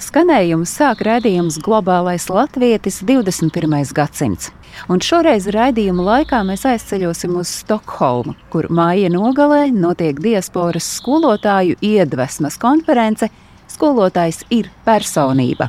Skanējumu 0.00 0.64
sāk 0.64 1.02
raidījums 1.04 1.58
Globālais 1.60 2.24
Latvijas 2.32 3.02
21. 3.04 3.74
gadsimts. 3.92 4.48
Un 4.88 5.02
šoreiz 5.04 5.44
raidījuma 5.52 6.06
laikā 6.06 6.38
mēs 6.48 6.64
aizceļosim 6.70 7.34
uz 7.36 7.50
Stokholmu, 7.60 8.32
kur 8.48 8.70
māja 8.72 9.10
nogalē 9.12 9.66
notiek 9.74 10.16
diasporas 10.24 10.88
skolotāju 10.96 11.76
iedvesmas 11.84 12.56
konference 12.62 13.28
Skolotājs 13.68 14.40
ir 14.50 14.70
personība. 14.88 15.68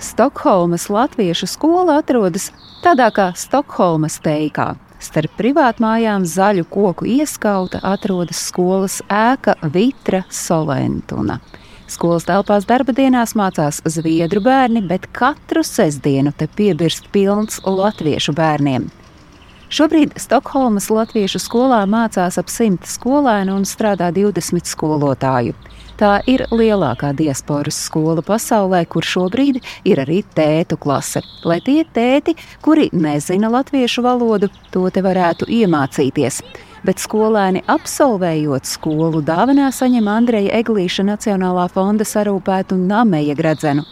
Stokholmas 0.00 0.88
Latviešu 0.88 1.52
skola 1.52 2.00
atrodas 2.00 2.48
tādā 2.80 3.12
kā 3.12 3.30
Stokholmas 3.36 4.16
teikā 4.24 4.72
Starp 5.02 5.34
privātmājām 5.36 6.24
zaļu 6.24 6.64
koku 6.72 7.06
ieskauta 7.18 7.82
atrodas 7.84 8.40
skolas 8.48 9.02
ēka 9.12 9.56
Vitra 9.74 10.22
Solentuna. 10.32 11.40
Skolas 11.86 12.24
telpās 12.26 12.64
darba 12.66 12.94
dienās 12.96 13.36
mācās 13.38 13.82
zviedru 13.84 14.40
bērni, 14.42 14.80
bet 14.82 15.06
katru 15.14 15.62
sestdienu 15.62 16.32
te 16.34 16.48
piebirst 16.48 17.12
pilns 17.14 17.60
latviešu 17.62 18.34
bērniem. 18.34 18.88
Šobrīd 19.66 20.16
Stokholmas 20.18 20.88
Latviešu 20.94 21.40
skolā 21.42 21.80
mācās 21.90 22.38
ap 22.38 22.50
simt 22.50 22.86
skolēnu 22.86 23.54
un 23.58 23.64
strādā 23.66 24.12
20 24.14 24.66
skolotāju. 24.70 25.54
Tā 25.96 26.18
ir 26.28 26.42
lielākā 26.52 27.14
diasporas 27.16 27.78
skola 27.86 28.20
pasaulē, 28.20 28.82
kur 28.84 29.06
šobrīd 29.06 29.62
ir 29.88 30.02
arī 30.02 30.18
tētu 30.36 30.76
klase. 30.76 31.22
Lai 31.48 31.56
tie 31.64 31.86
tēti, 31.88 32.36
kuri 32.60 32.90
nezina 32.92 33.48
latviešu 33.54 34.04
valodu, 34.04 34.50
to 34.74 34.84
te 34.92 35.00
varētu 35.00 35.48
iemācīties. 35.48 36.42
Bet 36.84 37.00
skolēni 37.00 37.64
absolvējot 37.72 38.68
skolu 38.68 39.24
dāvanā 39.24 39.72
saņem 39.72 40.12
Andreja 40.12 40.60
Eglīša 40.60 41.08
Nacionālā 41.08 41.70
fonda 41.72 42.04
sarūpētu 42.04 42.76
nameja 42.76 43.34
gredzenu 43.38 43.88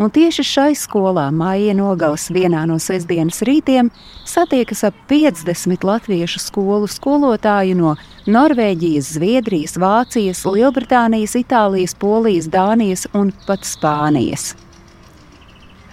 un 0.00 0.08
tieši 0.08 0.44
šai 0.46 0.70
skolā 0.78 1.26
māja 1.34 1.74
nogals 1.76 2.30
vienā 2.32 2.62
no 2.68 2.78
sestdienas 2.80 3.42
rītiem 3.46 3.90
satiekas 4.28 4.86
ap 4.88 4.96
50 5.10 5.84
latviešu 5.84 6.40
skolu 6.40 6.88
skolotāju 6.88 7.76
no 7.76 7.94
Norvēģijas, 8.30 9.12
Zviedrijas, 9.18 9.76
Vācijas, 9.80 10.42
Lielbritānijas, 10.48 11.36
Itālijas, 11.40 11.94
Polijas, 11.98 12.48
Dānijas 12.52 13.06
un 13.12 13.34
pat 13.46 13.68
Spānijas. 13.68 14.54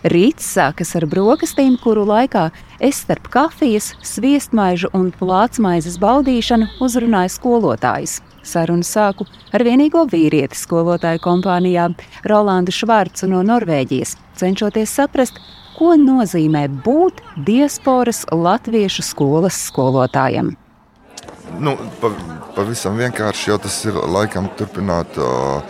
Rīts 0.08 0.46
sākas 0.56 0.94
ar 0.96 1.08
brokastīm, 1.10 1.76
kuru 1.82 2.06
laikā 2.08 2.48
es 2.80 3.02
starp 3.04 3.28
kafijas, 3.34 3.92
sviestmaižu 4.06 4.94
un 4.96 5.10
plātsmaizes 5.12 5.98
baudīšanu 6.00 6.70
uzrunāju 6.86 7.34
skolotājus. 7.34 8.20
Sarunu 8.48 8.86
sāku 8.88 9.28
ar 9.54 9.64
vienīgo 9.68 10.06
vīrieti 10.10 10.58
skolotāju 10.58 11.22
kompānijā, 11.24 11.90
Rolandu 12.28 12.74
Švarcu 12.76 13.30
no 13.32 13.44
Norvēģijas, 13.46 14.16
cenšoties 14.40 14.94
saprast, 15.00 15.42
ko 15.78 15.94
nozīmē 16.00 16.66
būt 16.86 17.22
diasporas 17.48 18.24
latviešu 18.32 19.06
skolas 19.06 19.60
skolotājam. 19.68 20.56
Nu, 21.64 21.76
pa, 22.02 22.12
pavisam 22.56 22.98
vienkārši 23.00 23.52
jau 23.52 23.60
tas 23.62 23.78
ir 23.88 24.00
laikam 24.16 24.50
turpināt 24.60 25.20
uh, 25.22 25.62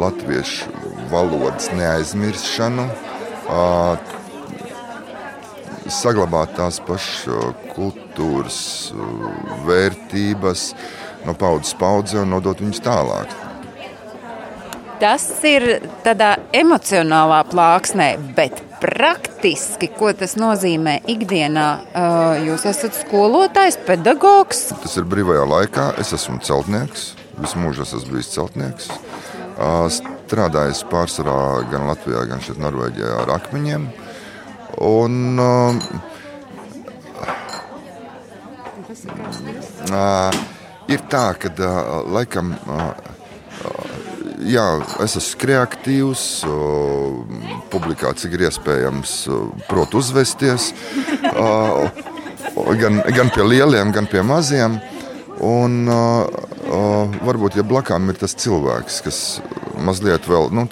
latviešu 0.00 0.68
valodas 1.12 1.70
neaizmiršanu 1.76 2.88
saglabāt 5.92 6.54
tās 6.56 6.78
pašas 6.86 7.56
kultūras 7.74 8.58
vērtības 9.66 10.66
no 11.26 11.34
paudzes 11.38 11.76
paudzē 11.78 12.22
un 12.22 12.34
nodot 12.34 12.60
viņus 12.62 12.82
tālāk. 12.84 13.32
Tas 15.02 15.24
ir 15.48 15.64
tādā 16.04 16.36
emocionālā 16.54 17.40
plāksnē, 17.50 18.12
bet 18.36 18.60
praktiski, 18.82 19.88
ko 19.90 20.12
tas 20.14 20.36
nozīmē 20.38 21.00
ikdienā? 21.10 21.66
Jūs 22.46 22.68
esat 22.70 22.94
skolotājs, 23.00 23.80
pedagogs. 23.88 24.68
Tas 24.84 24.94
ir 25.00 25.08
brīvajā 25.10 25.48
laikā. 25.56 25.88
Es 26.02 26.14
esmu 26.14 26.38
celtnieks. 26.46 27.12
Visu 27.42 27.58
mūžu 27.58 27.82
esmu 27.82 28.14
bijis 28.14 28.30
celtnieks 28.30 28.92
strādājis 30.32 30.80
pārsvarā 30.88 31.68
gan 31.70 31.86
Latvijā, 31.90 32.24
gan 32.30 32.40
šeit 32.40 32.58
Norvēģijā 32.62 33.10
ar 33.22 33.28
akmeņiem. 33.36 33.82
Un, 34.80 35.38
uh, 35.38 35.76
ir 40.90 41.02
tā, 41.12 41.32
ka 41.38 41.52
uh, 41.54 42.02
laikam 42.12 42.54
uh, 42.66 42.92
jā, 44.48 44.66
es 45.04 45.16
esmu 45.18 45.40
kreatīvs, 45.42 46.24
uh, 46.48 47.60
publikā 47.72 48.12
cik 48.18 48.36
ir 48.36 48.46
iespējams, 48.48 49.16
uh, 49.30 49.44
prot 49.68 49.94
uzvesties. 49.98 50.72
Uh, 51.32 51.86
gan, 52.78 53.02
gan 53.14 53.30
pie 53.32 53.46
lieliem, 53.46 53.92
gan 53.94 54.08
pie 54.10 54.24
maziem. 54.26 54.78
Un, 55.42 55.82
uh, 55.90 56.26
uh, 56.70 57.14
varbūt, 57.26 57.56
ja 57.58 57.66
blakām 57.66 58.10
ir 58.12 58.18
tas 58.20 58.36
cilvēks, 58.38 59.00
kas 59.06 59.20
mazliet 59.82 60.28
vēl 60.28 60.52
nu, 60.54 60.66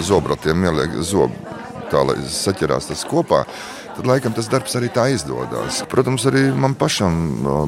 zobratiem 0.00 0.64
ieliek 0.64 0.94
zobu, 1.04 1.34
tā 1.90 2.04
lai 2.06 2.16
saķerās 2.30 2.88
tas 2.92 3.04
kopā. 3.08 3.44
Tad 3.94 4.08
laikam 4.10 4.34
tas 4.34 4.48
darbs 4.50 4.74
arī 4.78 4.88
tā 4.94 5.06
izdodas. 5.14 5.82
Protams, 5.90 6.26
arī 6.30 6.48
man 6.50 6.74
pašam 6.78 7.14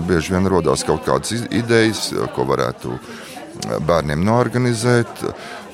bieži 0.09 0.35
vien 0.35 0.49
radās 0.51 0.83
kaut 0.87 1.05
kādas 1.07 1.47
idejas, 1.55 2.09
ko 2.35 2.47
varētu 2.49 2.97
bērniem 3.87 4.25
norganizēt. 4.27 5.23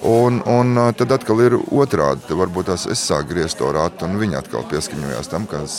Un, 0.08 0.40
un 0.50 0.78
tad 0.98 1.14
atkal 1.14 1.40
ir 1.44 1.56
otrādi. 1.62 2.36
Varbūt 2.36 2.72
tās 2.72 2.88
es 2.90 3.02
sāku 3.06 3.32
griezt 3.32 3.60
to 3.60 3.70
rātu, 3.74 4.08
un 4.08 4.18
viņi 4.20 4.40
atkal 4.40 4.66
pieskaņojās 4.70 5.30
tam, 5.30 5.46
kas, 5.50 5.74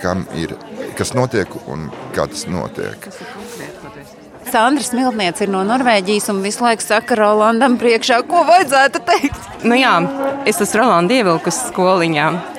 kam 0.00 0.24
ir, 0.38 0.54
kas 0.98 1.12
notiek 1.18 1.50
un 1.66 1.88
kā 2.14 2.28
tas 2.30 2.46
notiek. 2.48 3.10
Sandra 4.54 4.84
Smiltniece 4.86 5.46
ir 5.46 5.50
no 5.50 5.64
Norvēģijas 5.66 6.30
un 6.30 6.42
visu 6.44 6.62
laiku 6.62 6.84
saka 6.84 7.16
Rolandam 7.18 7.74
priekšā, 7.80 8.20
ko 8.28 8.44
vajadzētu 8.46 9.00
teikt. 9.08 9.48
Nu 9.66 9.74
jā, 9.80 9.96
es 10.46 10.60
esmu 10.62 10.84
Rolanda 10.84 11.16
ievilkus 11.16 11.58
skoliņā. 11.72 12.53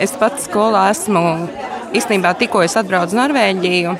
Es 0.00 0.14
pats 0.16 0.46
skolā 0.48 0.88
esmu 0.94 1.22
īstenībā 1.96 2.32
tikko 2.40 2.62
atbraucu 2.64 3.12
uz 3.12 3.18
Norvēģiju. 3.18 3.94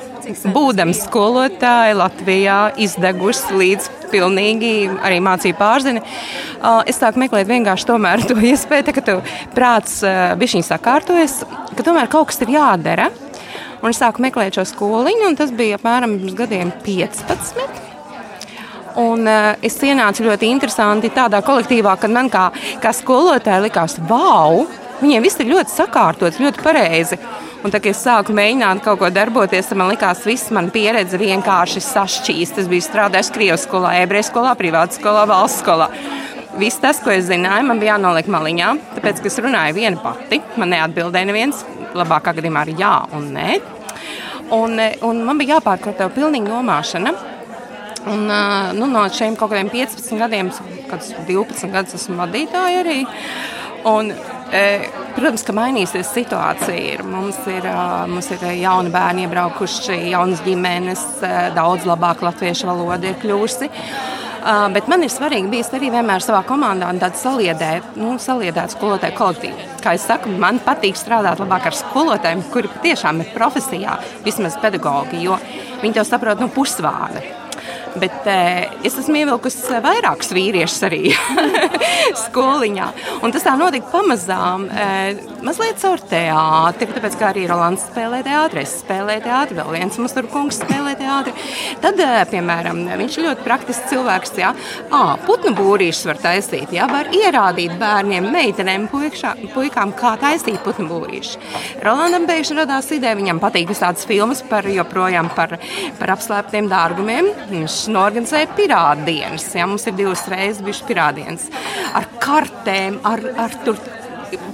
Būdams 0.53 1.03
skolotāja 1.07 1.95
Latvijā, 1.97 2.57
izdegusi 2.77 3.55
līdz 3.57 3.89
pilnīgi 4.11 4.73
arī 5.05 5.19
mācību 5.25 5.57
pārzini. 5.57 6.01
Es 6.89 7.01
sāku 7.01 7.21
meklēt 7.21 7.49
vienkārši 7.49 7.89
to 7.89 7.97
iespēju, 8.51 8.93
ka 8.97 9.05
tu 9.05 9.17
prāts 9.55 9.99
bija 10.41 10.63
sakārtojies, 10.65 11.43
ka 11.75 11.85
tomēr 11.85 12.09
kaut 12.09 12.31
kas 12.31 12.41
ir 12.45 12.55
jādara. 12.57 13.09
Un 13.79 13.93
es 13.93 14.01
sāku 14.01 14.25
meklēt 14.25 14.57
šo 14.57 14.65
skoliņu, 14.67 15.29
un 15.29 15.37
tas 15.39 15.53
bija 15.55 15.77
apmēram 15.79 16.17
pirms 16.17 16.35
gadiem 16.35 16.73
15. 16.83 17.87
Un, 18.99 19.23
uh, 19.23 19.53
es 19.63 19.77
ienācu 19.85 20.25
ļoti 20.25 20.49
interesanti 20.49 21.11
tādā 21.13 21.39
kolektīvā, 21.45 21.93
kad 22.01 22.11
man 22.11 22.27
kā, 22.33 22.49
kā 22.83 22.91
skolotāja 22.95 23.61
likās, 23.63 23.95
wow, 24.09 24.65
viņiem 25.01 25.25
viss 25.25 25.39
ir 25.39 25.51
ļoti 25.51 25.73
sakārtots, 25.73 26.41
ļoti 26.41 26.63
pareizi. 26.63 27.19
Un 27.59 27.73
tad, 27.73 27.81
kad 27.83 27.91
es 27.91 28.01
sāku 28.05 28.31
mēģināt 28.35 28.83
kaut 28.85 29.01
ko 29.01 29.09
darboties, 29.11 29.73
man 29.75 29.91
likās, 29.91 30.21
ka 30.23 30.31
viss 30.31 30.51
mana 30.55 30.71
pieredze 30.71 31.19
vienkārši 31.19 31.83
sašķīst. 31.83 32.61
Es 32.61 32.69
biju 32.71 32.85
strādājis 32.85 33.33
Krievijas 33.35 33.65
skolā, 33.67 33.97
ebreju 34.05 34.29
skolā, 34.29 34.53
privātu 34.59 34.99
skolā, 34.99 35.25
valsts 35.27 35.63
skolā. 35.65 35.89
Viss 36.59 36.79
tas, 36.81 37.01
ko 37.03 37.11
es 37.11 37.27
zināju, 37.27 37.67
man 37.67 37.81
bija 37.81 37.97
jānoliek 37.97 38.29
maliņā, 38.31 38.69
tāpēc, 38.95 39.19
ka 39.19 39.29
es 39.29 39.37
runāju 39.43 39.75
viena 39.75 39.99
pati. 40.03 40.39
Man 40.59 40.71
neatbildēja 40.73 41.27
neviens 41.29 41.65
labākā 41.99 42.33
gadījumā 42.39 42.63
ar 42.63 42.71
jā 42.79 42.93
un 43.17 43.27
nē. 43.35 43.59
Un, 44.55 44.79
un 45.05 45.21
man 45.27 45.37
bija 45.37 45.57
jāpārkārto 45.57 46.07
pilnīgi 46.15 46.49
nomāšana. 46.49 47.13
Un, 48.09 48.25
nu, 48.79 48.87
no 48.87 49.03
šiem 49.11 49.35
kaut 49.37 49.51
kādiem 49.51 49.69
15 49.73 50.19
gadiem, 50.23 50.49
kad 50.89 51.03
12 51.27 51.73
gadus 51.73 51.99
esmu 51.99 52.17
vadītāja 52.21 52.83
arī. 52.85 52.99
Un, 53.89 54.13
protams, 55.15 55.43
ka 55.45 55.55
mainīsies 55.55 56.13
situācija. 56.13 56.77
Ir. 56.93 57.03
Mums, 57.07 57.39
ir, 57.51 57.65
mums 58.09 58.29
ir 58.35 58.45
jauni 58.59 58.93
bērni 58.93 59.27
iebraukuši, 59.27 59.99
jaunas 60.13 60.41
ģimenes, 60.45 61.05
daudz 61.57 61.87
labāk 61.89 62.23
latviešu 62.25 62.69
valoda 62.69 63.11
ir 63.11 63.19
kļuvusi. 63.21 63.69
Bet 64.73 64.87
man 64.87 65.03
ir 65.03 65.11
svarīgi 65.11 65.51
bijis 65.51 65.67
arī 65.75 65.89
vienmēr 65.91 66.23
savā 66.23 66.39
komandā 66.47 66.87
tāda 67.01 67.17
saliedēta, 67.19 67.91
nu, 67.99 68.13
saliedēta 68.21 68.71
skolotāja 68.71 69.17
kolektīva. 69.17 69.67
Kā 69.83 69.93
jau 69.97 70.05
teicu, 70.13 70.37
man 70.39 70.61
patīk 70.63 70.95
strādāt 70.97 71.41
labāk 71.43 71.67
ar 71.69 71.75
skolotājiem, 71.75 72.45
kuri 72.53 72.71
patiešām 72.71 73.19
ir 73.23 73.33
profesijā, 73.35 73.97
vismaz 74.23 74.55
pedagogi, 74.63 75.19
jo 75.27 75.35
viņi 75.83 75.99
to 75.99 76.07
saprot 76.07 76.39
no 76.39 76.47
nu, 76.47 76.55
pusvārda. 76.55 77.23
Bet 77.97 78.27
eh, 78.29 78.69
es 78.85 78.97
esmu 78.99 79.17
ievilkusi 79.23 79.79
vairākus 79.81 80.29
vīriešus 80.35 80.83
arī 80.85 81.01
skoliņā. 82.25 82.89
Un 83.25 83.33
tas 83.33 83.45
tā 83.45 83.55
notika 83.57 83.89
pamazām, 83.89 84.67
eh, 84.69 85.17
mazliet 85.45 85.81
caur 85.81 86.03
teātri. 86.11 86.89
Tāpēc, 86.93 87.17
kā 87.19 87.31
arī 87.31 87.47
Rolands 87.49 87.87
spēlē 87.89 88.21
teātri, 88.25 88.63
es 88.65 88.75
spēlēju 88.83 89.23
teātri, 89.25 89.57
vēl 89.57 89.73
viens 89.73 89.97
mums 90.01 90.13
tur 90.15 90.29
kungs 90.29 90.61
spēlē 90.61 90.93
teātri. 90.99 91.33
Tad, 91.81 92.01
piemēram, 92.29 92.83
viņš 92.99 93.17
ir 93.17 93.27
ļoti 93.29 93.45
praktisks 93.47 93.89
cilvēks. 93.91 94.35
Jā, 94.39 94.53
à, 94.93 95.01
putnu 95.25 95.55
būrīšus 95.57 96.05
var 96.07 96.21
taisīt, 96.21 96.71
jā, 96.75 96.85
var 96.91 97.09
ierādīt 97.15 97.73
bērniem, 97.81 98.29
meitenēm, 98.31 98.85
puikšā, 98.91 99.33
puikām, 99.55 99.95
kā 99.97 100.13
taisīt 100.21 100.61
putnu 100.63 100.87
būrīšus. 100.91 101.39
Rolandam 101.83 102.29
pēkšņi 102.29 102.59
radās 102.61 102.91
ideja, 102.95 103.17
viņam 103.19 103.41
patīk 103.43 103.73
visādas 103.73 104.05
filmas 104.07 104.43
par 104.47 104.67
joprojām 104.69 105.31
par, 105.35 105.57
par 105.99 106.15
apslēptiem 106.15 106.69
dārgumiem. 106.71 107.33
Viņš 107.49 107.78
norganizēja 107.87 108.49
pirātdienas. 108.57 109.47
Ja, 109.55 109.67
mums 109.69 109.87
ir 109.87 109.95
divas 109.97 110.25
reizes 110.31 110.63
bijušas 110.65 110.87
pirātdienas 110.89 111.47
ar 111.95 112.09
kartēm, 112.19 112.99
ar, 113.07 113.23
ar 113.45 113.55
tur 113.65 113.79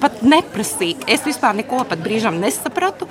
pat 0.01 0.21
neprasīgi. 0.25 1.07
Es 1.11 1.25
vispār 1.25 1.57
neko 1.59 1.83
pat 1.89 2.01
brīžam 2.03 2.39
nesapratu, 2.41 3.07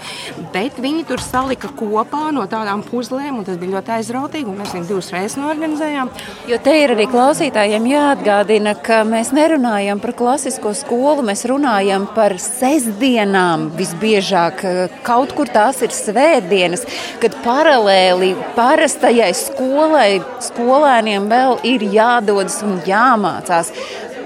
bet 0.54 0.78
viņi 0.80 1.04
tur 1.08 1.22
salika 1.22 1.70
kopā 1.76 2.30
no 2.34 2.46
tādām 2.50 2.84
puzlēm, 2.86 3.40
un 3.40 3.46
tas 3.46 3.58
bija 3.60 3.76
ļoti 3.76 3.94
aizrautīgi. 3.98 4.56
Mēs 4.58 4.74
viņu 4.76 4.88
divas 4.88 5.10
reizes 5.14 5.38
norganizējām. 5.40 6.12
Jo 6.50 6.60
te 6.64 6.76
ir 6.82 6.94
arī 6.94 7.06
klausītājiem 7.10 7.88
jāatgādina, 7.90 8.74
ka 8.86 9.02
mēs 9.08 9.32
nerunājam 9.36 10.00
par 10.02 10.14
klasisko 10.16 10.74
skolu, 10.78 11.26
mēs 11.26 11.44
runājam 11.50 12.06
par 12.16 12.36
sestdienām 12.42 13.70
visbiežāk. 13.78 14.64
Kaut 15.06 15.34
kur 15.36 15.50
tās 15.52 15.82
ir 15.84 15.94
svētdienas, 15.94 16.86
kad 17.22 17.36
paralēli 17.44 18.34
parastajai 18.56 19.32
skolai 19.36 20.08
skolēniem 20.44 21.28
vēl 21.30 21.58
ir 21.66 21.84
jādodas 21.94 22.60
un 22.66 22.78
jāmācās 22.86 23.72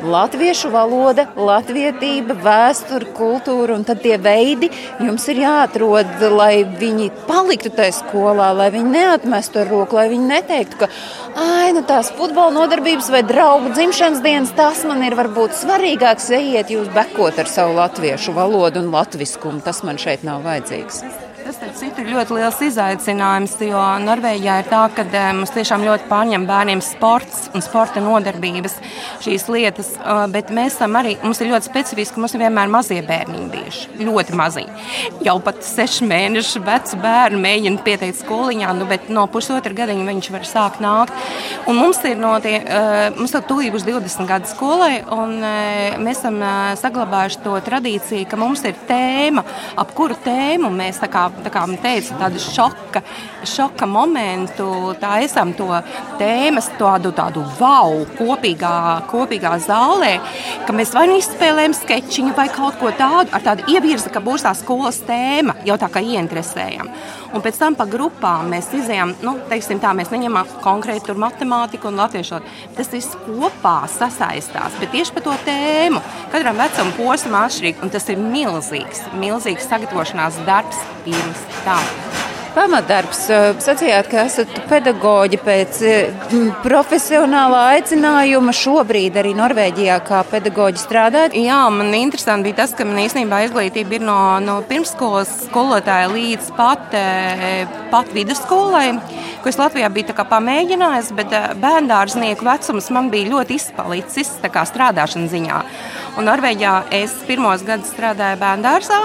latviešu 0.04 0.70
valoda, 0.72 1.26
latvietība, 1.36 2.36
vēsture, 2.44 3.08
kultūra 3.16 3.76
un 3.76 3.84
tad 3.88 4.02
tie 4.04 4.16
veidi 4.22 4.70
jums 5.02 5.26
ir 5.32 5.42
jāatrod, 5.42 6.10
lai 6.34 6.64
viņi 6.78 7.10
paliktu 7.28 7.72
tajā 7.74 7.96
skolā, 8.00 8.50
lai 8.56 8.70
viņi 8.74 8.92
neatmestu 8.94 9.62
ar 9.62 9.72
roku, 9.72 9.98
lai 9.98 10.08
viņi 10.12 10.30
neteiktu, 10.32 10.80
ka 10.82 10.90
ai, 11.38 11.72
nu 11.76 11.84
tās 11.88 12.12
futbola 12.16 12.54
nodarbības 12.54 13.10
vai 13.14 13.22
draugu 13.26 13.72
dzimšanas 13.76 14.24
dienas, 14.24 14.54
tas 14.58 14.84
man 14.88 15.04
ir 15.06 15.18
varbūt 15.18 15.56
svarīgāks, 15.58 16.30
ejiet 16.38 16.74
jūs 16.74 16.90
bekot 16.94 17.38
ar 17.38 17.50
savu 17.50 17.78
latviešu 17.78 18.36
valodu 18.36 18.84
un 18.84 18.92
latviskumu, 18.94 19.64
tas 19.64 19.84
man 19.86 20.00
šeit 20.00 20.26
nav 20.26 20.46
vajadzīgs. 20.46 21.27
Tas 21.48 21.78
citu, 21.80 22.02
ir 22.04 22.10
ļoti 22.12 22.34
liels 22.36 22.58
izaicinājums, 22.60 23.54
jo 23.64 23.80
Norvēģijā 24.04 24.54
ir 24.60 24.66
tā, 24.68 24.82
ka 24.92 25.00
eh, 25.06 25.30
mums 25.32 25.48
tiešām 25.54 25.80
ļoti 25.86 26.04
pārņem 26.10 26.42
bērniem 26.44 26.82
sports 26.84 27.46
un 27.56 27.62
sporta 27.64 28.02
nodarbības 28.04 28.74
šīs 29.24 29.46
lietas, 29.48 29.94
eh, 29.96 30.20
bet 30.34 30.52
mēs 30.52 30.76
esam 30.76 30.98
arī, 31.00 31.14
mums 31.22 31.40
ir 31.40 31.48
ļoti 31.48 31.70
specifiski, 31.70 32.20
mums 32.20 32.34
ir 32.36 32.42
vienmēr 32.42 32.68
mazie 32.68 32.98
bērniņi 33.06 33.48
bijuši, 33.54 33.88
ļoti 34.04 34.36
mazi. 34.36 34.66
Jau 35.24 35.38
pat 35.46 35.62
sešu 35.64 36.10
mēnešu 36.10 36.60
vecu 36.66 37.00
bērnu 37.00 37.40
mēģina 37.46 37.80
pieteikt 37.86 38.20
skoliņā, 38.20 38.76
nu, 38.76 38.90
bet 38.92 39.08
no 39.08 39.24
pusotra 39.32 39.72
gadiņa 39.80 40.04
viņš 40.10 40.30
var 40.36 40.44
sākt 40.50 40.84
nākt. 40.84 41.16
Un 41.64 41.80
mums 41.80 42.02
ir 42.04 42.20
no 42.20 42.34
tie, 42.44 42.58
eh, 42.60 43.08
mums 43.16 43.32
ir 43.32 43.48
tuvīgi 43.48 43.80
uz 43.80 43.88
20 43.88 44.28
gadu 44.28 44.52
skolai, 44.52 45.00
un 45.16 45.40
mēs 46.04 46.20
esam 46.20 46.44
saglabājuši 46.76 47.42
to 47.48 47.56
tradīciju, 47.72 48.28
ka 48.28 48.36
mums 48.36 48.68
ir 48.68 48.76
tēma, 48.84 49.48
ap 49.80 49.96
kuru 49.96 50.20
tēmu 50.28 50.68
mēs 50.76 51.00
tā 51.00 51.08
kā 51.08 51.28
tā 51.44 51.52
kā 51.54 51.64
man 51.68 51.78
teica, 51.82 52.16
tādu 52.22 52.42
šoka, 52.42 53.02
šoka 53.48 53.88
momentu. 53.90 54.68
Tā 55.00 55.18
esam 55.24 55.52
to 55.58 55.68
tēmas, 56.20 56.70
tādu, 56.80 57.12
tādu 57.16 57.44
wow, 57.60 58.02
kopīgā, 58.18 58.74
kopīgā 59.10 59.54
zālē, 59.64 60.14
ka 60.66 60.76
mēs 60.76 60.94
vai 60.96 61.06
nu 61.10 61.18
izspēlējam 61.20 61.76
sketčiņu 61.78 62.34
vai 62.38 62.48
kaut 62.54 62.80
ko 62.80 62.92
tādu, 62.96 63.32
ar 63.32 63.44
tādu 63.44 63.68
ievirzi, 63.72 64.12
ka 64.12 64.22
būs 64.24 64.46
tā 64.46 64.54
skolas 64.58 65.00
tēma, 65.08 65.58
jau 65.68 65.78
tā 65.80 65.90
kā 65.92 66.02
ieinteresējam. 66.04 66.92
Un 67.28 67.42
pēc 67.44 67.58
tam 67.60 67.74
pa 67.76 67.84
grupām 67.84 68.46
mēs 68.48 68.70
izējām, 68.72 69.12
nu, 69.20 69.34
teiksim 69.50 69.82
tā, 69.82 69.90
mēs 69.96 70.08
neņemam 70.14 70.48
konkrēti 70.64 71.10
tur 71.10 71.18
matemātiku 71.20 71.90
un 71.90 72.00
latviešu. 72.00 72.40
Tas 72.78 72.88
viss 72.94 73.18
kopā 73.26 73.82
sasaistās, 73.92 74.78
bet 74.80 74.94
tieši 74.94 75.12
par 75.12 75.26
to 75.26 75.34
tēmu. 75.44 76.00
Katram 76.32 76.56
vecuma 76.62 76.94
posmam 76.96 77.42
atšķirīgi, 77.42 77.84
un 77.84 77.92
tas 77.92 78.08
ir 78.08 78.22
milzīgs, 78.22 79.04
milzīgs 79.20 79.68
sagatavošanās 79.68 80.40
darbs 80.48 80.80
pirms 81.04 81.27
tam 81.64 82.08
pamatdarbs. 82.58 83.20
Sacījāt, 83.62 84.08
ka 84.10 84.24
esat 84.26 84.50
pedagoģi 84.70 85.38
pēc 85.44 85.80
profesionālā 86.64 87.60
aicinājuma. 87.76 88.54
Šobrīd 88.56 89.18
arī 89.20 89.34
Norvēģijā 89.38 89.98
kā 90.06 90.22
pedagoģi 90.30 90.82
strādājat. 90.82 91.36
Jā, 91.38 91.60
man 91.74 91.92
interesanti 91.98 92.48
bija 92.48 92.62
tas, 92.62 92.74
ka 92.76 92.86
man 92.88 93.00
īstenībā 93.04 93.44
izglītība 93.46 93.98
ir 93.98 94.06
no, 94.06 94.18
no 94.44 94.58
pirmsskolas 94.68 95.30
skolotāja 95.46 96.10
līdz 96.12 96.50
pat, 96.58 96.96
pat 97.92 98.12
vidusskolai, 98.16 98.90
ko 99.42 99.52
es 99.52 99.60
Latvijā 99.60 99.90
biju 99.94 100.16
pamēģinājis, 100.18 101.12
bet 101.18 101.34
bērndārznieku 101.62 102.46
vecums 102.48 102.90
man 102.94 103.12
bija 103.12 103.34
ļoti 103.36 103.58
izpalicis 103.60 104.34
strādāšanas 104.42 105.32
ziņā. 105.34 105.62
Un 106.18 106.26
Norvēģijā 106.26 106.74
es 107.04 107.14
pirmos 107.28 107.62
gadus 107.66 107.92
strādāju 107.94 108.40
bērndārzā. 108.42 109.02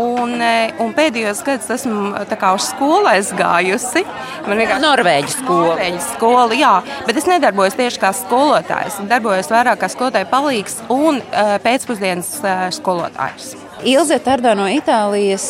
Un, 0.00 0.38
e, 0.40 0.72
un 0.80 0.92
pēdējos 0.96 1.42
gados 1.44 1.68
esmu 1.74 2.12
uz 2.16 2.68
skolu 2.70 3.10
aizgājusi. 3.10 4.04
Man 4.46 4.60
vienkārši 4.62 4.84
Norvēģis 4.86 5.36
skola. 5.42 5.74
Norvēģis 5.74 6.06
skola, 6.14 6.56
jā, 6.56 6.72
bet 7.08 7.20
es 7.20 7.28
nedarbojos 7.28 7.76
tieši 7.76 8.00
kā 8.00 8.12
skolotājs. 8.16 8.96
Es 9.02 9.10
darbojos 9.10 9.52
vairāk 9.52 9.82
kā 9.82 9.90
skolotāja 9.92 10.30
palīgs 10.32 10.80
un 10.92 11.20
uh, 11.20 11.56
pēcpusdienas 11.64 12.32
skolotājs. 12.78 13.52
Ilze 13.82 14.16
Tardā 14.22 14.54
no 14.54 14.68
Itālijas, 14.70 15.44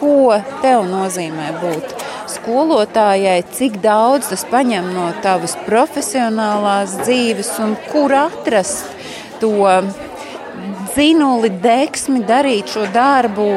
ko 0.00 0.34
tev 0.64 0.82
nozīmē 0.88 1.52
būt? 1.60 1.92
Skolotājai, 2.32 3.36
cik 3.54 3.76
daudz 3.84 4.32
tas 4.32 4.42
paņem 4.50 4.88
no 4.94 5.10
tavas 5.22 5.54
profesionālās 5.66 6.96
dzīves, 7.04 7.52
un 7.62 7.76
kur 7.92 8.14
atrast 8.18 8.90
to 9.42 9.52
dzinuli, 10.92 11.50
deksmi 11.62 12.22
darīt 12.28 12.72
šo 12.72 12.86
darbu 12.92 13.48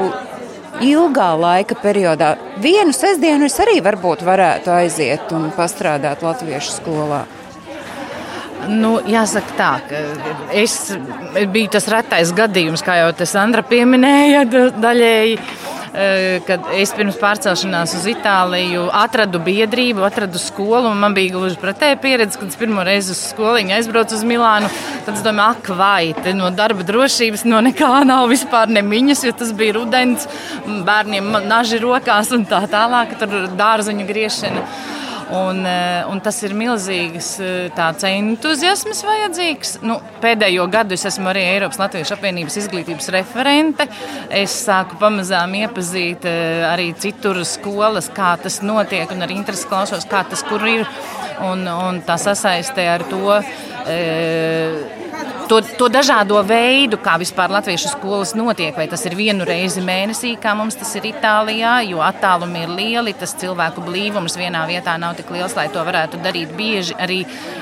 ilgā 0.84 1.30
laika 1.40 1.78
periodā. 1.80 2.36
Vienu 2.64 2.94
sestdienu 2.96 3.48
es 3.48 3.58
arī 3.64 3.80
varbūt 3.84 4.26
varētu 4.28 4.74
aiziet 4.76 5.32
un 5.36 5.50
pastrādāt 5.56 6.24
latviešu 6.26 6.80
skolā. 6.80 7.24
Nu, 8.66 8.96
jāsaka, 9.06 9.54
tā, 9.60 9.72
ka 9.86 10.00
es 10.58 10.96
biju 11.54 11.70
tas 11.76 11.86
retais 11.92 12.32
gadījums, 12.34 12.82
kā 12.86 12.98
jau 12.98 13.12
te 13.14 13.28
Sandra 13.30 13.62
pieminēja, 13.68 14.46
daļēji 14.82 15.38
kad 16.48 16.66
es 16.76 16.92
pirms 16.96 17.16
pārcelšanās 17.22 17.94
uz 17.96 18.08
Itāliju 18.12 18.88
atradu 18.96 19.40
biedrību, 19.44 20.04
atradu 20.06 20.42
skolu. 20.42 20.92
Man 20.98 21.16
bija 21.16 21.36
gluži 21.38 21.60
pretēja 21.62 22.00
pieredze, 22.02 22.40
kad 22.42 22.52
es 22.52 22.60
pirmo 22.60 22.84
reizi 22.86 23.14
uz 23.14 23.22
skoliņu 23.32 23.76
aizbraucu 23.78 24.18
uz 24.18 24.26
Milānu. 24.28 24.72
Tad 25.06 25.16
es 25.16 25.24
domāju, 25.26 25.56
ak, 25.56 25.72
vai 25.80 26.34
no 26.36 26.52
darba 26.56 26.84
drošības 26.88 27.46
no 27.48 27.62
nekā 27.70 27.92
nav 28.08 28.28
vispār 28.32 28.72
nemiņas, 28.76 29.24
jo 29.28 29.36
tas 29.40 29.54
bija 29.56 29.78
rudens, 29.80 30.28
bērniem 30.66 31.32
naži 31.48 31.80
rokās 31.84 32.34
un 32.36 32.46
tā 32.50 32.66
tālāk, 32.72 33.16
tur 33.22 33.50
dārziņu 33.56 34.08
griešana. 34.10 34.68
Un, 35.34 35.66
eh, 35.66 36.06
un 36.06 36.20
tas 36.22 36.38
ir 36.46 36.54
milzīgs 36.54 37.30
eh, 37.42 38.10
entuziasms 38.10 39.02
vajadzīgs. 39.08 39.72
Nu, 39.82 39.98
pēdējo 40.22 40.68
gadu 40.70 40.94
es 40.94 41.06
esmu 41.10 41.32
arī 41.32 41.42
Eiropas 41.56 41.80
Latvijas 41.82 42.14
apvienības 42.14 42.58
izglītības 42.62 43.10
referente. 43.16 43.88
Es 44.30 44.54
sāku 44.68 45.00
pamazām 45.02 45.56
iepazīt 45.58 46.26
eh, 46.30 46.66
arī 46.70 46.94
citur 46.94 47.42
skolas, 47.44 48.12
kā 48.14 48.36
tas 48.42 48.62
notiek, 48.62 49.10
un 49.12 49.26
arī 49.26 49.40
interesi 49.40 49.66
klausos, 49.68 50.06
kā 50.06 50.22
tas 50.30 50.46
kur 50.46 50.62
ir. 50.70 50.86
Un, 51.42 51.66
un 51.68 51.98
tā 52.06 52.16
sasaistē 52.22 52.86
ar 52.94 53.04
to 53.10 53.34
to, 55.50 55.60
to 55.80 55.88
dažādo 55.92 56.40
veidu, 56.46 56.98
kā 57.02 57.16
vispār 57.22 57.52
latviešu 57.54 57.92
skolas 57.94 58.34
notiek. 58.38 58.76
Vai 58.78 58.88
tas 58.92 59.04
ir 59.08 59.16
vienu 59.18 59.46
reizi 59.48 59.84
mēnesī, 59.86 60.36
kā 60.42 60.56
mums 60.58 60.78
tas 60.80 60.92
ir 60.98 61.08
Itālijā, 61.12 61.78
jo 61.90 62.02
attālumi 62.06 62.66
ir 62.66 62.74
lieli, 62.74 63.14
tas 63.18 63.36
cilvēku 63.40 63.84
blīvums 63.86 64.38
vienā 64.40 64.66
vietā 64.70 64.96
nav 65.02 65.16
tik 65.20 65.32
liels, 65.36 65.56
lai 65.58 65.68
to 65.74 65.84
varētu 65.86 66.22
darīt 66.24 66.56
bieži. 66.58 66.98
Arī, 67.02 67.22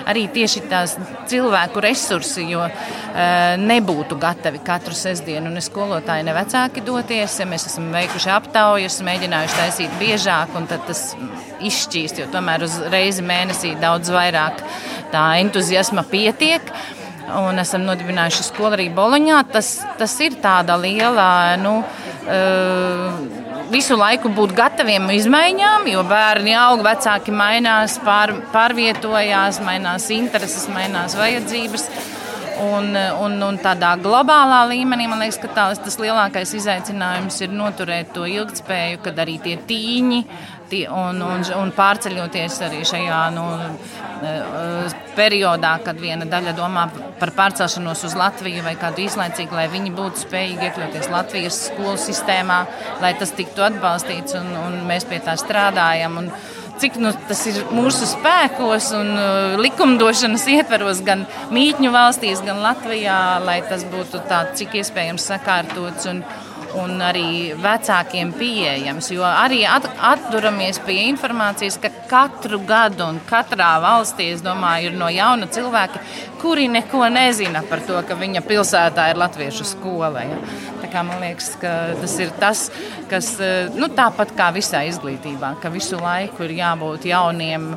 arī 0.09 0.25
tieši 0.33 0.63
tās 0.71 0.95
cilvēku 1.31 1.83
resursi, 1.83 2.47
jo 2.53 2.63
uh, 2.65 2.73
nebūtu 3.59 4.17
gatavi 4.21 4.63
katru 4.65 4.95
sestdienu 4.97 5.51
ne 5.53 5.63
skolotāji, 5.63 6.27
ne 6.27 6.35
vecāki 6.37 6.85
doties. 6.85 7.39
Ja 7.41 7.49
mēs 7.49 7.67
esam 7.71 7.91
veikuši 7.93 8.33
aptaujas, 8.37 9.01
mēģinājuši 9.05 9.59
taisīt 9.59 10.01
biežāk, 10.01 10.57
un 10.57 10.69
tas 10.71 11.11
izšķīst, 11.63 12.19
jo 12.23 12.27
tomēr 12.33 12.65
uz 12.65 12.79
reizi 12.91 13.23
mēnesī 13.25 13.75
daudz 13.79 14.11
vairāk 14.13 14.63
tā 15.13 15.29
entuziasma 15.43 16.03
pietiek 16.09 16.73
un 17.31 17.61
esam 17.61 17.85
nodibinājuši 17.87 18.47
skolu 18.49 18.77
arī 18.77 18.89
Boloņā. 18.93 19.39
Tas, 19.53 19.75
tas 19.99 20.15
ir 20.25 20.37
tāda 20.43 20.77
liela. 20.79 21.55
Nu, 21.61 21.79
uh, 21.83 23.41
Visu 23.73 23.95
laiku 23.97 24.29
būt 24.29 24.51
gataviem 24.53 25.07
izmaiņām, 25.15 25.87
jo 25.89 26.01
bērni 26.05 26.51
aug, 26.59 26.83
vecāki 26.85 27.33
mainās, 27.33 27.95
pār, 28.05 28.35
pārvietojās, 28.53 29.61
mainās 29.65 30.09
intereses, 30.13 30.67
mainās 30.69 31.15
vajadzības. 31.17 31.87
Un, 32.63 32.91
un, 32.93 33.39
un 33.41 33.55
tādā 33.57 33.95
globālā 33.97 34.59
līmenī 34.69 35.07
man 35.09 35.23
liekas, 35.23 35.39
ka 35.41 35.49
tās, 35.55 35.79
tas 35.81 35.97
lielākais 35.97 36.53
izaicinājums 36.59 37.39
ir 37.41 37.55
noturēt 37.55 38.11
to 38.13 38.27
ilgspēju, 38.29 39.01
kad 39.07 39.17
arī 39.23 39.39
tie 39.41 39.55
tīņi 39.57 40.19
un, 40.89 41.21
un, 41.25 41.43
un 41.57 41.73
pārceļoties 41.75 42.59
arī 42.67 42.81
šajā 42.87 43.19
nu, 43.35 43.45
eh, 44.23 44.95
periodā, 45.17 45.75
kad 45.85 45.99
viena 46.01 46.27
daļa 46.29 46.55
domā 46.57 46.87
par 47.19 47.33
pārcelšanos 47.37 48.03
uz 48.07 48.15
Latviju 48.19 48.63
vai 48.65 48.75
kādu 48.79 49.05
īslaicīgu, 49.05 49.57
lai 49.57 49.67
viņi 49.71 49.93
būtu 49.97 50.25
spējīgi 50.25 50.69
iekļauties 50.69 51.11
Latvijas 51.13 51.61
skolu 51.69 51.99
sistēmā, 52.01 52.63
lai 53.03 53.13
tas 53.19 53.35
tiktu 53.37 53.65
atbalstīts 53.69 54.39
un, 54.39 54.51
un 54.65 54.83
mēs 54.89 55.07
pie 55.09 55.21
tā 55.23 55.37
strādājam. 55.39 56.19
Un, 56.23 56.31
cik 56.81 56.97
nu, 57.01 57.11
tas 57.29 57.43
ir 57.49 57.59
mūsu 57.73 58.07
spēkos 58.09 58.89
un 58.97 59.11
uh, 59.13 59.59
likumdošanas 59.61 60.47
ietveros 60.55 61.03
gan 61.05 61.27
mītņu 61.53 61.91
valstīs, 61.93 62.41
gan 62.45 62.63
Latvijā, 62.63 63.19
lai 63.45 63.59
tas 63.69 63.85
būtu 63.91 64.23
tā, 64.29 64.43
cik 64.57 64.79
iespējams 64.81 65.29
sakārtots. 65.29 66.09
Un, 66.11 66.23
un 66.79 67.01
arī 67.03 67.53
vecākiem 67.59 68.33
pieejams. 68.37 69.09
Jo 69.13 69.25
arī 69.27 69.63
atduramies 69.67 70.79
pie 70.85 70.99
informācijas, 71.11 71.79
ka 71.81 71.91
katru 72.09 72.59
gadu 72.67 73.07
un 73.07 73.19
katrā 73.29 73.75
valstī, 73.83 74.31
es 74.33 74.43
domāju, 74.45 74.91
ir 74.91 74.99
no 74.99 75.09
jauna 75.13 75.49
cilvēki, 75.53 76.01
kuri 76.41 76.67
neko 76.71 77.05
nezina 77.13 77.63
par 77.69 77.83
to, 77.87 77.99
ka 78.07 78.17
viņa 78.19 78.43
pilsētā 78.47 79.09
ir 79.11 79.21
latviešu 79.21 79.67
skola. 79.67 80.25
Ja. 80.27 80.39
Tā 80.83 80.91
kā 80.91 81.03
man 81.07 81.21
liekas, 81.23 81.53
ka 81.61 81.73
tas 82.01 82.17
ir 82.19 82.33
tas, 82.41 82.65
kas 83.11 83.35
nu, 83.77 83.89
tāpat 83.93 84.33
kā 84.37 84.49
visā 84.55 84.83
izglītībā, 84.89 85.55
ka 85.63 85.71
visu 85.73 85.99
laiku 86.01 86.47
ir 86.47 86.57
jābūt 86.59 87.07
jauniem 87.13 87.73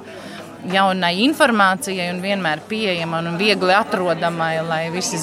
jaunai 0.72 1.12
informācijai 1.24 2.08
un 2.12 2.20
vienmēr 2.24 2.62
pieejamai 2.68 3.22
un 3.30 3.38
viegli 3.40 3.74
atrodamai, 3.76 4.52
lai 4.66 4.80
visi, 4.94 5.18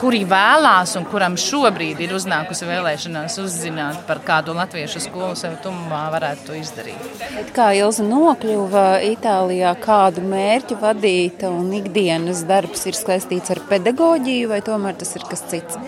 kuri 0.00 0.22
vēlās 0.28 0.94
un 0.98 1.06
kuram 1.10 1.36
šobrīd 1.40 2.00
ir 2.02 2.14
uznākusi 2.16 2.68
vēlēšanās 2.68 3.38
uzzināt 3.42 4.02
par 4.08 4.22
kādu 4.26 4.56
latviešu 4.56 5.02
skolu 5.06 5.36
sev 5.38 5.58
tumumā, 5.64 6.04
varētu 6.14 6.48
to 6.48 6.58
izdarīt. 6.58 7.22
Bet 7.36 7.52
kā 7.56 7.70
Ilza 7.78 8.06
nokļuva 8.06 8.86
Itālijā, 9.12 9.74
kādu 9.82 10.24
mērķu 10.32 10.78
vadīta 10.82 11.52
un 11.52 11.72
ikdienas 11.78 12.44
darbs 12.48 12.86
ir 12.90 12.98
saistīts 12.98 13.54
ar 13.54 13.62
pedagoģiju, 13.70 14.50
vai 14.52 14.62
tomēr 14.64 14.98
tas 15.00 15.16
ir 15.18 15.26
kas 15.30 15.46
cits? 15.52 15.80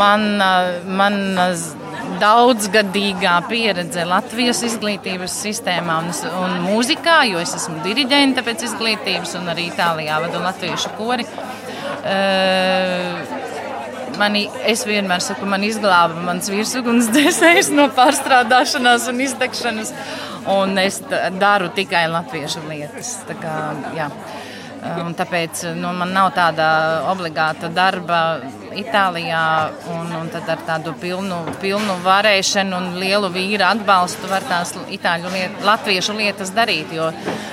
Man, 0.00 0.26
man 1.00 1.20
daudzgadīgā 2.20 3.34
pieredze 3.48 4.04
Latvijas 4.08 4.62
izglītības 4.68 5.34
sistēmā 5.46 5.98
un, 6.04 6.10
un 6.42 6.56
mūzikā, 6.68 7.22
jo 7.32 7.40
es 7.42 7.54
esmu 7.58 7.80
diriģente 7.86 8.44
pēc 8.46 8.66
izglītības 8.68 9.36
un 9.40 9.52
arī 9.52 9.68
Itālijā 9.70 10.20
vadu 10.26 10.42
latviešu 10.44 10.94
kori. 10.98 11.26
Uh, 12.00 13.40
mani, 14.20 14.44
es 14.68 14.84
vienmēr 14.88 15.22
saku, 15.24 15.48
man 15.48 15.64
izglāba 15.66 16.20
mans 16.24 16.50
virsugunsdzēsējs 16.52 17.72
no 17.78 17.88
pārstrādāšanās 17.96 19.08
un 19.12 19.24
izdegšanas, 19.26 19.94
un 20.56 20.78
es 20.82 21.00
daru 21.40 21.70
tikai 21.76 22.06
latviešu 22.12 22.64
lietas. 22.68 23.18
Tā 23.28 23.36
kā, 23.40 23.56
jā. 23.96 24.10
Un 24.80 25.12
tāpēc 25.12 25.66
nu, 25.76 25.90
man 25.92 26.14
nav 26.16 26.30
tāda 26.32 26.66
obligāta 27.10 27.68
darba 27.72 28.40
Itālijā, 28.70 29.42
un, 29.92 30.12
un 30.14 30.28
tad 30.30 30.46
ar 30.48 30.60
tādu 30.64 30.92
pilnu, 31.00 31.40
pilnu 31.60 31.96
varēšanu 32.04 32.76
un 32.78 32.86
lielu 33.02 33.28
vīra 33.34 33.72
atbalstu 33.74 34.30
var 34.30 34.46
tās 34.46 34.72
itāļu 34.94 35.32
liet, 35.34 35.56
latviešu 35.66 36.14
lietas 36.16 36.52
darīt. 36.54 36.94
Jo, 36.94 37.08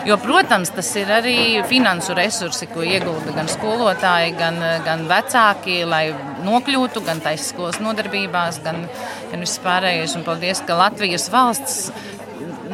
jo, 0.07 0.17
protams, 0.21 0.71
tas 0.77 0.91
ir 1.01 1.11
arī 1.17 1.37
finansu 1.67 2.15
resursi, 2.17 2.69
ko 2.69 2.85
iegulda 2.85 3.33
gan 3.35 3.49
skolotāji, 3.51 4.35
gan, 4.37 4.61
gan 4.85 5.07
vecāki, 5.09 5.81
lai 5.89 6.05
nokļūtu 6.45 7.03
gan 7.07 7.19
taisas 7.25 7.49
skolas 7.51 7.81
nodarbībās, 7.83 8.61
gan, 8.63 8.85
gan 9.33 9.43
viss 9.43 9.59
pārējais. 9.65 10.15
Un 10.19 10.27
paldies, 10.27 10.61
ka 10.69 10.77
Latvijas 10.77 11.27
valsts 11.33 11.89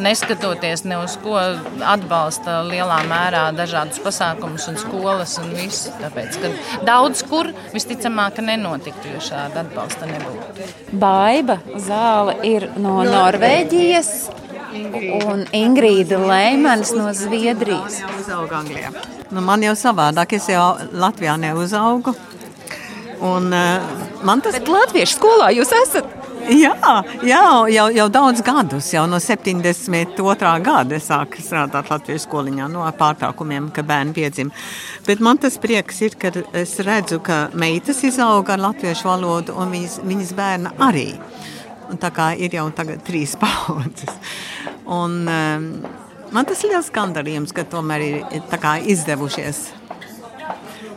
neskatoties 0.04 0.84
ne 0.88 1.00
uz 1.02 1.16
ko 1.24 1.38
atbalsta 1.94 2.60
lielā 2.68 3.00
mērā 3.10 3.44
dažādus 3.56 4.02
pasākumus 4.04 4.68
un 4.72 4.80
skolas 4.82 5.38
un 5.42 5.54
visu. 5.58 5.94
Tāpēc, 6.02 6.40
ka 6.42 6.52
daudz 6.88 7.24
kur 7.30 7.52
visticamāk 7.74 8.42
nenotiktu, 8.44 9.14
jo 9.16 9.24
šāda 9.24 9.64
atbalsta 9.64 10.10
nebūtu. 10.10 10.70
Baiba 11.00 11.60
zāle 11.82 12.38
ir 12.48 12.70
no 12.78 13.02
Norvēģijas. 13.08 14.14
Un 14.74 15.44
Ingrīda 15.54 16.18
Lēmanis 16.18 16.96
no 16.98 17.12
Zviedrijas. 17.14 18.00
Nu, 19.34 19.44
man 19.46 19.62
jau 19.66 19.76
savādāk, 19.78 20.34
es 20.40 20.50
jau 20.50 20.72
Latvijā 20.98 21.36
neuzaugu. 21.42 22.16
Un, 23.24 23.54
uh, 23.54 24.02
man 24.26 24.42
tas 24.44 24.58
ir 24.58 24.68
Latviešu 24.68 25.20
skolā. 25.20 25.52
Jūs 25.54 25.72
esat 25.78 26.23
Jā, 26.52 26.74
jā 27.24 27.42
jau, 27.72 27.86
jau 27.96 28.06
daudz 28.12 28.42
gadus, 28.44 28.90
jau 28.94 29.04
no 29.08 29.20
72. 29.22 30.52
gada 30.66 31.00
sāku 31.00 31.42
strādāt 31.44 31.92
Latvijas 31.92 32.26
skoliņā, 32.28 32.68
no 32.72 32.84
pārtraukumiem, 33.00 33.70
ka 33.74 33.86
bērni 33.88 34.16
piedzima. 34.18 34.64
Bet 35.08 35.24
man 35.24 35.40
tas 35.40 35.58
prieks 35.62 36.02
ir, 36.04 36.18
ka 36.20 36.34
es 36.60 36.76
redzu, 36.84 37.22
ka 37.24 37.48
meitas 37.56 38.04
izauga 38.04 38.58
ar 38.58 38.66
latviešu 38.68 39.08
valodu 39.08 39.56
un 39.56 39.72
viņas, 39.74 40.00
viņas 40.04 40.34
bērna 40.38 40.74
arī. 40.84 41.10
Un 41.92 42.00
tā 42.02 42.12
kā 42.16 42.32
ir 42.36 42.56
jau 42.58 42.68
tagad 42.76 43.04
trīs 43.08 43.38
paudzes. 43.42 44.18
Un, 44.84 45.24
um, 45.24 45.70
man 46.36 46.50
tas 46.50 46.64
ir 46.64 46.74
liels 46.74 46.92
gandarījums, 46.94 47.56
ka 47.56 47.68
tomēr 47.72 48.08
ir 48.10 48.52
izdevušies 48.94 49.70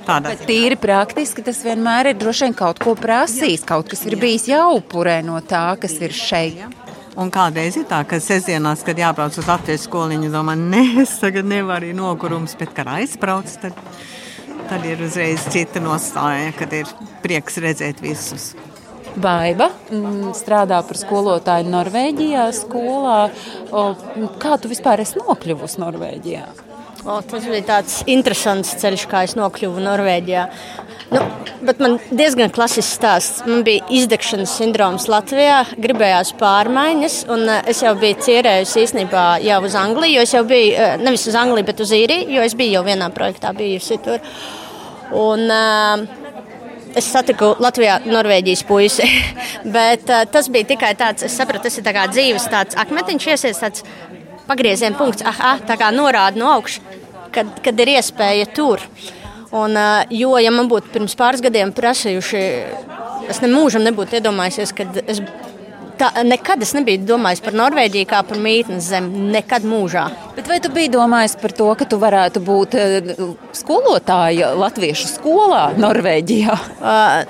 Tādā. 0.06 0.30
Bet 0.30 0.44
tīri 0.46 0.76
praktiski 0.78 1.42
tas 1.42 1.64
vienmēr 1.66 2.12
ir 2.12 2.18
droši 2.20 2.46
vien 2.46 2.54
kaut 2.54 2.78
ko 2.82 2.94
prasījis, 2.98 3.64
kaut 3.66 3.88
kas 3.90 4.04
ir 4.06 4.14
bijis 4.20 4.46
jāupurē 4.52 5.18
no 5.26 5.40
tā, 5.42 5.72
kas 5.82 5.96
ir 5.98 6.14
šeit. 6.14 6.60
Un 7.16 7.30
kādreiz 7.32 7.78
ir 7.80 7.86
tā, 7.88 8.02
ka 8.06 8.20
sestdienās, 8.20 8.84
kad 8.86 8.98
jābrauc 9.00 9.34
uz 9.40 9.48
Latvijas 9.48 9.86
skoliņu, 9.88 10.28
domā, 10.30 10.52
nē, 10.60 10.84
es 11.02 11.16
tagad 11.22 11.48
nevaru 11.48 11.94
nogurums, 11.96 12.54
bet, 12.60 12.74
kad 12.76 12.90
aizbrauc, 12.92 13.50
tad, 13.62 13.78
tad 14.68 14.84
ir 14.86 15.00
uzreiz 15.06 15.46
cita 15.50 15.80
nostāja, 15.82 16.52
kad 16.58 16.76
ir 16.76 16.92
prieks 17.24 17.56
redzēt 17.64 18.04
visus. 18.04 18.52
Baiba 19.16 19.70
mm, 19.88 20.34
strādā 20.36 20.82
par 20.84 21.00
skolotāju 21.00 21.72
Norvēģijā 21.72 22.44
skolā. 22.58 23.18
Kā 24.42 24.60
tu 24.60 24.68
vispār 24.68 25.06
esi 25.06 25.16
nokļuvusi 25.22 25.80
Norvēģijā? 25.80 26.44
O, 27.06 27.20
tas 27.22 27.44
bija 27.46 27.62
tāds 27.68 28.00
interesants 28.10 28.72
ceļš, 28.80 29.04
kā 29.06 29.20
es 29.28 29.36
nokļuvu 29.38 29.82
Norvēģijā. 29.84 30.46
Nu, 31.12 31.20
bet 31.62 31.78
man 31.78 32.00
diezgan 32.10 32.50
klasisks 32.50 32.96
stāsts. 32.98 33.44
Man 33.46 33.62
bija 33.66 33.84
izdegšanas 33.94 34.56
sindroms 34.58 35.06
Latvijā, 35.06 35.60
gribējās 35.78 36.32
pārmaiņas, 36.40 37.20
un 37.30 37.46
uh, 37.46 37.60
es 37.70 37.84
jau 37.84 37.92
biju 38.00 38.18
cerējusi 38.26 38.82
īstenībā 38.82 39.26
jau 39.46 39.60
uz 39.68 39.78
Angliju. 39.78 40.24
Es 40.24 40.34
jau 40.34 40.42
biju 40.50 40.74
uh, 40.74 40.96
nevis 40.98 41.28
uz 41.30 41.38
Angliju, 41.38 41.68
bet 41.70 41.84
uz 41.86 41.94
Īriju, 41.94 42.26
jo 42.34 42.48
es 42.48 42.58
biju 42.58 42.80
jau 42.80 42.84
vienā 42.88 43.12
projektā 43.14 43.54
bijusi 43.54 44.02
tur. 44.02 44.22
Un, 45.14 45.46
uh, 45.46 46.24
Es 46.96 47.10
satiku 47.12 47.50
Latvijā 47.60 47.98
Norvēģijas 48.08 48.62
puisi, 48.64 49.04
bet 49.74 50.08
uh, 50.08 50.22
tas 50.32 50.46
bija 50.48 50.70
tikai 50.70 50.94
tāds, 50.96 51.26
es 51.26 51.34
sapratu, 51.36 51.66
tas 51.66 51.76
ir 51.76 51.84
tā 51.84 51.92
kā 51.92 52.06
dzīves 52.08 52.46
tāds 52.48 52.78
akmetiņš 52.80 53.26
iesies, 53.34 53.60
tāds 53.60 53.84
pagrieziena 54.48 54.96
punkts, 54.96 55.26
ah, 55.28 55.58
tā 55.66 55.76
kā 55.76 55.90
norāda 55.92 56.40
no 56.40 56.48
augšas, 56.54 56.95
kad, 57.36 57.52
kad 57.64 57.84
ir 57.84 57.94
iespēja 57.96 58.48
tur. 58.56 58.82
Un, 59.56 59.78
jo, 60.10 60.34
ja 60.42 60.50
man 60.52 60.68
būtu 60.68 60.90
pirms 60.92 61.14
pāris 61.16 61.44
gadiem 61.44 61.70
prasījuši, 61.76 62.40
es 63.30 63.42
ne 63.44 63.50
mūžam 63.52 63.84
nebūtu 63.86 64.18
iedomājies, 64.18 64.74
ka 64.74 64.88
es 65.06 65.22
tā, 66.00 66.10
nekad 66.26 66.62
es 66.64 66.74
nebiju 66.76 67.04
domājis 67.08 67.42
par 67.44 67.56
Norvēģiju 67.56 68.08
kā 68.10 68.22
par 68.26 68.40
mītnes 68.42 68.90
zemi. 68.90 69.28
Nekad 69.36 69.66
mūžā. 69.68 70.06
Bet 70.36 70.50
vai 70.50 70.58
tu 70.60 70.68
biji 70.68 70.90
domājis 70.92 71.32
par 71.40 71.52
to, 71.56 71.66
ka 71.80 71.86
tu 71.88 71.96
varētu 71.96 72.42
būt 72.44 72.74
eh, 72.76 73.06
skolotāja 73.56 74.50
latviešu 74.60 75.08
skolā 75.16 75.70
Norvēģijā? 75.80 76.56
Uh, 76.86 77.24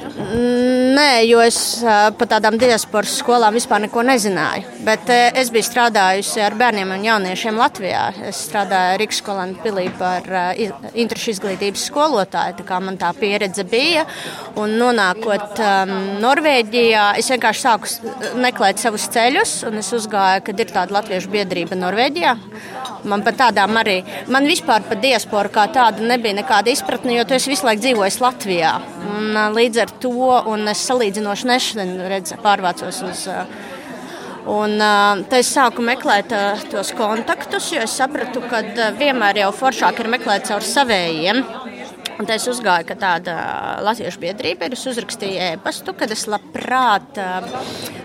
nē, 0.93 1.23
jo 1.25 1.39
es 1.41 1.57
uh, 1.85 2.11
par 2.19 2.29
tādām 2.29 2.57
diasporas 2.61 3.15
skolām 3.23 3.55
vispār 3.57 3.81
neko 3.85 4.03
nezināju. 4.05 4.67
Bet 4.85 5.07
uh, 5.13 5.31
es 5.39 5.49
biju 5.55 5.65
strādājusi 5.65 6.43
ar 6.45 6.57
bērniem 6.59 6.91
un 6.93 7.05
jauniešiem 7.07 7.57
Latvijā. 7.57 8.03
Es 8.27 8.43
strādāju 8.49 8.99
Rīgas 9.01 9.21
skolā 9.23 9.47
pilī 9.63 9.87
par 9.97 10.27
uh, 10.29 10.51
interešu 10.93 11.37
izglītības 11.37 11.87
skolotāju. 11.89 12.59
Tā 12.59 12.67
kā 12.69 12.81
man 12.85 12.99
tā 13.01 13.13
pieredze 13.17 13.65
bija. 13.71 14.05
Un 14.61 14.77
nonākot 14.81 15.63
um, 15.63 15.95
Norvēģijā, 16.25 17.07
es 17.23 17.31
vienkārši 17.33 17.65
sāku 17.65 18.37
meklēt 18.43 18.83
savus 18.83 19.09
ceļus, 19.15 19.57
un 19.71 19.81
es 19.81 19.95
uzgāju, 19.97 20.45
kad 20.51 20.61
ir 20.67 20.75
tāda 20.75 20.99
latviešu 20.99 21.33
biedrība 21.33 21.81
Norvēģijā. 21.81 22.37
Man 23.05 23.23
pat 23.27 23.39
tādām 23.41 23.77
arī, 23.81 24.01
man 24.33 24.49
vispār 24.49 24.85
par 24.89 25.01
diasporu 25.03 25.53
kā 25.53 25.67
tādu 25.75 26.07
nebija 26.07 26.39
nekāda 26.39 26.73
izpratne, 26.73 27.15
jo 27.19 27.25
tu 27.29 27.37
esi 27.37 27.53
visu 27.53 27.67
laiku 27.67 27.85
dzīvojis 27.85 28.21
Latvijā. 28.25 28.73
Un, 29.13 29.39
līdz 29.57 29.83
ar 29.85 29.95
to, 30.03 30.31
un 30.53 30.69
es 30.73 30.85
salīdzinoši 30.89 31.51
nesen 31.53 31.97
pārvācos 32.45 33.03
uz. 33.07 33.27
Un, 34.47 34.79
tad 34.79 35.41
es 35.41 35.49
sāku 35.51 35.83
meklēt 35.83 36.31
tos 36.71 36.93
kontaktus, 36.97 37.73
jo 37.75 37.83
es 37.83 37.97
sapratu, 37.99 38.45
ka 38.47 38.63
vienmēr 38.99 39.43
jau 39.43 39.51
foršāk 39.65 40.05
ir 40.05 40.13
meklēt 40.17 40.47
caur 40.51 40.63
savējiem. 40.63 41.43
Un 42.17 42.25
tad 42.25 42.39
es 42.39 42.47
uzgāju, 42.49 42.87
ka 42.89 42.95
tāda 42.97 43.33
latviešu 43.85 44.23
biedrība 44.23 44.71
ir. 44.71 44.77
Es 44.77 44.87
uzrakstīju 44.89 45.51
e-pastu, 45.51 45.93
kad 45.99 46.13
es 46.15 46.25
labprāt 46.31 47.19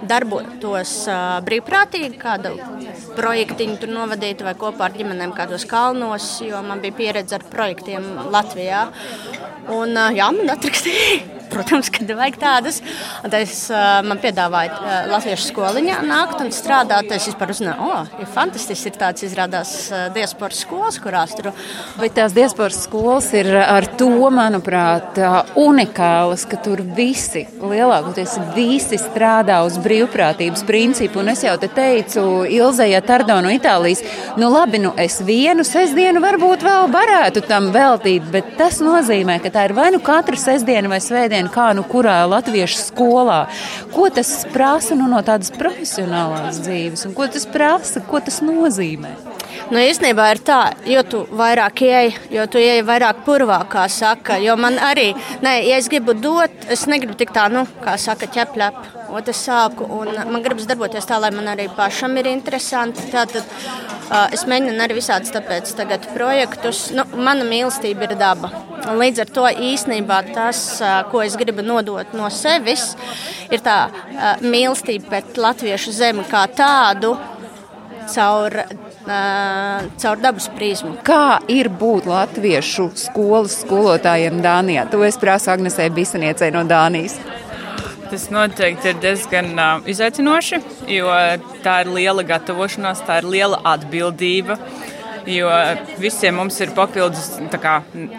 darbotos 0.09 0.95
brīvprātīgi, 1.47 2.17
kādu 2.19 2.57
projektiņu 3.17 3.77
tur 3.81 3.93
novadītu 3.95 4.47
vai 4.47 4.55
kopā 4.59 4.87
ar 4.87 4.95
ģimenēm 4.95 5.35
kādos 5.37 5.67
kalnos, 5.69 6.31
jo 6.45 6.61
man 6.65 6.83
bija 6.83 6.97
pieredze 7.01 7.37
ar 7.37 7.45
projektiem 7.51 8.07
Latvijā. 8.31 8.87
Un, 9.71 9.95
jā, 10.15 10.31
man 10.35 10.55
atrakstīja 10.55 11.40
protams, 11.51 11.91
kad 11.93 12.11
vajag 12.17 12.39
tādas. 12.41 12.81
Un 13.25 13.35
es, 13.37 13.65
man 14.07 14.21
piedāvāja 14.21 15.05
Latviešu 15.11 15.51
skoliņā 15.51 16.01
nākt 16.07 16.43
un 16.43 16.51
strādāt. 16.55 17.11
Es 17.11 17.27
vispār 17.29 17.53
uzzināju, 17.53 17.87
o, 17.87 17.91
oh, 18.01 18.21
ir 18.21 18.29
fantastiski, 18.31 18.91
ir 18.91 18.99
tāds 19.01 19.25
izrādās 19.27 19.73
diasporas 20.15 20.63
skolas, 20.65 20.99
kurās 21.01 21.35
tur. 21.37 21.51
Bet 21.99 22.15
tās 22.17 22.35
diasporas 22.35 22.83
skolas 22.85 23.29
ir 23.37 23.49
ar 23.61 23.87
to, 23.99 24.09
manuprāt, 24.31 25.17
unikālas, 25.59 26.45
ka 26.49 26.59
tur 26.63 26.81
visi, 26.95 27.43
lielākoties 27.61 28.37
visi 28.55 28.99
strādā 29.01 29.61
uz 29.65 29.77
brīvprātības 29.81 30.65
principu. 30.67 31.21
Un 31.21 31.33
es 31.33 31.43
jau 31.45 31.55
te 31.61 31.69
teicu 31.71 32.25
Ilzajai 32.49 33.01
Tardo 33.05 33.39
no 33.43 33.51
Itālijas, 33.53 34.03
nu 34.39 34.51
labi, 34.53 34.81
nu 34.83 34.93
es 35.01 35.19
vienu 35.25 35.65
sestdienu 35.67 36.21
varbūt 36.23 36.65
vēl 36.65 36.89
varētu 36.93 37.43
tam 37.47 37.71
veltīt, 37.73 38.27
bet 38.33 38.55
tas 38.59 38.79
nozīmē, 38.83 39.39
ka 39.43 39.51
tā 39.53 39.67
ir 39.67 39.75
vai 39.77 39.89
nu 39.93 40.01
katra 40.03 40.37
sestdiena 40.39 40.91
vai 40.91 41.01
svētdiena 41.03 41.40
svētdienu, 41.41 41.51
kā 41.51 41.73
nu 41.73 41.83
kurā 41.83 42.25
latviešu 42.27 42.77
skolā. 42.77 43.47
Ko 43.93 44.09
tas 44.09 44.45
prasa 44.53 44.95
nu, 44.95 45.07
no 45.07 45.21
tādas 45.21 45.51
profesionālās 45.51 46.61
dzīves, 46.61 47.05
un 47.07 47.13
ko 47.13 47.27
tas 47.27 47.45
prasa, 47.45 48.01
ko 48.01 48.19
tas 48.19 48.41
nozīmē? 48.41 49.15
Nu, 49.71 49.79
īstenībā 49.79 50.31
ir 50.33 50.39
tā, 50.43 50.73
jo 50.85 51.01
tu 51.03 51.27
vairāk 51.31 51.81
ieej, 51.81 52.15
jo 52.31 52.45
tu 52.47 52.59
ieej 52.59 52.83
vairāk 52.83 53.23
purvā, 53.25 53.61
kā 53.69 53.87
saka. 53.87 54.37
Jo 54.37 54.57
man 54.57 54.77
arī, 54.77 55.13
nē, 55.41 55.61
ja 55.67 55.77
es 55.77 55.87
gribu 55.87 56.13
dot, 56.13 56.51
es 56.69 56.87
negribu 56.87 57.15
tik 57.15 57.31
tā, 57.31 57.47
nu, 57.49 57.65
kā 57.81 57.97
saka, 57.97 58.27
ķeplep. 58.27 59.00
Sāku, 59.31 59.85
un 59.85 60.13
man 60.31 60.43
gribas 60.43 60.67
darboties 60.69 61.07
tā, 61.07 61.17
lai 61.19 61.31
man 61.35 61.49
arī 61.51 61.67
pašam 61.75 62.15
ir 62.17 62.29
interesanti. 62.31 63.03
Tātad 63.11 63.43
uh, 63.43 64.29
es 64.31 64.45
mēģinu 64.47 64.79
arī 64.83 64.97
visādus 64.97 65.33
tāpēc 65.35 65.73
tagad 65.75 66.07
projektus. 66.15 66.89
Nu, 66.95 67.03
mana 67.15 67.45
mīlestība 67.47 68.07
ir 68.07 68.15
daba. 68.19 68.51
Un 68.87 68.97
līdz 69.01 69.25
ar 69.25 69.33
to 69.35 69.45
īstenībā 69.51 70.21
tas, 70.31 70.61
uh, 70.81 71.01
ko 71.11 71.23
es 71.25 71.35
gribu 71.39 71.65
nodot 71.65 72.15
no 72.17 72.29
sevis, 72.31 72.95
ir 73.51 73.63
tā 73.65 73.77
uh, 73.91 74.39
mīlestība 74.41 75.09
pret 75.11 75.37
latviešu 75.37 75.93
zemi 75.95 76.25
kā 76.31 76.47
tādu 76.55 77.17
caur 78.11 78.63
caur 79.01 80.19
dabas 80.21 80.47
prizmu. 80.53 80.95
Kā 81.03 81.41
ir 81.49 81.69
būt 81.73 82.05
latviešu 82.05 82.91
skolas 82.95 83.61
skolotājiem 83.63 84.41
Dānijā? 84.43 84.85
To 84.91 85.01
es 85.03 85.17
prasu 85.17 85.51
Agnesē 85.55 85.89
Bisaniecei 85.89 86.51
no 86.53 86.63
Dānijas. 86.69 87.17
Tas 88.11 88.25
noteikti 88.27 88.89
ir 88.91 88.97
diezgan 88.99 89.53
uh, 89.55 89.85
izaicinoši, 89.87 90.57
jo 90.91 91.11
tā 91.63 91.77
ir 91.85 91.91
liela 91.95 92.25
gatavošanās, 92.27 93.05
tā 93.07 93.21
ir 93.21 93.29
liela 93.31 93.61
atbildība. 93.71 94.57
Jo 95.31 95.47
visiem 96.01 96.35
mums 96.35 96.57
ir 96.59 96.73
papildus, 96.75 97.37
kā, 97.61 97.77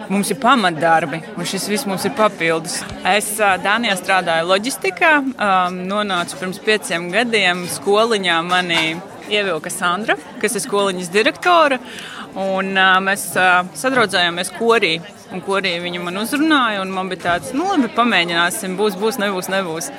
mums 0.09 0.31
ir 0.33 0.39
pamatdarbi, 0.41 1.19
un 1.35 1.45
šis 1.45 1.67
viss 1.69 1.85
mums 1.85 2.07
ir 2.09 2.15
papildus. 2.17 2.79
Es 3.11 3.35
uh, 3.37 3.53
Dānijā 3.61 3.99
strādāju 3.99 4.49
loģistikā, 4.49 5.13
um, 5.21 5.77
nonācu 5.91 6.41
pirms 6.41 6.63
pieciem 6.65 7.11
gadiem 7.13 7.67
skoliņā 7.75 8.41
manī 8.49 8.83
ievilka 9.29 9.69
Sandra, 9.69 10.17
kas 10.41 10.57
ir 10.57 10.65
skoliņas 10.65 11.13
direktore. 11.13 11.77
Un, 12.33 12.71
uh, 12.73 12.95
mēs 13.05 13.27
uh, 13.37 13.59
sadraudzējāmies 13.77 14.49
korī, 14.55 14.95
un 15.29 15.41
korī 15.45 15.75
viņa 15.83 15.99
man 16.01 16.17
uzrunāja. 16.23 16.81
Man 16.89 17.11
bija 17.11 17.27
tāds, 17.27 17.51
nu, 17.53 17.67
labi, 17.69 17.91
pamēģināsim, 17.93 18.73
būs, 18.79 18.97
būs, 18.97 19.19
nebūs, 19.21 19.51
nebūs. 19.53 19.91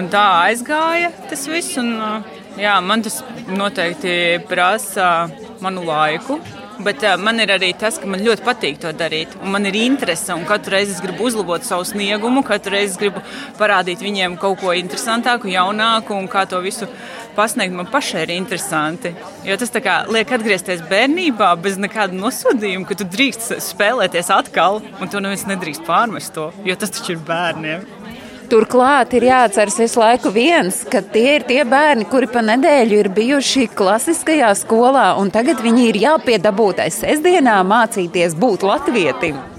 Un 0.00 0.08
tā 0.12 0.24
aizgāja 0.46 1.12
tas 1.28 1.44
viss. 1.50 1.76
Un, 1.82 1.92
uh, 2.00 2.40
jā, 2.56 2.78
man 2.80 3.04
tas 3.04 3.20
noteikti 3.52 4.14
prasa 4.48 5.28
manu 5.64 5.84
laiku. 5.84 6.40
Bet 6.82 7.04
uh, 7.06 7.14
man 7.20 7.38
ir 7.38 7.52
arī 7.54 7.70
tas, 7.78 8.00
ka 8.02 8.08
man 8.10 8.22
ļoti 8.24 8.42
patīk 8.46 8.80
to 8.82 8.90
darīt. 8.96 9.34
Man 9.46 9.68
ir 9.68 9.76
interese, 9.78 10.34
un 10.34 10.46
katru 10.48 10.74
reizi 10.74 10.96
es 10.96 11.02
gribu 11.04 11.28
uzlabot 11.28 11.62
savu 11.62 11.86
sniegumu, 11.86 12.42
katru 12.46 12.74
reizi 12.74 12.94
es 12.94 13.00
gribu 13.00 13.22
parādīt 13.60 14.02
viņiem 14.02 14.34
kaut 14.42 14.58
ko 14.62 14.74
interesantāku, 14.74 15.52
jaunāku, 15.52 16.16
un 16.18 16.26
kā 16.30 16.44
to 16.50 16.58
visu 16.64 16.88
pasniegt 17.36 17.74
man 17.74 17.86
pašai 17.90 18.24
ir 18.26 18.34
interesanti. 18.34 19.14
Jo 19.46 19.58
tas 19.60 19.74
kā, 19.84 20.00
liek 20.10 20.30
atgriezties 20.34 20.82
bērnībā 20.90 21.52
bez 21.62 21.78
nekāda 21.82 22.16
nosodījuma, 22.18 22.88
ka 22.88 22.98
tu 22.98 23.08
drīkst 23.10 23.58
spēlēties 23.70 24.32
atkal, 24.34 24.82
un 24.98 25.10
tu 25.10 25.22
neviens 25.22 25.46
nedrīkst 25.50 25.86
pārmest 25.86 26.34
to, 26.34 26.50
jo 26.66 26.78
tas 26.78 26.94
taču 26.94 27.16
ir 27.16 27.22
bērniem. 27.26 28.03
Turklāt 28.50 29.14
ir 29.16 29.24
jāatceras 29.30 29.78
visu 29.80 30.02
laiku 30.02 30.32
viens, 30.34 30.82
ka 30.90 31.00
tie 31.14 31.38
ir 31.38 31.46
tie 31.48 31.62
bērni, 31.68 32.04
kuri 32.10 32.28
pa 32.28 32.42
nedēļu 32.44 33.00
ir 33.00 33.08
bijuši 33.16 33.70
klasiskajā 33.78 34.52
skolā, 34.60 35.08
un 35.20 35.32
tagad 35.32 35.64
viņi 35.64 35.88
ir 35.88 36.00
jāpiedabūtai 36.04 36.90
sestdienā 36.92 37.56
mācīties 37.64 38.36
būt 38.36 38.68
latvietim. 38.68 39.53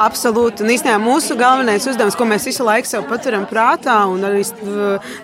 Absolūti. 0.00 0.64
Un 0.64 0.70
īstenībā 0.72 0.96
mūsu 0.96 1.34
galvenais 1.36 1.84
uzdevums, 1.84 2.14
ko 2.16 2.24
mēs 2.28 2.46
visu 2.48 2.64
laiku 2.64 2.88
sev 2.88 3.04
paturam 3.10 3.42
prātā, 3.48 3.98
un 4.08 4.24
arī 4.24 4.40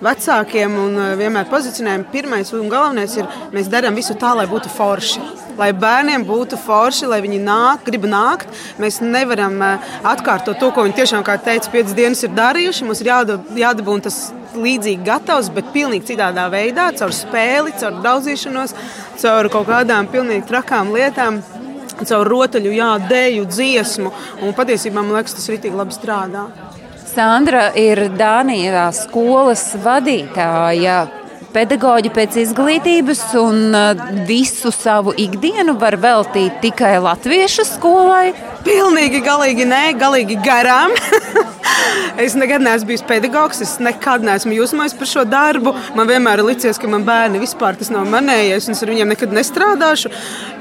vecākiem 0.05 0.75
un 0.83 0.99
vienmēr 1.17 1.49
pozicionējam, 1.49 2.05
pirmais 2.13 2.53
un 2.53 2.69
galvenais 2.69 3.17
ir, 3.17 3.31
mēs 3.57 3.71
darām 3.73 3.97
visu 3.97 4.13
tā, 4.21 4.35
lai 4.37 4.45
būtu 4.51 4.69
forši. 4.75 5.25
Lai 5.57 5.71
bērniem 5.73 6.27
būtu 6.29 6.59
forši, 6.61 7.09
lai 7.09 7.23
viņi 7.25 7.41
nāk, 7.41 7.87
grib 7.89 8.05
nākt. 8.05 8.53
Mēs 8.77 9.01
nevaram 9.01 9.57
atkārtot 10.05 10.61
to, 10.61 10.69
ko 10.77 10.85
viņi 10.85 10.99
tiešām, 11.01 11.25
kā 11.25 11.39
teica, 11.41 11.73
piecas 11.73 11.97
dienas 11.97 12.27
ir 12.27 12.37
darījuši. 12.37 12.85
Mums 12.85 13.01
ir 13.01 13.15
jādabūna 13.65 14.11
tas 14.11 14.27
līdzīgi 14.53 15.09
gatavs, 15.09 15.49
bet 15.57 15.73
pilnīgi 15.73 16.13
citādā 16.13 16.51
veidā, 16.53 16.91
caur 17.01 17.17
spēli, 17.17 17.73
caur 17.81 18.03
daudzīšanos, 18.05 18.77
caur 19.25 19.49
kaut 19.57 19.71
kādām 19.73 20.13
pilnīgi 20.13 20.45
trakām 20.53 20.93
lietām 20.93 21.41
caur 22.05 22.29
rotaļu, 22.29 22.73
jā, 22.77 22.91
dēļu, 23.09 23.47
dziesmu. 23.51 24.13
Un 24.43 24.57
patiesībā 24.57 25.01
man 25.01 25.15
liekas, 25.17 25.37
tas 25.39 25.49
arī 25.53 25.73
labi 25.73 25.97
strādā. 25.97 26.47
Sandra 27.17 27.71
ir 27.79 28.11
Dānijā 28.13 28.91
skolas 28.93 29.71
vadītāja. 29.81 31.07
Pedagoģi 31.57 32.11
pēc 32.13 32.35
izglītības 32.43 33.23
un 33.41 33.73
uh, 33.73 34.03
visu 34.29 34.69
savu 34.75 35.15
ikdienu 35.17 35.79
var 35.81 35.97
veltīt 36.03 36.61
tikai 36.61 36.99
latviešu 37.01 37.65
skolai. 37.65 38.35
Pilnīgi, 38.67 39.25
galīgi 39.25 39.65
nē, 39.71 39.85
galīgi 39.97 40.37
garām. 40.45 40.93
Es 42.23 42.35
nekad 42.39 42.63
neesmu 42.65 42.89
bijis 42.89 43.05
pedagogs, 43.07 43.61
es 43.61 43.75
nekad 43.83 44.25
neesmu 44.25 44.55
jūsmojis 44.57 44.95
par 44.97 45.11
šo 45.11 45.25
darbu. 45.29 45.75
Man 45.99 46.09
vienmēr 46.09 46.41
ir 46.41 46.49
licies, 46.49 46.81
ka 46.81 46.89
man 46.89 47.05
bērni 47.07 47.43
vispār 47.43 47.77
tas 47.77 47.91
nav 47.93 48.07
manējais, 48.09 48.69
un 48.69 48.77
es 48.77 48.83
ar 48.85 48.93
viņiem 48.93 49.13
nekad 49.13 49.35
nestrādāšu. 49.37 50.13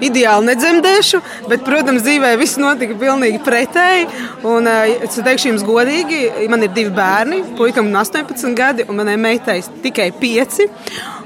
Ideāli 0.04 0.50
nedzemdēšu, 0.52 1.22
bet, 1.50 1.64
protams, 1.68 2.04
dzīvē 2.04 2.34
viss 2.42 2.60
notika 2.60 2.98
pilnīgi 3.00 3.40
pretēji. 3.46 4.10
Un, 4.44 4.68
eh, 4.68 5.06
es 5.08 5.16
teikšu 5.16 5.54
jums 5.54 5.64
godīgi, 5.64 6.50
man 6.50 6.64
ir 6.64 6.74
divi 6.76 6.92
bērni, 6.92 7.44
puikam 7.58 7.92
18 7.92 8.56
gadi, 8.56 8.86
un 8.90 9.00
manai 9.00 9.16
meitai 9.16 9.62
tikai 9.84 10.12
5. 10.20 10.68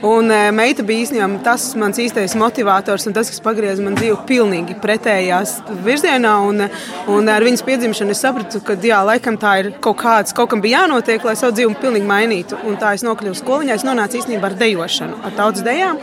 Un 0.05 0.31
uh, 0.31 0.45
meita 0.55 0.83
bija 0.87 1.03
īstenībā 1.03 1.41
tas 1.43 1.73
mans 1.79 1.97
īstais 1.99 2.31
motivators 2.39 3.03
un 3.09 3.15
tas, 3.17 3.27
kas 3.27 3.41
pagrieza 3.43 3.83
man 3.83 3.97
dzīvi 3.99 4.15
pilnīgi 4.29 4.77
pretējās 4.79 5.57
virzienā. 5.83 6.37
Un, 6.47 6.63
un 7.11 7.31
ar 7.31 7.43
viņas 7.43 7.65
piedzimšanu 7.67 8.15
es 8.15 8.23
sapratu, 8.23 8.61
ka 8.63 8.77
jā, 8.79 9.01
laikam 9.03 9.35
tā 9.41 9.57
ir 9.59 9.71
kaut 9.83 9.99
kāds, 9.99 10.35
kaut 10.35 10.53
kam 10.53 10.63
bija 10.63 10.85
jānotiek, 10.85 11.27
lai 11.27 11.35
savu 11.39 11.57
dzīvi 11.57 11.75
pilnīgi 11.83 12.07
mainītu. 12.07 12.61
Un 12.69 12.79
tā 12.79 12.93
es 12.95 13.03
nokļuvu 13.03 13.41
skoliņā, 13.41 13.75
es 13.75 13.87
nonācu 13.87 14.21
īstenībā 14.21 14.53
ar 14.53 14.59
dejošanu, 14.63 15.19
ar 15.27 15.35
tautas 15.35 15.67
dejām. 15.67 15.99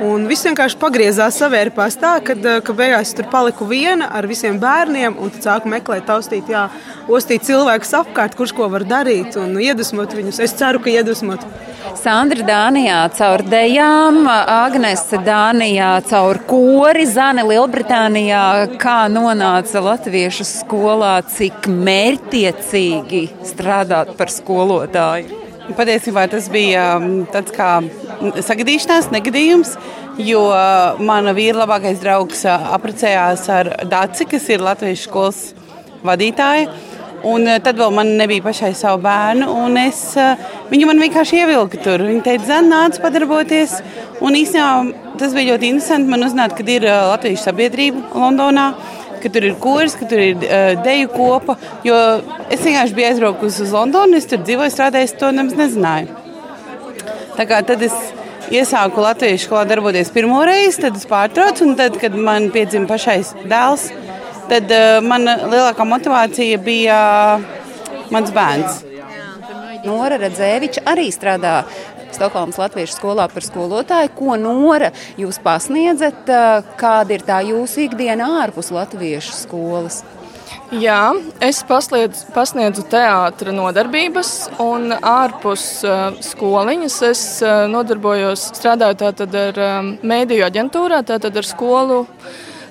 Un 0.00 0.22
viss 0.24 0.46
vienkārši 0.46 0.78
pagriezās 0.80 1.36
savērpās 1.42 1.98
tā, 2.00 2.14
ka, 2.24 2.32
eh, 2.32 2.60
ka 2.64 2.72
beigās 2.72 3.12
tur 3.16 3.26
paliku 3.28 3.66
viena 3.68 4.08
ar 4.16 4.26
visiem 4.26 4.56
bērniem, 4.58 5.18
tad 5.34 5.42
sāku 5.44 5.68
meklēt, 5.68 6.06
taustīt, 6.08 6.48
jā, 6.48 6.70
ostīt 7.06 7.44
cilvēkus 7.44 7.92
apkārt, 8.00 8.34
kurš 8.34 8.54
ko 8.56 8.68
var 8.68 8.80
darīt 8.80 9.36
un 9.36 9.58
iedvesmot 9.60 10.08
viņus. 10.16 10.40
Es 10.40 10.56
ceru, 10.56 10.80
ka 10.80 10.88
iedvesmot. 10.88 11.44
Sandra 12.00 12.44
Dānijā 12.46 13.10
caur 13.12 13.42
dejām, 13.42 14.24
Agnese 14.26 15.20
Dānijā 15.26 16.02
caur 16.08 16.38
kori, 16.48 17.04
Zane 17.04 17.44
Lielbritānijā, 17.44 18.78
kā 18.80 19.04
nonāca 19.12 19.84
latviešu 19.84 20.48
skolā, 20.48 21.20
cik 21.28 21.68
mērtiecīgi 21.68 23.28
strādāt 23.52 24.16
par 24.16 24.32
skolotāju. 24.32 25.49
Patiesībā 25.76 26.24
tas 26.30 26.48
bija 26.50 26.96
um, 26.98 27.24
tāds 27.30 27.52
kā 27.54 27.78
sagadīšanās, 28.42 29.10
negadījums, 29.14 29.74
jo 30.20 30.42
mana 31.06 31.34
vīra 31.36 31.62
labākais 31.62 32.00
draugs 32.02 32.42
uh, 32.48 32.70
apprecējās 32.74 33.44
ar 33.54 33.70
Dāci, 33.90 34.26
kas 34.30 34.48
ir 34.50 34.64
Latvijas 34.64 35.04
skolas 35.06 35.42
vadītāja. 36.06 36.70
Un 37.28 37.46
uh, 37.46 37.58
tad 37.62 37.78
vēl 37.78 37.92
man 37.94 38.14
nebija 38.18 38.44
pašai 38.48 38.72
savu 38.76 39.02
bērnu, 39.04 39.46
un 39.64 39.78
es, 39.80 40.00
uh, 40.18 40.40
viņa 40.72 40.88
man 40.90 41.04
vienkārši 41.04 41.42
ievilka 41.42 41.82
tur. 41.84 42.02
Viņa 42.08 42.24
teica, 42.26 42.48
Zana, 42.50 42.86
nāc 42.86 42.98
padarboties. 43.02 43.76
Un 44.24 44.38
īstenībā 44.40 45.14
tas 45.20 45.36
bija 45.36 45.54
ļoti 45.54 45.70
interesanti 45.74 46.10
man 46.10 46.24
uzzināt, 46.26 46.56
ka 46.56 46.66
ir 46.66 46.88
Latvijas 46.88 47.46
sabiedrība 47.46 48.10
Londonā 48.18 48.70
ka 49.22 49.32
tur 49.32 49.46
ir 49.48 49.58
kurs, 49.62 49.96
ka 49.98 50.08
tur 50.10 50.22
ir 50.22 50.40
uh, 50.46 50.72
deju 50.84 51.10
kopa. 51.14 51.56
Jo 51.86 51.98
es 52.48 52.64
vienkārši 52.64 52.96
biju 52.96 53.10
aizbraukusi 53.10 53.64
uz 53.66 53.74
Londonu, 53.76 54.18
es 54.18 54.28
tur 54.30 54.42
dzīvoju, 54.42 54.74
strādāju, 54.74 55.12
to 55.20 55.30
nemaz 55.36 55.58
nezināju. 55.58 56.16
Tā 57.36 57.46
kā 57.48 57.60
tad 57.66 57.82
es 57.86 57.96
iesāku 58.50 59.04
Latvijas 59.04 59.46
skolā 59.46 59.64
darboties 59.70 60.10
pirmo 60.14 60.42
reizi, 60.46 60.82
tad 60.84 60.98
es 60.98 61.06
pārtraucu, 61.08 61.68
un 61.68 61.78
tad, 61.78 61.96
kad 62.02 62.16
man 62.16 62.50
piedzima 62.54 62.90
pašais 62.90 63.32
dēls, 63.48 63.88
tad 64.50 64.72
uh, 64.74 64.98
mana 65.06 65.38
lielākā 65.46 65.86
motivācija 65.86 66.60
bija 66.64 67.00
uh, 67.38 67.50
mans 68.14 68.34
bērns. 68.34 68.84
Nora 69.86 70.18
Redzēviča 70.20 70.84
arī 70.90 71.06
strādā 71.14 71.62
Stokholmas 72.20 72.58
Latviešu 72.60 72.98
skolā 72.98 73.24
par 73.32 73.40
skolotāju. 73.40 74.10
Ko 74.12 74.34
Nora 74.36 74.90
jūs 75.16 75.38
pasniedzat, 75.40 76.28
kāda 76.76 77.14
ir 77.16 77.22
tā 77.24 77.38
jūsu 77.48 77.86
ikdiena 77.86 78.26
ārpus 78.42 78.68
Latviešu 78.76 79.32
skolas? 79.38 80.02
Jā, 80.76 81.14
es 81.42 81.62
pasliedz, 81.64 82.26
pasniedzu 82.34 82.84
teātras 82.92 83.56
nodarbības, 83.56 84.32
un 84.60 84.92
ārpus 84.92 85.64
uh, 85.86 86.18
skoliņas 86.22 86.98
es 87.08 87.22
uh, 87.40 87.64
nodarbojos, 87.72 88.50
strādāju 88.52 89.00
tātad 89.00 89.34
ar 89.40 89.62
um, 89.64 89.90
mēdīju 90.12 90.44
aģentūrā, 90.46 91.00
tātad 91.08 91.40
ar 91.40 91.48
skolu. 91.48 92.04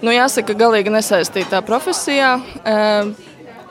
Nu, 0.06 0.14
jāsaka, 0.14 0.54
galīgi 0.62 0.94
nesaistītā 0.94 1.64
profesijā. 1.66 2.38
Uh, 2.62 3.12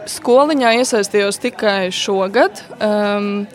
skoliņā 0.09 0.75
iesaistījos 0.83 1.41
tikai 1.47 1.89
šogad. 1.95 2.65
Um, 2.83 3.47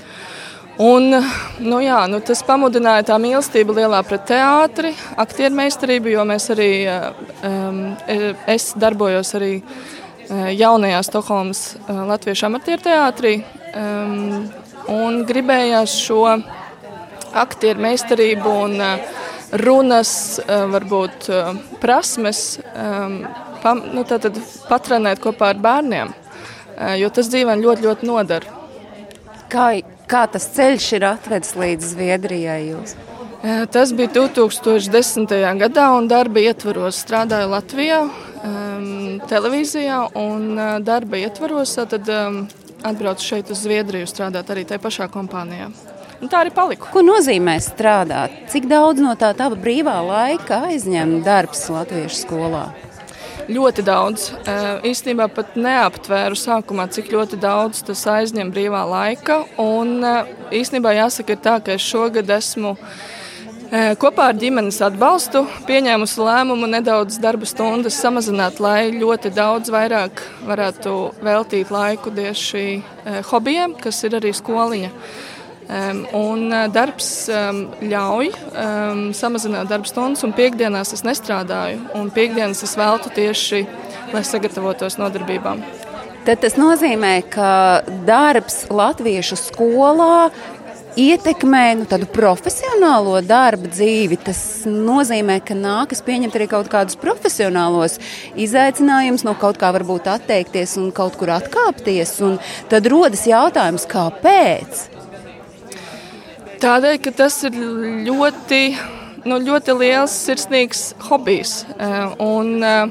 Un, 0.82 1.14
nu 1.62 1.80
jā, 1.84 2.00
nu 2.10 2.18
tas 2.26 2.40
pamudināja 2.48 3.06
tā 3.12 3.18
mīlestība 3.22 3.76
lielā 3.78 4.00
pret 4.08 4.24
teātri, 4.32 4.96
aktieru 5.22 5.54
meistarību, 5.60 6.10
jo 6.16 6.24
mēs 6.26 6.50
arī, 6.50 6.70
um, 7.46 7.84
es 8.50 8.72
darbojos 8.82 9.36
arī 9.38 9.52
jaunajā 10.58 11.04
Stokholmas 11.06 11.62
Latviešu 11.86 12.48
amatieru 12.50 12.88
teātrī. 12.88 13.36
Um, 13.78 14.50
un 14.90 15.22
gribējās 15.30 15.94
šo 16.08 16.26
aktieru 17.38 17.86
meistarību 17.86 18.58
un 18.66 18.82
runas, 19.62 20.42
varbūt 20.50 21.30
prasmes 21.82 22.44
um, 22.74 23.20
pam, 23.62 23.86
nu, 23.94 24.04
patrenēt 24.70 25.22
kopā 25.22 25.54
ar 25.54 25.62
bērniem, 25.62 26.14
jo 26.98 27.10
tas 27.14 27.30
dzīvēm 27.30 27.62
ļoti, 27.62 27.86
ļoti 27.88 28.10
nodara. 28.10 28.62
Kā 29.54 29.76
Kā 30.14 30.28
tas 30.30 30.44
ceļš 30.54 30.88
ir 30.94 31.04
atvedis 31.10 31.56
līdz 31.58 31.88
Zviedrijai? 31.96 32.60
Jūs? 32.68 32.92
Tas 33.74 33.90
bija 33.98 34.12
2010. 34.14 35.32
gadā, 35.58 35.88
un 35.98 36.06
darba 36.12 36.44
ietvaros 36.44 37.00
strādāju 37.02 37.50
Latvijā, 37.50 37.98
um, 38.46 39.18
televīzijā. 39.32 40.04
Un 40.22 40.62
darba 40.86 41.18
ietvaros 41.18 41.74
tad 41.90 42.14
um, 42.14 42.44
atbraucu 42.86 43.26
šeit 43.26 43.50
uz 43.50 43.66
Zviedriju 43.66 44.06
strādāt 44.12 44.54
arī 44.54 44.68
tajā 44.70 44.84
pašā 44.86 45.10
kompānijā. 45.10 45.72
Un 46.22 46.30
tā 46.30 46.44
arī 46.46 46.54
paliku. 46.54 46.94
Ko 46.94 47.02
nozīmē 47.02 47.58
strādāt? 47.66 48.38
Cik 48.54 48.70
daudz 48.70 49.02
no 49.02 49.18
tā 49.18 49.34
tava 49.34 49.58
brīvā 49.58 49.98
laika 50.06 50.68
aizņem 50.70 51.24
darbs 51.26 51.66
Latviešu 51.74 52.22
skolā? 52.22 52.68
Ļoti 53.52 53.84
daudz. 53.84 54.30
Īstenībā 54.88 55.26
pat 55.36 55.58
neaptvēru 55.60 56.38
sākumā, 56.40 56.86
cik 56.94 57.10
ļoti 57.12 57.40
daudz 57.44 57.82
tas 57.84 58.04
aizņem 58.08 58.54
brīvā 58.54 58.84
laika. 58.88 59.42
Un 59.60 60.00
īstenībā 60.54 60.94
jāsaka, 60.96 61.36
tā, 61.36 61.58
ka 61.64 61.76
es 61.76 61.84
šogad 61.84 62.32
esmu 62.32 62.78
kopā 64.00 64.30
ar 64.32 64.40
ģimenes 64.40 64.78
atbalstu 64.86 65.44
pieņēmusi 65.68 66.22
lēmumu 66.24 66.70
nedaudz 66.72 67.18
darba 67.20 67.48
stundas 67.50 67.98
samazināt, 68.00 68.62
lai 68.64 68.94
ļoti 68.96 69.34
daudz 69.34 69.74
vairāk 69.74 70.24
varētu 70.48 70.96
veltīt 71.26 71.74
laiku 71.74 72.14
tieši 72.16 72.66
hobijiem, 73.32 73.76
kas 73.82 74.04
ir 74.08 74.20
arī 74.22 74.32
skoliņa. 74.38 74.94
Un 76.14 76.50
darbs 76.74 77.10
ļauj 77.82 78.32
samazināt 79.16 79.72
darba 79.72 79.90
stundas, 79.90 80.26
un 80.28 80.36
piekdienās 80.36 80.94
es 80.96 81.06
nestrādāju. 81.08 81.80
Un 82.00 82.12
piekdienas 82.14 82.64
es 82.68 82.76
veltu 82.78 83.14
tieši, 83.16 83.64
lai 84.14 84.26
sagatavotos 84.28 85.00
nodarbībām. 85.02 85.64
Tad 86.24 86.40
tas 86.40 86.54
nozīmē, 86.56 87.18
ka 87.32 87.84
darbs 88.08 88.66
Latviešu 88.72 89.36
skolā 89.40 90.30
ietekmē 91.00 91.64
nu, 91.80 91.88
tādu 91.90 92.08
profesionālo 92.14 93.18
darba 93.26 93.68
dzīvi. 93.68 94.20
Tas 94.24 94.40
nozīmē, 94.70 95.40
ka 95.44 95.58
nākas 95.58 96.04
pieņemt 96.06 96.38
arī 96.38 96.48
kaut 96.52 96.70
kādus 96.72 97.00
profesionālos 97.02 97.98
izaicinājumus, 98.40 99.26
no 99.28 99.36
kaut 99.40 99.60
kā 99.60 99.74
varbūt 99.76 100.08
atteikties 100.14 100.78
un 100.80 100.94
kaut 100.96 101.18
kur 101.20 101.34
atkāpties. 101.36 102.16
Un 102.24 102.40
tad 102.72 102.88
rodas 102.94 103.26
jautājums, 103.28 103.88
kāpēc? 103.90 104.93
Tādēļ, 106.64 106.98
ka 107.04 107.12
tas 107.12 107.42
ir 107.44 107.58
ļoti, 108.08 108.60
nu, 109.28 109.36
ļoti 109.44 109.74
liels 109.76 110.14
sirsnīgs 110.16 110.94
hobijs. 111.10 111.66
Eh, 111.76 112.14
un, 112.24 112.64
eh, 112.64 112.88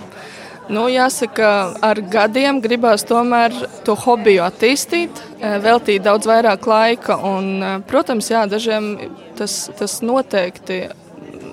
nu, 0.68 0.82
jāsaka, 0.92 1.78
ar 1.80 2.00
gadiem 2.12 2.60
gribās 2.60 3.06
tomēr 3.08 3.54
to 3.86 3.94
hobiju 3.96 4.42
attīstīt, 4.44 5.22
eh, 5.40 5.56
veltīt 5.64 6.04
daudz 6.04 6.28
vairāk 6.28 6.68
laika. 6.68 7.16
Un, 7.16 7.80
protams, 7.88 8.28
jā, 8.28 8.44
dažiem 8.46 9.08
tas, 9.36 9.70
tas 9.78 10.00
noteikti 10.02 10.90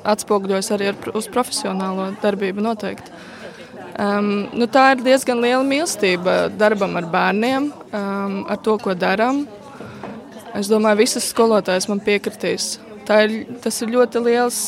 atspoguļojas 0.03 0.71
arī 0.75 0.89
ar, 0.91 0.95
uz 1.13 1.27
profesionālo 1.27 2.09
darbību. 2.19 2.59
Noteikti. 2.59 3.11
Um, 3.99 4.49
nu, 4.53 4.67
tā 4.67 4.91
ir 4.91 5.03
diezgan 5.03 5.39
liela 5.39 5.63
mīlestība 5.63 6.49
darbam 6.51 6.95
ar 6.95 7.03
bērniem, 7.03 7.71
um, 7.93 8.45
ar 8.47 8.57
to, 8.57 8.77
ko 8.77 8.93
darām. 8.95 9.45
Es 10.57 10.69
domāju, 10.71 11.03
visas 11.03 11.29
skolotājas 11.29 11.89
man 11.89 12.01
piekritīs. 12.03 12.77
Ir, 13.09 13.39
tas 13.63 13.81
ir 13.81 13.89
ļoti 13.93 14.21
liels 14.21 14.59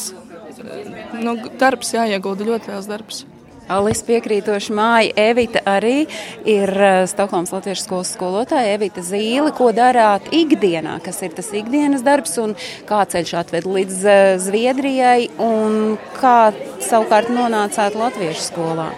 nu, 1.21 1.35
darbs, 1.61 1.93
jāiegulda 1.95 2.47
ļoti 2.47 2.71
liels 2.71 2.89
darbs. 2.89 3.25
Alis 3.71 4.01
piekrītoši 4.03 4.73
māja. 4.75 5.11
Evita 5.29 5.61
arī 5.69 6.03
ir 6.49 6.71
eh, 6.73 7.03
Stokholmas 7.07 7.53
Latviešu 7.53 7.85
skolas 7.85 8.11
skolotāja. 8.17 8.73
Evita 8.75 9.03
Zīle, 9.05 9.53
ko 9.55 9.69
darāt 9.75 10.27
ikdienā, 10.35 10.97
kas 11.05 11.21
ir 11.23 11.31
tas 11.37 11.53
ikdienas 11.55 12.03
darbs 12.03 12.35
un 12.41 12.57
kā 12.89 13.03
ceļš 13.13 13.33
atved 13.43 13.69
līdz 13.69 14.01
eh, 14.03 14.33
Zviedrijai 14.43 15.29
un 15.39 15.95
kā 16.17 16.51
savukārt 16.83 17.31
nonācāt 17.31 17.95
Latviešu 17.95 18.49
skolā? 18.49 18.91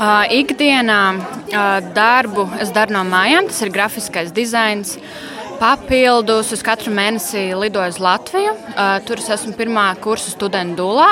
Uh, 0.00 0.22
ikdienā 0.32 1.02
uh, 1.12 1.90
darbu 1.92 2.46
es 2.62 2.70
daru 2.72 2.94
no 2.94 3.02
mājām, 3.04 3.50
tas 3.50 3.58
ir 3.60 3.72
grafiskais 3.74 4.30
dizains. 4.32 4.94
Uh, 4.96 5.39
Papildus 5.60 6.54
uz 6.54 6.62
katru 6.64 6.92
mēnesi 6.96 7.50
lidoju 7.52 7.92
uz 7.92 7.98
Latviju. 8.00 8.54
Tur 9.04 9.20
es 9.20 9.28
esmu 9.36 9.52
pirmā 9.58 9.90
kursa 10.00 10.32
studenta 10.32 10.80
dūlā 10.80 11.10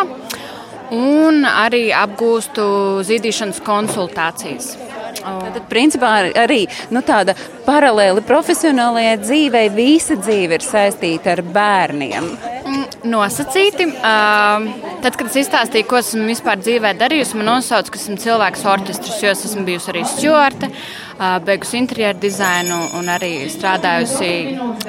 un 0.96 1.42
arī 1.44 1.90
apgūstu 1.92 2.64
zīdīšanas 3.04 3.61
konsultācijas. 3.66 4.70
Tad, 5.18 5.58
principā, 5.68 6.12
arī 6.38 6.62
nu, 6.94 7.02
tāda 7.04 7.34
paralēli 7.66 8.22
profesionālajai 8.24 9.18
dzīvei, 9.20 9.66
visa 9.74 10.16
dzīve 10.16 10.56
ir 10.56 10.64
saistīta 10.64 11.34
ar 11.34 11.42
bērniem. 11.44 12.30
Mm, 12.62 12.87
nosacīti. 13.12 13.90
Tad, 14.00 15.11
kad 15.11 15.26
es 15.26 15.37
izstāstīju, 15.42 15.88
ko 15.90 16.00
esmu 16.00 16.24
vispār 16.30 16.62
dzīvē 16.62 16.94
darījusi, 17.02 17.37
man 17.37 17.50
nosauca, 17.52 17.92
ka 17.92 18.00
esmu 18.00 18.16
cilvēks 18.24 18.64
orķestris, 18.72 19.20
jo 19.24 19.34
es 19.34 19.44
esmu 19.50 19.66
bijusi 19.68 19.92
arī 19.92 20.06
stjorte, 20.08 20.70
uh, 20.72 21.07
beigusi 21.18 21.78
interjeru 21.78 22.20
dizainu 22.22 22.78
un 22.98 23.11
arī 23.11 23.33
strādājusi 23.50 24.31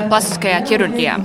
plastiskajā 0.10 0.62
ķirurģijā. 0.70 1.18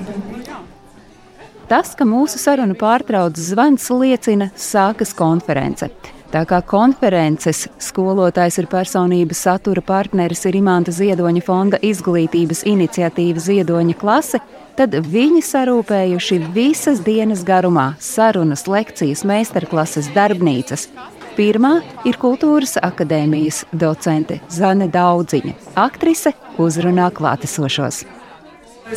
Tas, 1.68 1.94
ka 1.96 2.04
mūsu 2.04 2.38
sarunu 2.40 2.76
pārtrauc 2.76 3.38
zvans, 3.40 3.88
liecina, 3.88 4.50
sākas 4.56 5.14
konference. 5.16 5.88
Tā 6.34 6.40
kā 6.50 6.58
konferences 6.66 7.60
skolotājs 7.78 8.56
ir 8.58 8.66
personības 8.66 9.44
satura 9.46 9.84
partneris 9.86 10.42
ir 10.48 10.58
Imanta 10.58 10.90
Ziedoņa 10.90 11.42
fonda 11.46 11.78
izglītības 11.78 12.64
iniciatīva 12.66 13.38
Ziedoņa 13.38 13.94
klase, 14.00 14.40
tad 14.74 14.96
viņi 14.98 15.44
sarūpējuši 15.46 16.40
visas 16.56 17.04
dienas 17.06 17.44
garumā 17.46 17.92
sarunas, 18.02 18.66
lekcijas, 18.66 19.22
meistarklases, 19.22 20.10
darbnīcas. 20.16 20.88
Pirmā 21.34 21.80
ir 22.06 22.14
kultūras 22.22 22.76
akadēmijas 22.78 23.64
docente 23.74 24.36
Zane 24.54 24.86
Daudziņa. 24.86 25.54
Aktrise 25.82 26.30
uzrunā 26.62 27.08
klātesošos. 27.10 28.04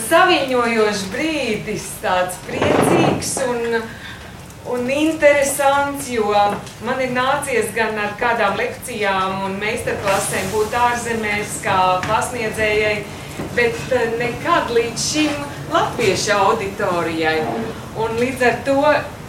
Saviņojošs 0.06 1.02
brīdis, 1.10 1.88
tāds 2.04 2.38
priecīgs 2.46 3.32
un, 3.48 3.80
un 4.70 4.94
interesants, 4.94 6.12
jo 6.14 6.30
man 6.86 7.02
ir 7.02 7.16
nācies 7.18 7.74
gan 7.74 7.98
ar 8.06 8.14
kādām 8.22 8.62
lekcijām 8.62 9.48
un 9.48 9.58
meistarklasēm 9.64 10.54
būt 10.54 10.78
ārzemēs 10.78 11.58
kā 11.66 11.80
pasniedzējai, 12.06 12.96
bet 13.58 13.82
eh, 13.98 14.10
nekad 14.22 14.70
līdz 14.78 15.10
šim 15.10 15.46
latviešu 15.74 16.38
auditorijai. 16.38 17.40
Un 17.98 18.20
līdz 18.22 18.50
ar 18.52 18.66
to 18.68 18.82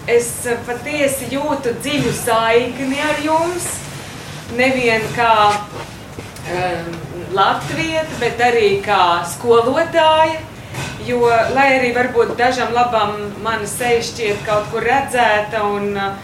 es 0.08 0.30
patiesi 0.66 1.28
jūtu 1.34 1.74
dziļu 1.82 2.12
saikni 2.16 3.00
ar 3.04 3.20
jums, 3.24 3.66
nevien 4.56 5.04
kā 5.16 5.32
um, 5.52 6.94
latvieta, 7.36 8.20
bet 8.22 8.40
arī 8.40 8.78
kā 8.84 9.24
skolotāja. 9.28 10.40
Jo, 11.08 11.22
lai 11.54 11.68
arī 11.78 11.92
varbūt 11.96 12.34
dažam 12.36 12.72
labam 12.76 13.14
mana 13.44 13.68
seja 13.68 14.00
šķiet 14.04 14.42
kaut 14.44 14.66
kur 14.72 14.84
redzēta 14.84 15.62
un 15.64 15.94
uh, 15.96 16.16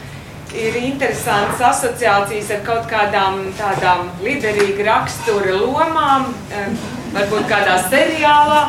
ir 0.54 0.76
interesantas 0.78 1.62
asociācijas 1.68 2.50
ar 2.54 2.60
kaut 2.66 2.86
kādām 2.90 3.40
tādām 3.58 4.06
liderīga 4.22 4.86
rakstura 4.86 5.56
lomām, 5.58 6.30
um, 6.30 6.76
varbūt 7.14 7.48
kādā 7.50 7.76
seriālā, 7.88 8.60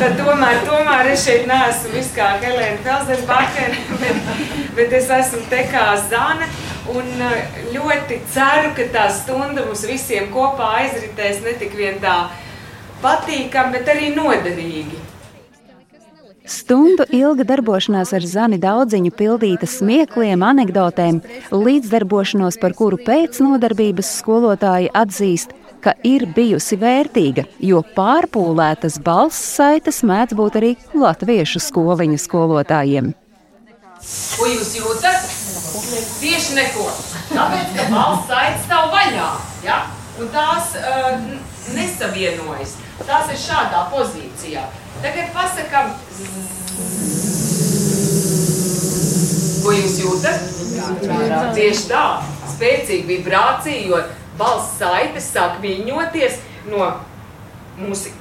tad 0.00 0.18
tomēr, 0.18 0.60
tomēr 0.66 1.12
es 1.12 1.24
šeit 1.26 1.46
neesmu 1.50 1.94
viss 1.94 2.14
kā 2.16 2.34
Helēna 2.42 2.82
Felsenbachena, 2.86 3.82
bet, 4.02 4.30
bet 4.78 4.98
es 5.00 5.10
esmu 5.20 5.44
te 5.50 5.64
kā 5.70 5.92
Zana. 6.10 6.50
Un 6.94 7.06
uh, 7.24 7.60
ļoti 7.72 8.20
ceru, 8.34 8.74
ka 8.76 8.90
tā 8.92 9.06
stunda 9.14 9.64
mums 9.64 9.86
visiem 9.88 10.28
kopā 10.34 10.74
aizritēs 10.82 11.40
ne 11.46 11.56
tik 11.62 11.78
vien 11.78 11.96
tā 12.02 12.18
patīkami, 13.04 13.78
bet 13.78 13.94
arī 13.94 14.12
noderīgi. 14.16 15.03
Stundu 16.44 17.06
ilga 17.08 17.46
darbošanās 17.48 18.10
ar 18.12 18.24
Zani 18.28 18.58
daudziņu 18.60 19.14
pildīta 19.16 19.64
smiekliem, 19.64 20.42
anekdotēm, 20.44 21.22
līdzdarbošanos, 21.48 22.58
par 22.60 22.74
kuru 22.76 22.98
pēc 23.00 23.38
nodarbības 23.40 24.10
skolotāji 24.18 24.90
atzīst, 24.92 25.54
ka 25.80 25.94
ir 26.04 26.26
bijusi 26.36 26.76
vērtīga, 26.76 27.46
jo 27.64 27.80
pārpūlētas 27.96 29.00
balss 29.00 29.40
saites 29.56 30.02
mēdz 30.04 30.36
būt 30.36 30.60
arī 30.60 30.74
latviešu 30.92 31.64
skoliņu 31.64 32.20
skolotājiem. 32.20 33.12
Ko 34.36 34.52
jūs 34.52 34.76
jūtat? 34.76 35.24
Tieši 36.20 36.60
neko. 36.60 36.90
Tāpēc, 37.32 37.72
ka 37.72 37.88
balss 37.88 38.28
saites 38.28 38.68
stāv 38.68 38.92
vaļā, 38.92 39.30
ja? 39.64 39.84
un 40.20 40.28
tās 40.36 40.76
uh, 40.76 41.16
nesavienojas. 41.72 42.76
Tās 43.02 43.30
ir 43.34 43.40
šādā 43.42 43.84
pozīcijā. 43.90 44.62
Tagad 45.02 45.32
pasakām, 45.34 45.90
ko 49.64 49.72
jūs 49.74 49.96
jūtat? 50.00 50.50
Tieši 51.56 51.88
tā, 51.90 52.04
spēcīga 52.54 53.08
vibrācija, 53.08 53.88
jo 53.90 54.02
balss 54.38 54.76
saites 54.78 55.26
sāk 55.34 55.58
viļņoties 55.64 56.38
no 56.70 56.92
mūsu 57.80 58.12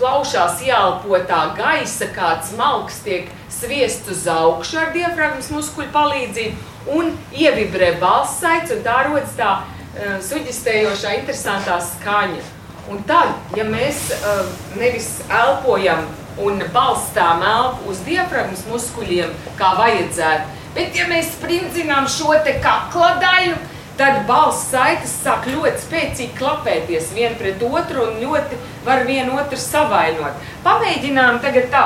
plaušās 0.00 0.62
ielpotā 0.66 1.42
gaisa, 1.56 2.08
kāds 2.16 2.50
malks 2.58 3.02
tiek 3.06 3.30
sviests 3.52 4.10
uz 4.10 4.24
augšu 4.30 4.80
ar 4.82 4.90
diafragmas 4.96 5.52
muskuļu 5.54 5.92
palīdzību 5.94 6.96
un 6.98 7.12
ievibrē 7.38 7.94
balss 8.02 8.40
saites, 8.42 8.74
un 8.74 8.82
tā 8.86 8.96
rodas 9.06 9.36
tā 9.38 9.52
uh, 9.60 10.18
suģistējošā 10.26 11.20
interesantā 11.20 11.78
skaņa. 11.92 12.42
Un 12.90 13.02
tad, 13.06 13.36
ja 13.54 13.62
mēs 13.68 14.08
uh, 14.16 14.48
nevis 14.74 15.20
elpojam 15.30 16.08
un 16.42 16.62
balstām 16.74 17.42
elpu 17.46 17.92
uz 17.92 18.00
diafragmas 18.06 18.64
muskuļiem, 18.66 19.30
kā 19.58 19.74
vajadzētu, 19.78 20.58
bet 20.74 20.96
ja 20.98 21.06
mēs 21.10 21.30
sprirdzinām 21.36 22.08
šo 22.10 22.34
te 22.42 22.56
kakla 22.64 23.12
daļu, 23.22 23.54
tad 24.00 24.22
balss 24.26 24.70
saites 24.72 25.12
sāk 25.22 25.46
ļoti 25.52 25.84
spēcīgi 25.84 26.38
klapēties 26.38 27.12
vien 27.14 27.36
pret 27.38 27.62
otru 27.62 28.08
un 28.08 28.22
ļoti 28.24 28.58
var 28.86 29.04
vienu 29.06 29.36
otru 29.38 29.60
savainot. 29.60 30.40
Pamēģinām 30.64 31.38
tagad 31.44 31.68
tā. 31.74 31.84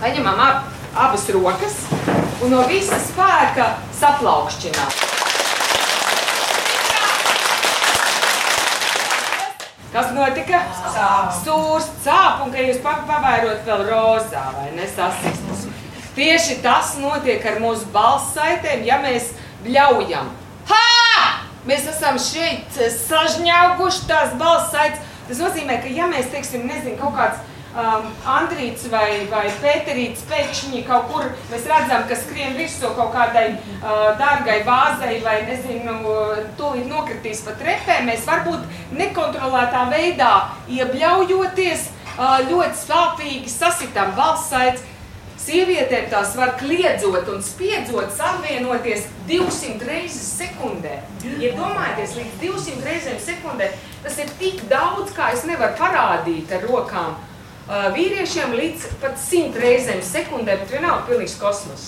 Paņemam 0.00 0.40
ab, 0.46 0.70
abas 1.06 1.26
rokas 1.34 1.82
un 2.40 2.54
no 2.54 2.64
visa 2.70 3.00
spēka 3.02 3.74
saplaukšķinām. 4.00 5.13
Kas 9.94 10.08
notika? 10.10 10.58
Sūrs, 11.44 11.86
sāp, 12.02 12.40
un 12.42 12.50
ka 12.50 12.62
jūs 12.64 12.80
pavairot 12.82 13.60
vēl 13.62 13.84
rozā, 13.86 14.42
vai 14.56 14.72
ne 14.74 14.88
sasistas. 14.90 15.68
Tieši 16.16 16.56
tas 16.64 16.96
notiek 16.98 17.44
ar 17.46 17.60
mūsu 17.62 17.86
balss 17.94 18.32
saitēm, 18.34 18.82
ja 18.88 18.98
mēs 19.02 19.30
bļaujam. 19.62 20.32
Ha! 20.70 20.82
Mēs 21.68 21.86
esam 21.92 22.18
šeit 22.18 22.74
sažņauguši 22.74 24.06
tās 24.10 24.34
balss 24.40 24.74
saites. 24.74 25.14
Tas 25.28 25.40
nozīmē, 25.40 25.78
ka 25.80 25.94
ja 25.94 26.10
mēs, 26.10 26.26
teiksim, 26.34 26.66
nezinu, 26.68 26.98
kaut 26.98 27.14
kāds 27.14 27.53
um, 27.74 28.06
Andrīts 28.36 28.86
vai, 28.92 29.24
vai 29.30 29.44
Pēterīts 29.62 30.24
pēkšņi 30.30 30.84
kaut 30.88 31.10
kur 31.10 31.26
mēs 31.50 31.66
redzam, 31.70 32.06
ka 32.08 32.18
skrien 32.18 32.56
virsū 32.58 32.92
kaut 32.96 33.12
kādai 33.14 33.46
uh, 33.54 34.14
dārgai 34.20 34.60
vāzei 34.66 35.20
vai, 35.24 35.40
nezinu, 35.48 35.98
tūlīt 36.58 36.88
nokritīs 36.90 37.44
pa 37.46 37.56
trepē, 37.58 38.00
mēs 38.08 38.26
varbūt 38.28 38.64
nekontrolētā 38.94 39.84
veidā 39.92 40.32
iebļaujoties 40.78 41.86
uh, 41.90 42.40
ļoti 42.48 42.84
sāpīgi 42.86 43.52
sasitam 43.52 44.16
valstsaites. 44.18 44.90
Sievietēm 45.44 46.06
tās 46.08 46.30
var 46.38 46.54
kliedzot 46.56 47.26
un 47.28 47.42
spiedzot 47.44 48.14
savienoties 48.16 49.02
200 49.28 49.84
reizes 49.84 50.30
sekundē. 50.38 50.94
Iedomājieties, 51.20 52.14
ja 52.14 52.22
līdz 52.22 52.38
200 52.40 52.86
reizēm 52.86 53.18
sekundē 53.20 53.68
tas 54.04 54.16
ir 54.22 54.32
tik 54.40 54.62
daudz, 54.70 55.12
kā 55.16 55.34
es 55.36 55.44
nevaru 55.48 55.76
parādīt 55.76 56.54
ar 56.54 56.64
rokām 56.64 57.18
vīriešiem 57.68 58.52
līdz 58.58 58.86
pat 59.00 59.18
simt 59.20 59.56
reizēm 59.60 60.02
sekundē, 60.04 60.58
bet 60.60 60.72
vienalga 60.74 61.06
pilnīgs 61.08 61.38
kosmos. 61.40 61.86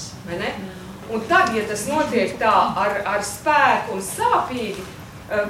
Un 1.07 1.23
tad, 1.29 1.53
ja 1.55 1.63
tas 1.69 1.85
notiek 1.87 2.33
tā 2.41 2.55
ar, 2.83 3.03
ar 3.07 3.23
spēku 3.23 3.99
un 3.99 4.03
sāpīgi, 4.03 4.83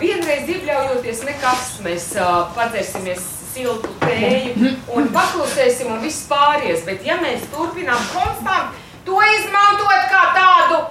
vienreiz 0.01 0.51
iebļaujoties 0.51 1.23
nekas, 1.29 1.71
mēs 1.85 2.11
padzersimies 2.57 3.23
siltu 3.55 3.89
tēju 4.03 4.75
un 4.97 5.09
paklusēsim 5.15 5.95
un 5.95 6.03
viss 6.05 6.27
pāries. 6.29 6.85
Bet 6.85 7.07
ja 7.07 7.17
mēs 7.23 7.47
turpinām 7.55 8.03
konstant 8.13 8.77
to 9.07 9.23
izmantot 9.39 10.11
kā 10.13 10.25
tādu 10.37 10.83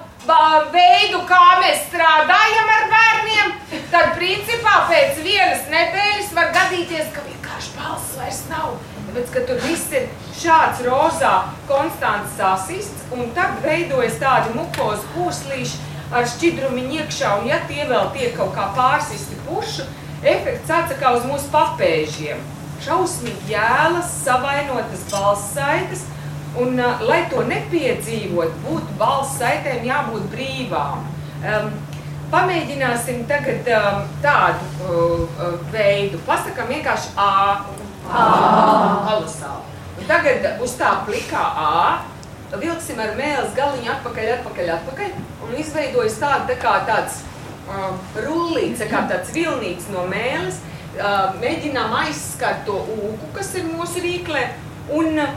veidu, 0.74 1.22
kā 1.28 1.44
mēs 1.60 1.86
strādājam 1.86 2.72
ar 2.78 2.88
bērniem, 2.90 3.54
tad 3.92 4.16
principā 4.18 4.80
pēc 4.90 5.20
vienas 5.22 5.68
nedēļas 5.70 6.34
var 6.34 6.50
gadīties, 6.56 7.12
ka 7.14 7.22
vienkārši 7.28 7.76
balss 7.78 8.16
vairs 8.18 8.42
nav 8.50 8.74
tāpēc, 9.16 9.30
ka 9.32 9.42
tur 9.48 9.60
viss 9.64 9.92
ir 9.96 10.08
šāds 10.36 10.82
rozā 10.84 11.48
konstants 11.68 12.36
sasists, 12.36 13.06
un 13.12 13.30
tad 13.34 13.62
veidojas 13.64 14.18
tādi 14.20 14.52
mukozi 14.52 15.06
pūslīši 15.14 15.78
ar 16.12 16.26
šķidrumiņu 16.28 17.00
iekšā, 17.00 17.30
un 17.40 17.48
ja 17.48 17.62
tie 17.66 17.86
vēl 17.88 18.12
tiek 18.12 18.36
kaut 18.36 18.52
kā 18.54 18.68
pārsisti 18.76 19.38
pušu, 19.46 19.86
efekts 20.22 20.70
atsakā 20.70 21.14
uz 21.16 21.24
mūsu 21.24 21.48
papēžiem. 21.54 22.44
Šausmīgi 22.84 23.54
jēlas, 23.54 24.12
savainotas 24.26 25.06
balss 25.10 25.54
saites, 25.56 26.04
un, 26.60 26.76
uh, 26.76 27.00
lai 27.08 27.24
to 27.32 27.40
nepiedzīvot, 27.48 28.52
būtu 28.66 29.00
balss 29.00 29.38
saitēm 29.40 29.86
jābūt 29.88 30.28
brīvām. 30.34 31.04
Um, 31.40 31.76
Pamēģināsim 32.26 33.20
tagad 33.30 33.68
um, 33.70 34.00
tādu 34.18 34.64
uh, 34.82 35.52
veidu. 35.70 36.18
Pasakām 36.26 36.72
vienkārši 36.74 37.12
A, 37.22 37.28
Kolosāli. 38.10 39.72
Un 39.96 40.04
tagad 40.10 40.60
uz 40.62 40.76
tā 40.78 40.92
plikā 41.06 41.46
A 41.56 41.72
vilksim 42.54 43.00
ar 43.02 43.14
mēles 43.18 43.54
galiņu 43.56 43.90
atpakaļ, 43.96 44.28
atpakaļ, 44.36 44.70
atpakaļ. 44.76 45.16
Un 45.46 45.56
izveidojas 45.58 46.18
tāda 46.20 46.46
tā 46.50 46.56
kā 46.62 46.74
tāds 46.88 47.22
uh, 47.66 47.92
rullīts, 48.22 48.80
tā 48.82 48.88
kā 48.90 49.02
tāds 49.10 49.32
vilnīts 49.34 49.90
no 49.94 50.06
mēles. 50.10 50.60
Uh, 50.96 51.34
mēģinām 51.42 51.92
aizskart 52.04 52.62
to 52.68 52.78
ūku, 52.94 53.32
kas 53.36 53.50
ir 53.58 53.66
mūsu 53.68 54.00
rīklē. 54.04 54.46
Un 54.96 55.18
uh, 55.20 55.34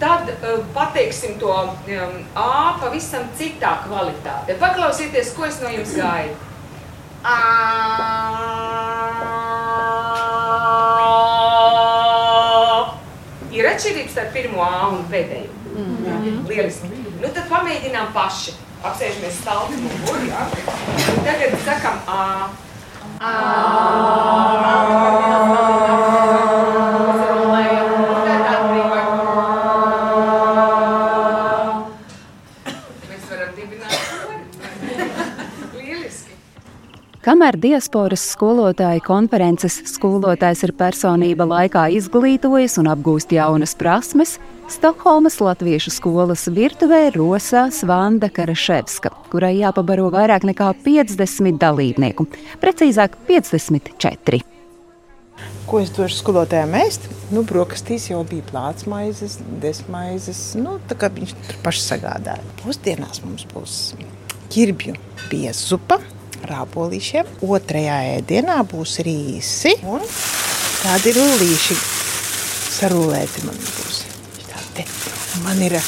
tad 0.00 0.32
uh, 0.32 0.64
pateiksim 0.74 1.36
to 1.42 1.52
um, 1.52 2.16
A 2.34 2.74
pavisam 2.80 3.28
citā 3.38 3.76
kvalitātē. 3.84 4.56
Paklausieties, 4.62 5.34
ko 5.36 5.46
es 5.50 5.60
no 5.62 5.68
jums 5.74 5.94
gaidu. 5.98 6.34
Ir 7.24 7.30
atšķirības 13.74 14.12
starp 14.16 14.32
pirmo 14.36 14.62
A 14.62 14.88
un 14.88 15.04
pēdējo. 15.10 15.50
Mm 15.74 15.96
-hmm. 16.04 16.46
Lieliski. 16.48 16.88
Nu, 17.22 17.28
tad 17.28 17.48
pamēģinām 17.50 18.12
paši. 18.14 18.54
Apsēžamies 18.84 19.38
stāvokli 19.40 19.78
mugurī. 19.80 20.28
Ja? 20.28 20.42
Un 21.12 21.24
tagad 21.24 21.56
sakam 21.64 21.96
A. 22.06 22.48
A. 23.20 23.30
Mēs 25.44 26.13
Kamēr 37.24 37.56
diasporas 37.56 38.20
skolotāja 38.34 39.00
konferences 39.00 39.78
skolotājs 39.88 40.60
ir 40.66 40.74
personība 40.76 41.46
laikā 41.48 41.86
izglītojas 41.96 42.74
un 42.82 42.90
apgūst 42.92 43.30
jaunas 43.32 43.72
prasmes, 43.80 44.34
Stokholmas 44.68 45.38
Latviešu 45.40 45.88
skolas 45.94 46.42
virtuvē 46.52 47.06
rosās 47.14 47.78
Vanda 47.88 48.28
Karaševska, 48.28 49.08
kurai 49.32 49.54
jāpabaro 49.56 50.10
vairāk 50.12 50.44
nekā 50.50 50.68
50 50.84 51.56
dalībnieku, 51.62 52.26
precīzāk 52.60 53.16
54. 53.30 54.42
Ko 55.64 55.80
es 55.80 55.94
došu 55.96 56.18
skolotājiem 56.20 56.76
ēst? 56.82 57.08
Nu, 57.32 57.40
brokastīs 57.48 58.10
jau 58.10 58.20
bija 58.28 58.44
plāts 58.50 58.84
maizes, 58.84 59.38
desmaizes. 59.64 60.50
Nu, 60.60 60.76
tā 60.92 61.00
kā 61.00 61.08
viņš 61.08 61.32
tur 61.40 61.62
paši 61.64 61.86
sagādāja. 61.86 62.44
Pusdienās 62.60 63.24
mums 63.24 63.48
būs 63.54 63.78
ķirbju 64.52 64.98
biezupa 65.32 66.02
rāpolišiem. 66.50 67.28
Otrajā 67.46 67.98
ēdienā 68.18 68.60
būs 68.70 68.98
rīsi 69.06 69.74
un 69.88 70.04
tādi 70.82 71.14
rullīši 71.16 71.78
sarulēti 72.78 73.44
man 73.48 73.60
būs. 73.60 74.00
Tādi. 74.48 74.86
Man 75.44 75.62
ir 75.66 75.78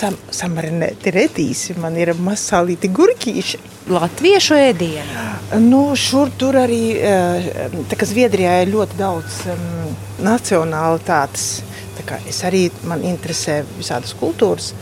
sam, 0.00 0.16
samarinēti 0.34 1.12
redīsi, 1.14 1.76
man 1.80 1.96
ir 2.00 2.12
masālīti 2.18 2.90
gurkīši. 2.94 3.60
Latviešu 3.90 4.56
ēdienu? 4.60 5.24
Nu, 5.64 5.80
šur 5.98 6.30
tur 6.38 6.60
arī, 6.60 6.82
eh, 6.94 7.70
tā 7.90 7.98
kā 7.98 8.06
Zviedrijā 8.06 8.60
ir 8.62 8.72
ļoti 8.74 8.98
daudz 9.00 9.40
um, 9.50 9.96
nacionālitātes. 10.22 11.62
Tā 11.98 12.06
kā 12.06 12.20
es 12.28 12.42
arī 12.46 12.68
man 12.88 13.02
interesē 13.04 13.60
visādas 13.78 14.14
kultūras. 14.16 14.72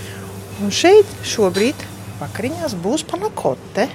Un 0.62 0.74
šeit 0.74 1.08
šobrīd 1.24 1.86
vakariņās 2.20 2.76
būs 2.82 3.06
panakote. 3.08 3.88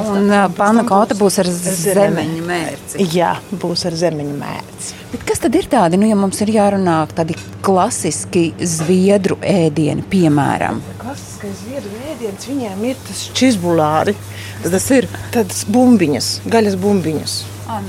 Un 0.00 0.30
pana 0.56 0.84
kota 0.86 1.16
būs 1.18 1.40
ar 1.42 1.48
zemeņu 1.50 2.42
mērci. 2.46 3.06
Jā, 3.14 3.34
būs 3.50 3.86
ar 3.88 3.96
zemeņu 3.98 4.36
mērci. 4.38 4.98
Bet 5.10 5.24
kas 5.26 5.42
tad 5.42 5.56
ir 5.58 5.66
tādi, 5.70 5.98
nu, 5.98 6.06
ja 6.06 6.18
mums 6.18 6.38
ir 6.44 6.52
jārunā 6.54 6.98
tādi 7.16 7.34
klasiski 7.64 8.50
zviedru 8.60 9.38
ēdieni, 9.42 10.04
piemēram? 10.12 10.78
Klasiskais 11.00 11.64
zviedru 11.64 11.90
ēdiens 12.12 12.46
viņiem 12.50 12.84
ir 12.92 13.00
tas 13.08 13.24
čizbulāri. 13.36 14.14
Tas 14.62 14.90
ir 14.94 15.08
tādas 15.34 15.64
bumbiņas, 15.72 16.30
gaļas 16.52 16.76
bumbiņas. 16.80 17.36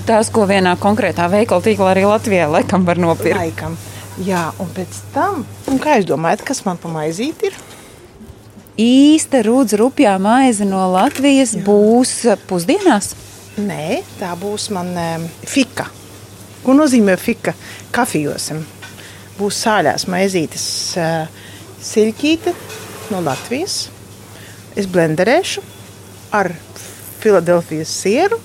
Tās, 0.07 0.29
ko 0.33 0.45
vienā 0.49 0.75
konkrētā 0.81 1.25
veikala 1.31 1.65
tīklā 1.65 1.93
arī 1.93 2.05
Latvijā 2.07 2.47
laikam 2.51 2.85
var 2.87 3.01
nopirkt. 3.01 3.37
Laikam. 3.39 3.77
Jā, 4.21 4.49
un 4.61 4.69
pēc 4.75 4.97
tam, 5.15 5.45
un 5.71 5.79
kā 5.81 5.97
jūs 5.97 6.09
domājat, 6.09 6.43
kas 6.45 6.63
man 6.67 6.79
pa 6.81 6.91
maizīti 6.91 7.49
ir? 7.49 7.55
Īsta 8.79 9.41
rūdzu 9.43 9.81
rupjā 9.81 10.13
maize 10.21 10.63
no 10.63 10.85
Latvijas 10.93 11.55
Jā. 11.57 11.63
būs 11.65 12.13
pusdienās? 12.47 13.11
Nē, 13.59 13.99
tā 14.15 14.31
būs 14.39 14.69
man 14.71 14.93
um, 14.95 15.25
fika. 15.43 15.89
Ko 16.63 16.75
nozīmē 16.77 17.17
fika? 17.19 17.51
Kafijosam. 17.91 18.61
Būs 19.35 19.59
sāļās 19.65 20.07
maizītes 20.07 20.65
uh, 20.95 21.27
siļķīte 21.83 22.53
no 23.11 23.19
Latvijas. 23.25 23.89
Es 24.79 24.87
blenderēšu 24.87 25.63
ar 26.31 26.53
Filadelfijas 27.19 27.91
sieru 27.91 28.39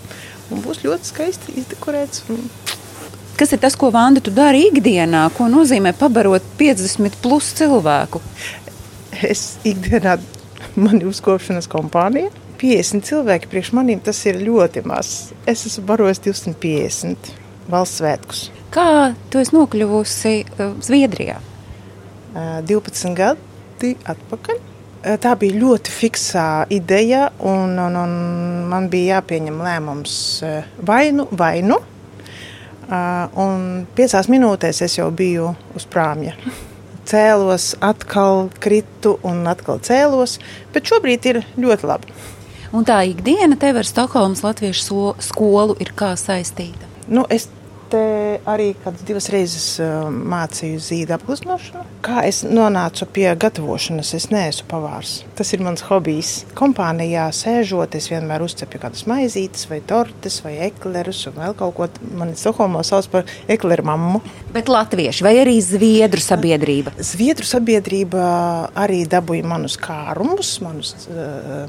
un 0.50 0.62
būs 0.64 0.82
ļoti 0.82 1.10
skaisti 1.12 1.54
izdekorēts. 1.62 2.26
Kas 3.36 3.52
ir 3.52 3.60
tas, 3.62 3.76
ko 3.78 3.92
Vanda 3.92 4.22
tu 4.24 4.32
dari 4.34 4.64
ikdienā? 4.70 5.26
Ko 5.36 5.46
nozīmē 5.52 5.92
pabarot 5.94 6.44
50 6.58 7.20
plus 7.22 7.52
cilvēku? 7.58 8.22
Es 9.24 9.56
ikdienā 9.64 10.18
man 10.76 11.00
ir 11.00 11.08
uzkopšanas 11.10 11.68
kompānija. 11.70 12.32
50 12.60 13.04
cilvēki 13.04 13.50
priekš 13.52 13.72
maniem 13.76 14.00
tas 14.00 14.22
ir 14.28 14.38
ļoti 14.40 14.82
maz. 14.88 15.32
Es 15.48 15.66
esmu 15.68 15.84
barojis 15.90 16.22
250 16.24 17.32
valsts 17.70 18.00
svētkus. 18.00 18.46
Kā 18.72 19.12
tu 19.30 19.40
esi 19.40 19.54
nokļuvusi 19.56 20.34
uh, 20.44 20.72
Zviedrijā? 20.84 21.36
Uh, 22.36 22.62
12 22.68 23.16
gadi 23.16 23.92
atpakaļ. 24.08 24.60
Uh, 24.60 25.16
tā 25.22 25.34
bija 25.40 25.58
ļoti 25.60 25.92
fiksā 25.92 26.46
ideja, 26.72 27.28
un, 27.44 27.76
un, 27.80 27.98
un 28.00 28.16
man 28.70 28.88
bija 28.92 29.18
jāpieņem 29.18 29.60
lēmums 29.66 30.16
uh, 30.44 30.72
vai 30.88 31.10
nu, 31.16 31.28
vai 31.36 31.60
nu. 31.64 31.78
Uh, 32.86 33.26
un 33.42 33.84
piecās 33.98 34.30
minūtēs 34.30 34.84
es 34.86 34.96
jau 35.00 35.10
biju 35.14 35.50
uz 35.76 35.86
prāmja. 35.90 36.36
Cēlos, 37.06 37.74
atkal 37.84 38.48
kritu 38.62 39.16
un 39.26 39.44
atkal 39.46 39.78
cēlos, 39.84 40.40
bet 40.74 40.88
šobrīd 40.90 41.28
ir 41.30 41.42
ļoti 41.60 41.86
labi. 41.86 42.16
Un 42.74 42.86
tā 42.86 42.98
ikdiena 43.06 43.56
tev 43.60 43.78
ar 43.80 43.86
Stokholmas 43.86 44.42
Latviešu 44.42 44.82
so, 44.82 45.02
skolu 45.22 45.76
ir 45.80 45.92
kā 45.96 46.12
saistīta? 46.18 46.90
Nu, 47.06 47.22
es 47.30 47.46
arī 48.48 48.70
kādas 48.82 49.04
divas 49.06 49.28
reizes 49.32 49.66
uh, 49.82 50.06
mācīju 50.10 50.80
zīda 50.82 51.16
apgleznošanu. 51.16 51.84
Kā 52.06 52.22
es 52.28 52.42
nonācu 52.46 53.08
pie 53.16 53.26
gatavošanas, 53.40 54.12
es 54.18 54.28
neesmu 54.32 54.68
pavārs. 54.70 55.16
Tas 55.38 55.52
ir 55.56 55.64
mans 55.66 55.84
hobijs. 55.88 56.32
Kompānijā 56.58 57.26
sēžot, 57.34 57.96
es 57.98 58.10
vienmēr 58.12 58.44
uzcepu 58.46 58.80
kādas 58.82 59.06
maizītes, 59.10 59.66
vai 59.70 59.80
tortes, 59.86 60.38
vai 60.44 60.56
eklerus, 60.68 61.24
un 61.30 61.40
vēl 61.40 61.56
kaut 61.58 61.76
ko. 61.78 61.90
Man 62.16 62.34
Stokholmā 62.38 62.82
sauc 62.86 63.08
par 63.12 63.34
ekleru 63.50 63.86
mammu. 63.86 64.22
Bet 64.54 64.70
latvieši 64.72 65.26
vai 65.26 65.34
arī 65.42 65.56
zviedru 65.64 66.22
sabiedrība? 66.22 66.94
Zviedru 67.02 67.46
sabiedrība 67.48 68.22
arī 68.78 69.02
dabūja 69.10 69.46
manus 69.48 69.78
kārumus, 69.80 70.56
manus, 70.64 70.96
uh, 71.10 71.66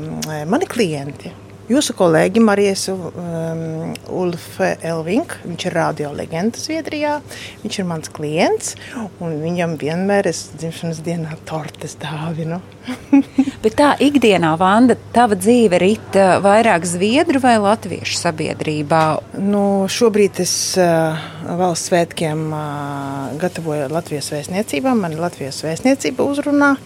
mani 0.47 0.69
klienti. 0.69 1.33
Jūsu 1.67 1.91
kolēģi 1.99 2.39
Marijas 2.47 2.85
um, 2.93 3.89
Ulfe 4.15 4.69
Elvink, 4.87 5.33
viņš 5.43 5.65
ir 5.67 5.73
radio 5.75 6.13
leģenda 6.15 6.61
Zviedrijā. 6.61 7.17
Viņš 7.59 7.79
ir 7.81 7.87
mans 7.89 8.11
klients, 8.15 8.69
un 9.19 9.33
viņam 9.41 9.73
vienmēr 9.81 10.29
es 10.31 10.45
dzimšanas 10.53 11.01
dienā 11.03 11.35
tortes 11.49 11.97
dāvinu. 11.99 12.61
Bet 13.65 13.75
tā 13.81 13.89
ikdienā, 13.99 14.53
Vanda, 14.55 14.95
tava 15.11 15.35
dzīve 15.35 15.81
rit 15.83 16.15
vairāk 16.45 16.87
Zviedru 16.87 17.41
vai 17.43 17.57
Latviešu 17.59 18.15
sabiedrībā? 18.21 19.01
Nu, 19.35 19.63
šobrīd 19.91 20.39
es 20.45 20.53
uh, 20.79 21.19
valsts 21.59 21.91
svētkiem 21.91 22.45
uh, 22.47 23.33
gatavoju 23.43 23.91
Latvijas 23.91 24.31
vēstniecībām. 24.31 25.03
Man 25.03 25.19
Latvijas 25.19 25.59
vēstniecība 25.67 26.31
uzrunā. 26.31 26.77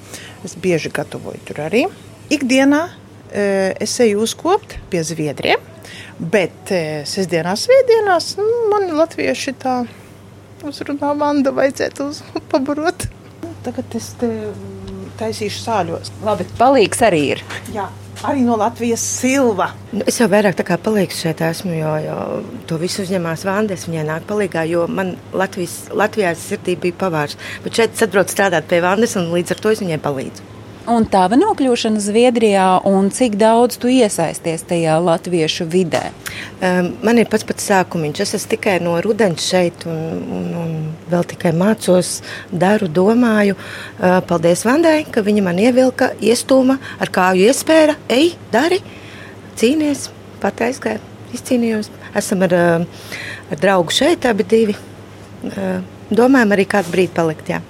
Es 0.41 0.57
bieži 0.57 0.89
gatavoju 0.89 1.45
tur 1.51 1.67
arī. 1.69 1.85
Ikdienā 2.33 2.87
es 3.31 3.95
eju 4.03 4.21
uzkopt 4.25 4.77
pie 4.91 5.03
zviedriem, 5.07 5.61
bet 6.19 6.73
sestdienās, 7.07 7.65
svētdienās 7.67 8.35
nu, 8.39 8.47
man 8.73 8.89
latvieši 8.99 9.55
tā 9.61 9.81
uzrunā 10.67 11.13
Vanda 11.17 11.53
vajadzētu 11.55 12.11
uz 12.11 12.21
pabarot. 12.51 13.07
Tagad 13.65 13.97
es 13.97 14.13
te 14.19 14.29
taisīšu 15.21 15.63
sāļos. 15.63 16.13
Labi, 16.25 16.47
palīgs 16.59 17.03
arī 17.05 17.25
ir. 17.35 17.43
Jā. 17.73 17.89
Arī 18.21 18.43
no 18.45 18.53
Latvijas 18.59 19.01
silva. 19.01 19.71
Nu, 19.89 20.03
es 20.05 20.19
jau 20.21 20.27
vairāk 20.29 20.53
tā 20.59 20.65
kā 20.67 20.75
palīgs 20.81 21.23
šeit 21.23 21.39
esmu, 21.41 21.71
jo, 21.73 21.93
jo 22.03 22.17
to 22.69 22.77
visu 22.81 23.01
uzņemās 23.01 23.45
Vandes. 23.47 23.87
Viņai 23.89 24.03
nāk 24.11 24.27
palīgā, 24.29 24.67
jo 24.69 24.85
man 24.85 25.15
Latvijas, 25.33 25.87
Latvijā 25.89 26.35
sirdī 26.37 26.75
bija 26.83 26.99
pavārs. 27.01 27.39
Bet 27.65 27.79
šeit 27.79 27.97
es 27.97 28.05
atbraucu 28.05 28.35
strādāt 28.35 28.69
pie 28.69 28.83
Vandes 28.85 29.17
un 29.17 29.31
līdz 29.33 29.55
ar 29.55 29.63
to 29.63 29.73
es 29.73 29.81
viņai 29.81 29.97
palīdzu. 30.05 30.45
Un 30.89 31.03
tava 31.05 31.37
nokļūšana 31.37 31.99
Zviedrijā, 32.01 32.65
un 32.89 33.11
cik 33.13 33.35
daudz 33.37 33.75
tu 33.77 33.89
iesaisties 33.93 34.63
tajā 34.65 34.95
latviešu 34.97 35.67
vidē? 35.69 36.07
Um, 36.57 36.95
man 37.05 37.19
ir 37.21 37.29
pats 37.29 37.45
pats 37.45 37.67
sākumiņš. 37.69 38.21
Es 38.23 38.33
esmu 38.39 38.49
tikai 38.55 38.79
no 38.81 38.95
rudens 39.05 39.45
šeit, 39.45 39.85
un, 39.85 40.23
un, 40.25 40.47
un 40.57 40.73
vēl 41.11 41.27
tikai 41.35 41.53
mācos, 41.53 42.15
daru, 42.49 42.89
domāju. 42.89 43.59
Uh, 43.99 44.17
paldies 44.25 44.65
Vandai, 44.65 45.03
ka 45.05 45.21
viņa 45.21 45.45
man 45.45 45.61
ievilka, 45.61 46.15
iestūma, 46.17 46.79
ar 46.97 47.13
kāju 47.13 47.45
iespēra. 47.51 47.99
Ej, 48.09 48.33
dari, 48.49 48.81
cīnies, 49.61 50.07
pat 50.41 50.65
aizgāju, 50.65 51.03
izcīnījos. 51.37 51.93
Esam 52.17 52.41
ar, 52.49 52.57
ar 53.53 53.61
draugu 53.61 53.93
šeit, 54.01 54.25
abi 54.25 54.49
divi. 54.49 54.79
Uh, 55.45 55.77
domājam 56.09 56.57
arī 56.57 56.65
kādu 56.73 56.97
brīdi 56.97 57.13
palikt. 57.21 57.53
Jā. 57.53 57.61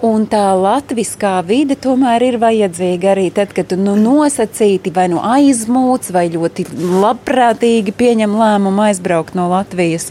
Un 0.00 0.22
tā 0.32 0.54
latviskā 0.56 1.34
vide 1.44 1.76
tomēr 1.76 2.22
ir 2.24 2.38
vajadzīga 2.40 3.10
arī 3.12 3.26
tad, 3.36 3.50
kad 3.52 3.74
nu, 3.76 3.98
nosacīti 4.00 4.92
vai 4.96 5.10
nu 5.12 5.20
aizmūts, 5.20 6.08
vai 6.16 6.30
ļoti 6.32 6.64
labprātīgi 7.02 7.92
pieņem 7.98 8.32
lēmumu 8.40 8.86
aizbraukt 8.86 9.36
no 9.36 9.50
Latvijas. 9.52 10.08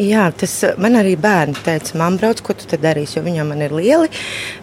Jā, 0.00 0.26
tas 0.34 0.56
man 0.82 0.98
arī 0.98 1.14
bērni 1.20 1.54
teica, 1.62 1.94
man 2.00 2.18
brauc, 2.18 2.42
ko 2.42 2.58
tu 2.58 2.66
te 2.66 2.80
darīsi, 2.80 3.20
jo 3.20 3.24
viņam 3.28 3.54
ir 3.54 3.76
lieli. 3.78 4.10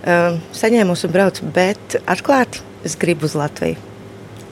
Uh, 0.03 0.41
saņēmusi 0.59 1.07
un 1.07 1.15
braucu, 1.15 1.47
bet 1.55 1.99
atklāti 2.03 2.65
es 2.84 2.99
gribu 2.99 3.30
uz 3.30 3.38
Latviju. 3.39 3.80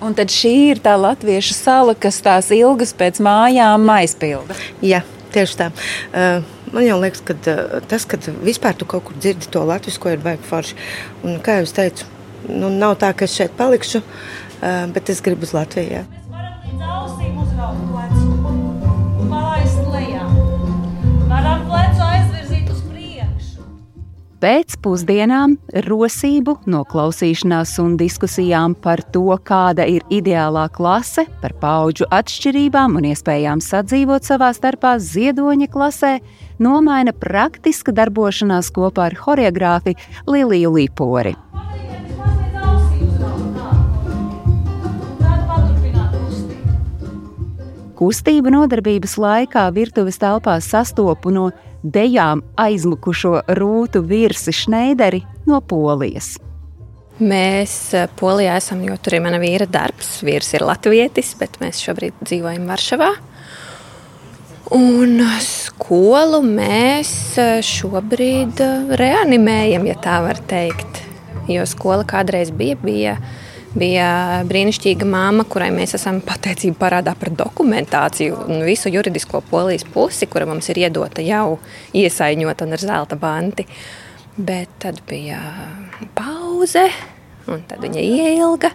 Un 0.05 0.15
tad 0.15 0.31
šī 0.31 0.55
ir 0.69 0.83
tā 0.83 0.95
latviešu 0.99 1.55
sala, 1.57 1.95
kas 1.97 2.21
tās 2.23 2.51
ilgas 2.55 2.95
pēc 2.95 3.19
mājām 3.23 3.89
aizpilda. 3.97 4.55
Jā, 4.85 5.03
tieši 5.35 5.59
tā. 5.59 5.73
Uh, 6.11 6.54
Man 6.73 6.85
jau 6.85 6.97
liekas, 7.01 7.21
ka 7.25 7.35
uh, 7.35 7.77
tas, 7.89 8.07
ka 8.09 8.19
vispār 8.45 8.77
tu 8.77 8.87
kaut 8.89 9.05
kur 9.07 9.17
dzirdi 9.19 9.51
to 9.53 9.63
latviešu, 9.67 10.01
ko 10.01 10.15
ir 10.15 10.23
baigi 10.23 10.49
forši. 10.49 10.77
Un, 11.23 11.39
kā 11.45 11.59
jau 11.61 11.71
teicu, 11.79 12.09
nu, 12.49 12.73
nav 12.73 12.97
tā, 13.01 13.13
ka 13.13 13.27
es 13.29 13.37
šeit 13.37 13.55
palikšu, 13.59 14.01
uh, 14.01 14.85
bet 14.95 15.13
es 15.13 15.21
gribu 15.25 15.45
uz 15.45 15.53
Latviju. 15.55 16.01
Jā. 16.01 16.05
Pēc 24.45 24.75
pusdienām 24.83 25.55
rosību, 25.87 26.53
noklausīšanās 26.69 27.71
un 27.81 27.95
diskusijām 27.97 28.75
par 28.77 29.01
to, 29.09 29.23
kāda 29.41 29.87
ir 29.89 30.03
ideālā 30.13 30.67
klase, 30.75 31.23
par 31.41 31.55
paudžu 31.61 32.05
atšķirībām 32.13 32.99
un 32.99 33.07
iespējām 33.09 33.63
sadzīvot 33.63 34.27
savā 34.27 34.51
starpā 34.53 34.97
ziedoņa 35.01 35.69
klasē, 35.73 36.11
nomaina 36.59 37.13
praktiska 37.13 37.93
darbošanās 37.95 38.71
kopā 38.75 39.09
ar 39.09 39.17
choreogrāfi 39.19 39.95
Liliju 40.27 40.75
Līpori. 40.77 41.35
Kustību 47.95 48.51
nodarbības 48.51 49.13
laikā 49.15 49.69
virtuves 49.75 50.19
telpās 50.19 50.67
sastopu 50.67 51.31
no 51.31 51.45
dejām 51.83 52.41
aizmukušo 52.59 53.37
rūtu 53.55 54.01
virsi 54.03 54.51
Šneideri 54.51 55.21
no 55.47 55.61
Polijas. 55.63 56.35
Mēs 57.15 57.93
eh, 57.95 58.09
Polijā 58.19 58.57
esam, 58.59 58.81
jo 58.83 58.97
tur 58.99 59.15
ir 59.15 59.23
mana 59.23 59.39
vīra 59.39 59.67
darbs. 59.71 60.17
Vīrs 60.27 60.51
ir 60.57 60.65
latvietis, 60.67 61.31
bet 61.39 61.55
mēs 61.61 61.79
šobrīd 61.79 62.17
dzīvojam 62.25 62.67
Varšavā. 62.67 63.13
Un 64.73 65.19
skolu 65.45 66.39
mēs 66.41 67.09
eh, 67.37 67.59
šobrīd 67.61 68.61
eh, 68.65 68.93
reanimējam, 68.97 69.85
ja 69.85 69.97
tā 70.01 70.21
var 70.25 70.39
teikt. 70.49 71.03
Jo 71.45 71.67
skola 71.69 72.07
kādreiz 72.09 72.49
bija, 72.49 72.79
bija 72.81 73.19
bija 73.75 74.07
brīnišķīga 74.47 75.07
māma, 75.07 75.45
kurai 75.47 75.69
mēs 75.75 75.95
esam 75.97 76.21
pateicību 76.23 76.77
parādā 76.79 77.15
par 77.19 77.31
dokumentāciju 77.35 78.45
un 78.47 78.63
visu 78.67 78.91
juridisko 78.93 79.41
polijas 79.49 79.85
pusi, 79.91 80.29
kura 80.31 80.47
mums 80.49 80.69
ir 80.71 80.79
iedota 80.85 81.23
jau 81.25 81.59
iesaiņot 81.95 82.63
un 82.65 82.77
ar 82.77 82.85
zelta 82.85 83.19
banti. 83.19 83.67
Bet 84.35 84.79
tad 84.83 84.99
bija 85.07 85.39
pauze, 86.15 86.87
un 87.51 87.63
tad 87.67 87.83
viņa 87.83 88.01
ielga. 88.03 88.71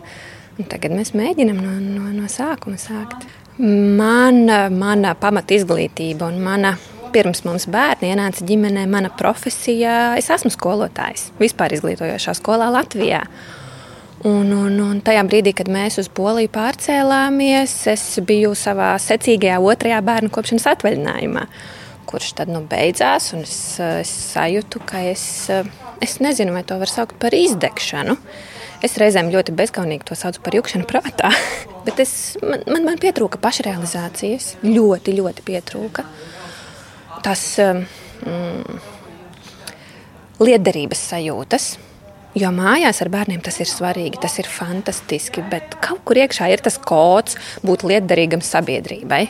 Tagad 0.69 0.93
mēs 0.93 1.15
mēģinām 1.17 1.57
no, 1.57 1.77
no, 1.81 2.09
no 2.13 2.29
sākuma 2.29 2.77
sākt. 2.81 3.25
Mana, 3.61 4.71
mana 4.73 5.11
pamat 5.21 5.51
izglītība 5.53 6.31
un 6.31 6.39
mana 6.41 6.71
pirms 7.13 7.43
mums 7.45 7.67
bērni 7.69 8.09
ienāca 8.15 8.47
ģimenē, 8.49 8.87
mana 8.89 9.11
profesija. 9.13 10.15
Es 10.17 10.31
esmu 10.33 10.49
skolotājs 10.55 11.27
vispār 11.41 11.75
izglītojošā 11.77 12.33
skolā 12.39 12.71
Latvijā. 12.73 13.25
Un, 14.25 14.49
un, 14.53 14.79
un 14.85 15.03
tajā 15.05 15.25
brīdī, 15.29 15.53
kad 15.57 15.69
mēs 15.73 15.99
uz 16.01 16.09
Poliju 16.13 16.49
pārcēlāmies, 16.53 17.75
es 17.93 18.05
biju 18.25 18.55
savā 18.57 18.95
secīgajā 19.01 19.59
otrajā 19.65 20.01
bērnu 20.05 20.33
kopšanas 20.33 20.69
atvaļinājumā, 20.75 21.45
kurš 22.09 22.35
tad 22.41 22.53
nu, 22.53 22.63
beidzās. 22.69 23.31
Es, 23.41 23.59
es 23.81 24.15
sajūtu, 24.35 24.81
ka 24.89 25.05
es, 25.09 25.25
es 26.05 26.17
nezinu, 26.25 26.57
vai 26.57 26.65
to 26.69 26.81
var 26.81 26.93
saukt 26.93 27.21
par 27.21 27.37
izdegšanu. 27.37 28.17
Es 28.87 28.97
reizēm 29.01 29.29
ļoti 29.33 29.53
bezskaunīgi 29.57 30.07
to 30.09 30.17
saucu 30.17 30.41
par 30.45 30.57
jukšanu 30.57 30.89
prātā, 30.89 31.33
bet 31.87 32.01
es, 32.01 32.15
man, 32.45 32.65
man, 32.71 32.87
man 32.89 33.03
pietrūka 33.03 33.41
pašrealizācijas. 33.43 34.55
Ļoti, 34.65 35.19
ļoti 35.21 35.45
pietrūka. 35.47 36.07
Tas 37.25 37.45
mm, 37.61 38.81
liederības 40.41 41.07
sajūtas 41.13 41.73
Jo 42.39 42.53
mājās 42.55 43.01
ar 43.03 43.09
bērniem 43.11 43.41
tas 43.43 43.57
ir 43.59 43.67
svarīgi, 43.67 44.21
tas 44.23 44.37
ir 44.39 44.47
fantastiski, 44.47 45.43
bet 45.51 45.75
kaut 45.83 46.05
kur 46.07 46.21
iekšā 46.21 46.47
ir 46.53 46.63
tas 46.63 46.77
kods 46.79 47.35
būt 47.67 47.83
lietderīgam 47.91 48.43
sabiedrībai, 48.47 49.25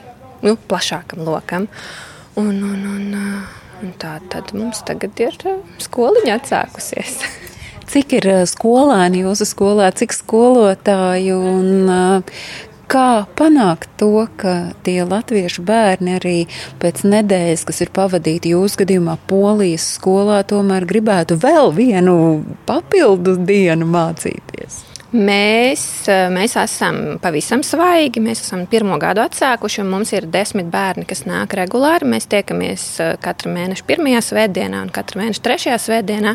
nu, 0.44 0.52
plašākam 0.68 1.24
lokam. 1.24 1.70
Un, 2.36 2.60
un, 2.60 2.82
un, 2.90 3.16
un 3.80 3.94
tā 4.00 4.18
tad 4.32 4.52
mums 4.52 4.84
tagad 4.84 5.16
ir 5.24 5.38
uh, 5.48 5.62
skoliņa 5.80 6.36
atsākusies. 6.42 7.22
Cik 7.90 8.18
ir 8.20 8.30
uh, 8.30 8.42
skolēni 8.46 9.24
jūsu 9.24 9.48
skolā, 9.50 9.90
cik 9.96 10.14
skolotāju 10.14 11.38
un 11.52 11.70
uh, 11.90 12.42
Kā 12.90 13.22
panākt 13.38 13.86
to, 14.00 14.24
ka 14.34 14.72
tie 14.82 15.04
latviešu 15.06 15.62
bērni 15.62 16.16
arī 16.16 16.38
pēc 16.82 17.04
nedēļas, 17.06 17.62
kas 17.68 17.78
ir 17.84 17.92
pavadīti 17.94 18.50
jūsu 18.50 18.80
gadījumā 18.80 19.14
Polijas 19.30 19.84
skolā, 19.94 20.40
tomēr 20.42 20.88
gribētu 20.90 21.36
vēl 21.38 21.70
vienu 21.76 22.14
papildu 22.66 23.36
dienu 23.46 23.86
mācīties? 23.86 24.80
Mēs, 25.14 25.84
mēs 26.34 26.56
esam 26.58 26.98
pavisam 27.22 27.62
svaigi. 27.66 28.22
Mēs 28.26 28.42
esam 28.42 28.66
pirmo 28.70 28.98
gadu 28.98 29.22
atsākuši, 29.22 29.84
un 29.84 29.94
mums 29.94 30.10
ir 30.14 30.26
desmit 30.26 30.66
bērni, 30.74 31.06
kas 31.06 31.22
nāk 31.30 31.54
regulāri. 31.62 32.10
Mēs 32.10 32.26
tiekamies 32.30 32.90
katru 33.22 33.54
mēnešu 33.54 33.86
pirmajā 33.86 34.26
svētdienā 34.32 34.82
un 34.82 34.90
katru 34.94 35.22
mēnešu 35.22 35.46
trešajā 35.46 35.78
svētdienā. 35.86 36.34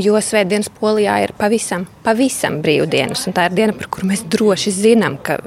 Jo 0.00 0.20
svētdienas 0.22 0.70
polijā 0.72 1.16
ir 1.24 1.32
pavisam, 1.36 1.84
pavisam 2.04 2.60
brīvdienas. 2.64 3.26
Tā 3.36 3.48
ir 3.48 3.56
diena, 3.58 3.74
par 3.76 3.90
kuru 3.92 4.08
mēs 4.12 4.22
droši 4.32 4.72
zinām, 4.72 5.18
ka 5.22 5.40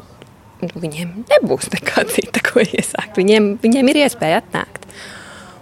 viņiem 0.71 1.23
nebūs 1.31 1.71
nekā 1.73 2.05
cita, 2.11 2.43
ko 2.45 2.61
iesākt. 2.63 3.17
Viņiem, 3.19 3.55
viņiem 3.63 3.91
ir 3.91 4.03
iespēja 4.03 4.41
atnākt. 4.43 4.85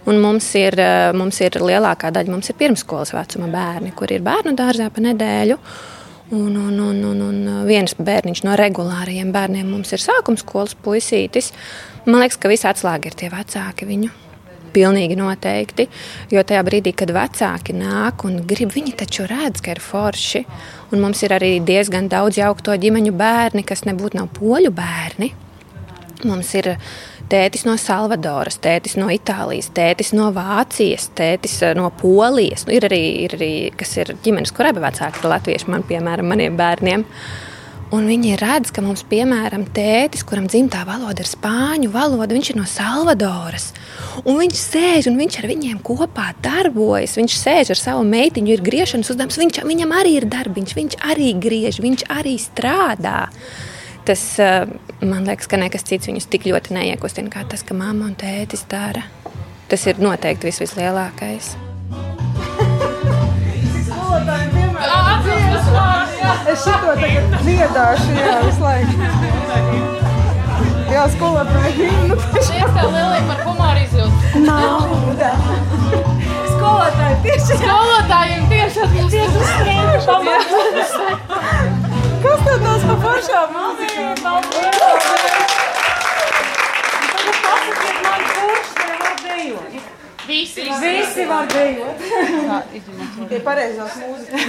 Un 0.10 0.18
mums 0.22 0.48
ir, 0.58 0.80
eh, 0.82 1.12
mums 1.14 1.38
ir 1.46 1.60
lielākā 1.62 2.10
daļa, 2.12 2.34
mums 2.34 2.50
ir 2.50 2.58
pirmskolas 2.58 3.14
vecuma 3.14 3.48
bērni, 3.54 3.94
kur 3.96 4.12
ir 4.12 4.24
bērnu 4.26 4.56
dārzā 4.58 4.90
pa 4.90 5.04
nedēļu. 5.06 5.58
Un, 6.32 6.56
un, 6.56 6.80
un, 6.80 7.04
un, 7.06 7.22
un 7.28 7.40
viens 7.68 7.94
bērniņš 7.94 8.44
no 8.48 8.56
regulārajiem 8.56 9.34
bērniem 9.36 9.68
mums 9.68 9.92
ir 9.92 10.00
sākuma 10.00 10.40
skolas 10.40 10.78
puisītis. 10.80 11.52
Man 12.06 12.24
liekas, 12.24 12.40
ka 12.40 12.50
visi 12.50 12.70
atslēgi 12.70 13.12
ir 13.12 13.18
tie 13.20 13.30
vecāki 13.30 13.86
viņu. 13.90 14.31
Pilnīgi 14.72 15.18
noteikti. 15.20 15.88
Jo 16.32 16.44
tajā 16.48 16.64
brīdī, 16.68 16.94
kad 16.98 17.12
vecāki 17.16 17.76
nāk 17.76 18.26
un 18.28 18.42
grib, 18.48 18.74
viņi 18.76 18.96
taču 19.04 19.28
redz, 19.30 19.64
ka 19.64 19.76
ir 19.76 19.84
forši. 19.84 20.46
Un 20.92 21.04
mums 21.04 21.22
ir 21.26 21.36
arī 21.36 21.54
diezgan 21.66 22.10
daudz 22.12 22.40
jaukto 22.40 22.76
ģimeņu 22.80 23.14
bērni, 23.20 23.66
kas 23.68 23.86
nebūtu 23.88 24.20
nav 24.20 24.32
poļu 24.38 24.74
bērni. 24.76 25.32
Mums 26.28 26.52
ir 26.60 26.76
tētis 27.32 27.64
no 27.66 27.78
Salvadoras, 27.80 28.60
tētis 28.62 28.98
no 29.00 29.08
Itālijas, 29.14 29.72
tētis 29.74 30.12
no 30.14 30.30
Vācijas, 30.36 31.08
tētis 31.18 31.56
eh, 31.66 31.76
no 31.78 31.88
Polijas. 32.02 32.68
Nu, 32.68 32.76
ir, 32.78 32.86
arī, 32.90 33.02
ir 33.26 33.38
arī, 33.40 33.54
kas 33.78 33.96
ir 33.98 34.14
ģimenes, 34.26 34.54
kur 34.56 34.70
abi 34.70 34.84
vecāki 34.84 35.24
ir 35.24 35.32
latvieši, 35.32 35.72
man, 35.72 35.88
piemēram, 35.88 36.30
maniem 36.32 36.60
bērniem. 36.60 37.08
Uh, 37.08 37.51
Un 37.92 38.06
viņi 38.08 38.38
redz, 38.40 38.70
ka 38.72 38.80
mums, 38.84 39.02
piemēram, 39.04 39.66
tētis, 39.76 40.24
kuram 40.24 40.46
dzimtā 40.48 40.86
valoda 40.88 41.26
ir 41.26 41.28
spāņu 41.28 41.90
valoda, 41.92 42.32
viņš 42.32 42.52
ir 42.54 42.58
no 42.62 42.64
Salvadoras. 42.70 43.66
Un 44.24 44.40
viņš 44.40 44.62
sēž 44.62 45.10
un 45.12 45.20
viņš 45.20 45.40
ar 45.42 45.48
viņiem 45.52 45.82
kopā 45.84 46.30
darbojas. 46.40 47.18
Viņš 47.20 47.36
sēž 47.36 47.74
ar 47.76 47.82
savu 47.82 48.06
meitiņu, 48.08 48.54
ir 48.56 48.64
griešanas 48.64 49.12
uzdevums. 49.12 49.40
Viņš, 49.44 49.60
viņam 49.68 49.92
arī 49.98 50.16
ir 50.22 50.30
darbiņš, 50.32 50.76
viņš 50.80 50.98
arī 51.12 51.34
griež, 51.44 51.82
viņš 51.84 52.08
arī 52.16 52.38
strādā. 52.40 53.26
Tas 54.08 54.24
eh, 54.40 54.72
man 55.04 55.28
liekas, 55.28 55.52
ka 55.52 55.60
nekas 55.60 55.84
cits 55.92 56.08
viņus 56.08 56.32
tik 56.32 56.48
ļoti 56.48 56.80
neiekustina 56.80 57.30
kā 57.34 57.44
tas, 57.52 57.68
ka 57.68 57.76
mamma 57.76 58.08
un 58.08 58.16
tētis 58.16 58.64
dara. 58.72 59.04
Tas 59.68 59.84
ir 59.92 60.00
noteikti 60.00 60.48
vis 60.48 60.64
vislielākais. 60.64 61.54
Skolotājiem 63.84 64.56
vienmēr 64.56 64.88
ir 64.88 65.51
Es 66.52 66.64
šito 66.66 66.94
tagad 67.02 67.36
dziedāšu, 67.46 68.10
jā, 68.18 68.38
visu 68.46 68.64
laiku. 68.64 68.94
Jā, 70.92 71.04
skolotāji 71.14 71.72
himnu. 71.78 72.16
Šies 72.36 72.72
tev 72.76 72.88
Lilija 72.92 73.22
par 73.30 73.40
humoru 73.46 73.84
izjūtu. 73.86 74.42
Nauda. 74.44 75.32
Skolotāji 76.52 77.16
tieši. 77.26 77.60
Skolotājiem 77.62 78.44
tieši 78.52 78.84
atbilst 78.86 79.38
uz 79.40 79.48
strēku 79.54 79.98
pamatu. 80.10 80.60
Kas 82.22 82.44
tad 82.46 82.60
tās 82.66 82.84
pa 82.90 82.96
pašām 83.06 83.56
mūzikām? 83.56 84.16
Paldies! 84.26 84.78
Tagad 87.14 87.38
pasakiet 87.48 87.98
man, 88.06 88.22
kurš 88.36 88.70
te 88.78 88.92
var 88.92 89.16
dejot? 89.26 90.01
Visi, 90.28 90.62
Visi 90.82 91.26
var 91.26 91.48
dejot. 91.50 91.98
Tie 93.30 93.40
pareizās 93.46 93.96
mūzikas. 94.02 94.42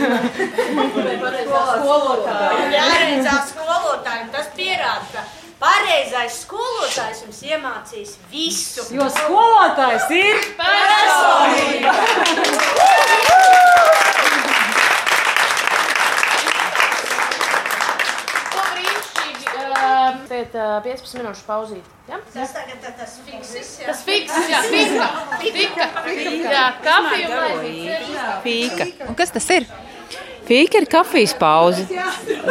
Skolotāji. 1.48 2.66
Jāreizās 2.76 3.52
skolotājiem 3.54 4.28
tas 4.34 4.50
pierāda, 4.56 5.06
ka 5.14 5.24
pareizais 5.62 6.40
skolotājs 6.44 7.22
jums 7.24 7.40
iemācīs 7.48 8.10
visu. 8.32 8.86
Jo 8.96 9.08
skolotājs 9.16 10.10
ir 10.18 10.36
personība. 10.60 11.92
Tagad 20.28 20.56
uh, 20.58 20.74
15 20.84 21.20
minūšu 21.20 21.46
pauzīt. 21.46 21.92
Ja? 22.08 22.18
Tas 22.34 22.52
tagad 22.56 22.82
ir 22.82 22.98
tas 22.98 23.14
fiksis. 23.26 23.72
jā. 23.82 23.88
Tas 23.90 24.02
fiksis, 24.06 24.50
jā, 24.52 24.60
fika. 24.72 25.08
Fika. 25.44 25.88
Jā, 26.56 26.66
kafija 26.84 27.30
un 27.30 27.38
maizītes. 27.38 28.20
Fīka. 28.44 28.90
Un 29.08 29.18
kas 29.18 29.34
tas 29.34 29.48
ir? 29.56 29.68
Fīka 30.42 30.80
ir 30.82 30.88
kafijas 30.90 31.32
pauze. 31.38 31.84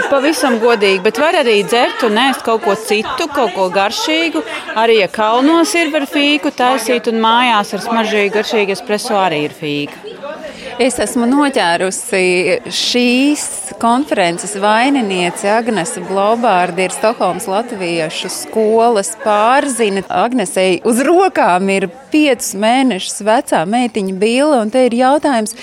Pavisam 0.09 0.55
godīgi, 0.62 1.01
bet 1.03 1.20
var 1.20 1.36
arī 1.41 1.57
dzert 1.68 2.05
un 2.07 2.20
ēst 2.24 2.45
kaut 2.45 2.64
ko 2.64 2.76
citu, 2.80 3.28
kaut 3.36 3.51
ko 3.57 3.68
garšīgu. 3.74 4.41
Arī, 4.80 5.01
ja 5.03 5.09
kalnos 5.12 5.76
ir 5.76 5.91
var 5.93 6.07
fīku 6.09 6.53
taisīt, 6.55 7.12
un 7.12 7.20
mājās 7.24 7.76
ar 7.76 7.84
smaržīgu, 7.84 8.34
garšīgu 8.39 8.78
espreso 8.78 9.20
arī 9.20 9.43
ir 9.49 9.57
fīka. 9.57 10.01
Es 10.80 10.95
esmu 11.03 11.26
noķērusi 11.28 12.72
šīs 12.72 13.43
konferences 13.82 14.53
vaininieci 14.61 15.49
Agnese 15.51 16.03
Blobārdi, 16.07 16.86
ir 16.86 16.95
Stokholmas 16.95 17.47
Latviešu 17.51 18.32
skolas 18.32 19.11
pārzina. 19.24 20.05
Agnesei 20.07 20.80
uz 20.88 21.01
rokām 21.03 21.67
ir 21.74 21.89
piecus 22.13 22.53
mēnešus 22.55 23.19
vecā 23.28 23.65
meitiņa 23.67 24.17
Bīla, 24.22 24.61
un 24.63 24.72
te 24.72 24.86
ir 24.88 24.95
jautājums, 25.01 25.57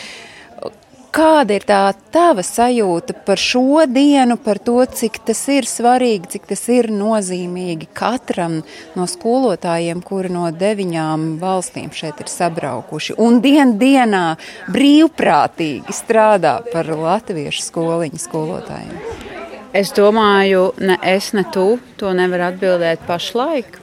Kāda 1.09 1.56
ir 1.56 1.64
tā 1.64 1.80
tava 2.12 2.42
sajūta 2.44 3.14
par 3.24 3.40
šo 3.40 3.86
dienu, 3.88 4.36
par 4.44 4.61
to, 4.61 4.76
cik 4.84 5.16
tas 5.30 5.40
ir 5.48 5.64
svarīgi, 5.68 6.34
cik 6.34 6.48
tas 6.50 6.66
ir 6.74 6.90
nozīmīgi 6.92 7.88
katram 7.96 8.59
no 8.98 9.06
skolotājiem, 9.09 10.02
kuri 10.04 10.32
no 10.34 10.50
deviņām 10.52 11.30
valstīm 11.40 11.88
šeit 11.96 12.20
ir 12.20 12.28
sabraukuši 12.32 13.16
un 13.24 13.40
dien 13.44 13.78
dienā 13.80 14.26
brīvprātīgi 14.68 15.96
strādā 15.96 16.59
par 16.68 16.92
latviešu 16.92 17.64
skoliņu 17.70 18.24
skolotājiem? 18.28 19.38
Es 19.77 19.91
domāju, 19.93 20.71
ne 20.81 20.97
es, 21.05 21.33
ne 21.37 21.43
tu 21.53 21.77
to 22.01 22.12
nevar 22.16 22.47
atbildēt 22.47 23.03
pašlaik. 23.09 23.77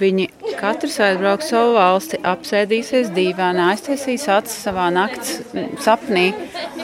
Viņi 0.00 0.26
katrs 0.58 0.96
aizbrauks 1.04 1.52
savu 1.52 1.76
valsti, 1.76 2.18
apsēdīsies 2.26 3.12
dīvainā, 3.14 3.68
aiztaisīs 3.74 4.26
acis 4.34 4.56
savā 4.66 4.88
nakts 4.94 5.38
sapnī. 5.84 6.32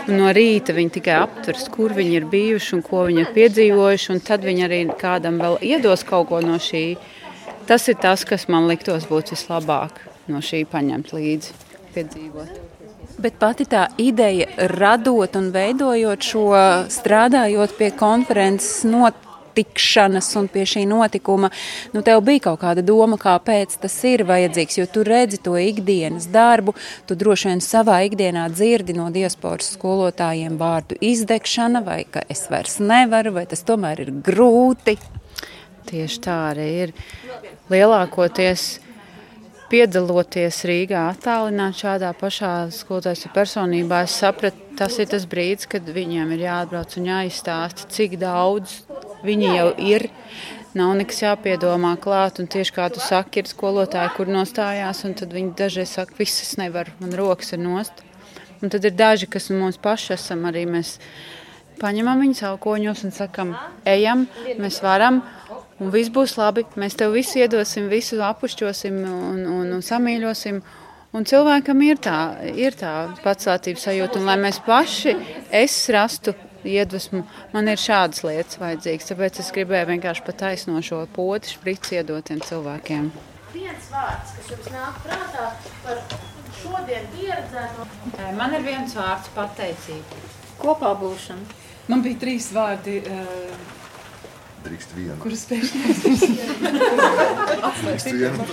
Un 0.05 0.21
no 0.21 0.31
rīta 0.37 0.77
viņi 0.77 0.95
tikai 0.99 1.17
aptvers, 1.25 1.67
kur 1.75 1.97
viņi 1.97 2.19
ir 2.21 2.29
bijuši 2.31 2.77
un 2.79 2.85
ko 2.87 3.03
viņi 3.09 3.25
ir 3.25 3.35
piedzīvojuši. 3.35 4.21
Tad 4.29 4.47
viņi 4.47 4.67
arī 4.69 4.81
kādam 5.01 5.43
vēl 5.43 5.59
iedos 5.75 6.07
kaut 6.07 6.31
ko 6.31 6.43
no 6.45 6.61
šī. 6.63 6.85
Tas 7.67 7.89
ir 7.91 7.99
tas, 7.99 8.23
kas 8.29 8.47
man 8.53 8.69
liktos 8.71 9.09
būt 9.11 9.35
vislabāk 9.35 10.05
no 10.31 10.45
šī 10.45 10.63
paņemt 10.71 11.11
līdzi, 11.17 11.59
piedzīvot. 11.97 12.64
Bet 13.15 13.37
pati 13.39 13.62
tā 13.71 13.87
ideja, 14.03 14.49
radot 14.75 15.37
un 15.39 15.53
veidojot 15.55 16.25
šo, 16.27 16.45
strādājot 16.91 17.77
pie 17.79 17.93
konferences 17.95 18.83
notikšanas 18.91 20.33
un 20.41 20.49
pie 20.51 20.65
šī 20.67 20.83
notikuma, 20.91 21.53
nu, 21.95 22.03
tev 22.03 22.25
bija 22.27 22.49
kaut 22.49 22.59
kāda 22.65 22.83
doma, 22.83 23.15
kāpēc 23.21 23.77
tas 23.85 23.97
ir 24.11 24.25
vajadzīgs. 24.27 24.81
Jo 24.81 24.89
tu 24.91 25.05
redzi 25.07 25.39
to 25.47 25.55
ikdienas 25.61 26.27
darbu, 26.35 26.75
tu 27.07 27.15
droši 27.19 27.53
vien 27.53 27.62
savā 27.62 28.01
ikdienā 28.09 28.49
dzirdi 28.51 28.99
no 28.99 29.07
diasporas 29.15 29.71
skolotājiem 29.77 30.59
vārdu 30.59 30.99
izdegšana, 30.99 31.85
vai 31.87 32.03
ka 32.11 32.27
es 32.29 32.49
vairs 32.51 32.81
nevaru, 32.83 33.37
vai 33.39 33.47
tas 33.47 33.62
tomēr 33.62 34.09
ir 34.09 34.15
grūti. 34.27 34.99
Tieši 35.87 36.25
tā 36.25 36.41
arī 36.51 36.71
ir. 36.89 36.97
Lielākoties 37.71 38.84
piedaloties 39.71 40.61
Rīgā, 40.69 41.07
attālināt 41.12 41.79
šādā 41.81 42.11
pašā 42.19 42.53
skolotājas 42.75 43.27
personībā, 43.35 44.03
es 44.07 44.17
sapratu, 44.21 44.61
tas 44.79 44.99
ir 45.01 45.09
tas 45.11 45.27
brīdis, 45.31 45.69
kad 45.71 45.87
viņiem 45.97 46.35
ir 46.37 46.45
jāatbrauc 46.47 46.97
un 47.01 47.09
jāizstāsta, 47.11 47.89
cik 47.95 48.19
daudz 48.23 48.83
viņi 49.25 49.53
jau 49.57 49.69
ir. 49.83 50.09
Nav 50.75 50.97
nekas 50.99 51.21
jāpiedomā 51.23 51.93
klāt, 52.03 52.41
un 52.43 52.51
tieši 52.51 52.75
kā 52.75 52.89
tu 52.91 53.03
saki, 53.03 53.45
ir 53.45 53.51
skolotāji, 53.51 54.11
kur 54.17 54.31
nostājās, 54.31 55.05
un 55.07 55.15
tad 55.15 55.31
viņi 55.37 55.55
dažreiz 55.61 55.93
saka, 55.95 56.17
viss 56.19 56.43
es 56.43 56.57
nevaru, 56.59 56.91
man 56.99 57.15
rokas 57.15 57.55
ir 57.55 57.62
nost. 57.62 58.03
Un 58.59 58.73
tad 58.75 58.85
ir 58.89 58.97
daži, 58.97 59.29
kas 59.31 59.53
mums 59.55 59.79
paši 59.79 60.17
esam 60.17 60.43
arī 60.51 60.65
mēs 60.67 60.97
paņemam 61.79 62.23
viņus 62.25 62.43
aukoņos 62.51 63.05
un 63.07 63.15
sakam, 63.15 63.55
ejam, 63.87 64.27
mēs 64.59 64.81
varam, 64.83 65.23
un 65.83 65.93
viss 65.95 66.12
būs 66.12 66.37
labi. 66.39 66.64
Mēs 66.81 66.97
tev 66.99 67.14
visu 67.16 67.41
iedosim, 67.43 67.91
visu 67.93 68.20
apušķosim 68.22 68.99
un, 69.05 69.45
un, 69.59 69.77
un 69.79 69.85
samīļosim. 69.85 70.62
Un 71.14 71.27
cilvēkam 71.31 71.83
ir 71.87 72.01
tā, 72.03 72.18
ir 72.59 72.75
tā 72.75 72.95
pacēlības 73.22 73.85
sajūta, 73.87 74.18
un 74.18 74.27
lai 74.27 74.35
mēs 74.43 74.59
paši 74.66 75.14
rastu 75.95 76.35
iedvesmu, 76.66 77.20
man 77.53 77.70
ir 77.70 77.79
šādas 77.79 78.25
lietas 78.27 78.59
vajadzīgas. 78.59 79.11
Tāpēc 79.12 79.39
es 79.45 79.53
gribēju 79.55 79.93
vienkārši 79.93 80.25
pataisno 80.27 80.83
šo 80.83 81.05
poti 81.14 81.55
šprici 81.55 82.01
iedotiem 82.01 82.43
cilvēkiem. 82.43 83.12
Viens 83.55 83.87
vārds, 83.93 84.35
kas 84.39 84.51
jums 84.51 84.72
nāk 84.75 84.99
prātā 85.05 85.47
par 85.85 86.03
šodien 86.59 87.07
pieredzēto. 87.14 87.87
Man 88.41 88.59
ir 88.59 88.66
viens 88.66 88.99
vārds 88.99 89.31
pateicība. 89.37 90.25
Kopā 90.59 90.97
būšana. 90.99 91.62
Man 91.93 92.03
bija 92.03 92.22
trīs 92.25 92.51
vārdi. 92.57 92.99
Uh, 93.05 93.84
Drīkst 94.65 94.95
vienu. 94.97 95.17
Kurus 95.21 95.43
spēļu 95.45 95.67
Drīkst 97.85 98.09
vienu. 98.12 98.47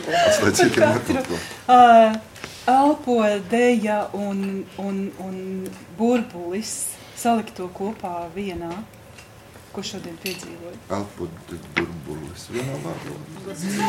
Nekur. 1.16 1.38
Uh, 1.72 2.18
elpo, 2.72 3.20
deja 3.51 3.99
un, 4.18 4.66
un, 4.82 4.97
un 5.24 5.38
burbulis 5.99 6.74
salikt 7.18 7.55
to 7.59 7.70
kopā 7.76 8.26
vienā. 8.36 8.72
Ko 9.72 9.80
šodien 9.88 10.18
piedzīvoju? 10.20 10.76
Elpo, 10.91 11.28
burbulis 11.78 12.49
vienā 12.51 12.76
vārdā. 12.84 13.14
Tas 13.45 13.62
ir. 13.64 13.80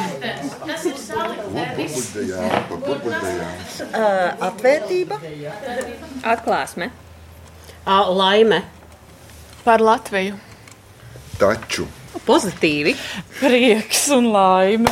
Uh, 3.83 4.29
atvērtība, 4.47 5.18
Atklāsme. 6.23 6.93
laime, 8.14 8.62
Par 9.64 9.81
Latviju. 9.83 10.39
Taču. 11.39 11.87
Pozitīvi. 12.27 12.95
Prieks 13.41 14.07
un 14.14 14.29
laime. 14.33 14.91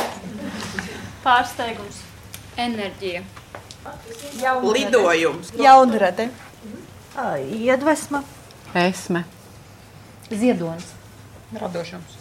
Pārsteigums. 1.23 2.01
Enerģija. 2.59 3.21
lidojums, 4.73 5.51
Jaunrade. 5.57 6.29
iedvesma, 7.57 8.23
Esme. 8.75 9.23
ziedonis, 10.29 10.85
Radošums. 11.53 12.17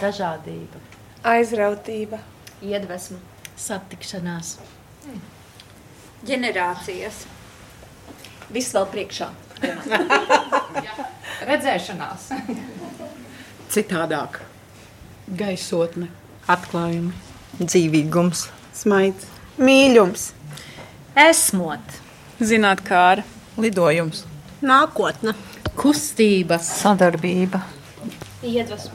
dažādība, 0.00 0.80
Aizrautība. 1.24 2.18
Iedvesma. 2.62 3.18
satikšanās. 3.56 4.58
Ģenerācijas. 6.26 7.24
Viss 8.50 8.72
vēl 8.74 8.86
priekšā. 8.92 9.28
Redzēšanās. 11.50 12.28
Citādāk. 13.70 14.40
Gaisotne. 15.38 16.08
Atklājumi. 16.48 17.12
Dzīvīgums, 17.62 18.48
smaids, 18.74 19.28
mīlums, 19.58 20.32
esmot, 21.14 22.00
Zināt, 22.42 22.82
kā 22.82 23.00
ar 23.12 23.22
lidojums, 23.56 24.24
Nākotne. 24.60 25.36
kustība, 25.78 26.58
sadarbība. 26.58 27.62
Iedvesma. 28.42 28.90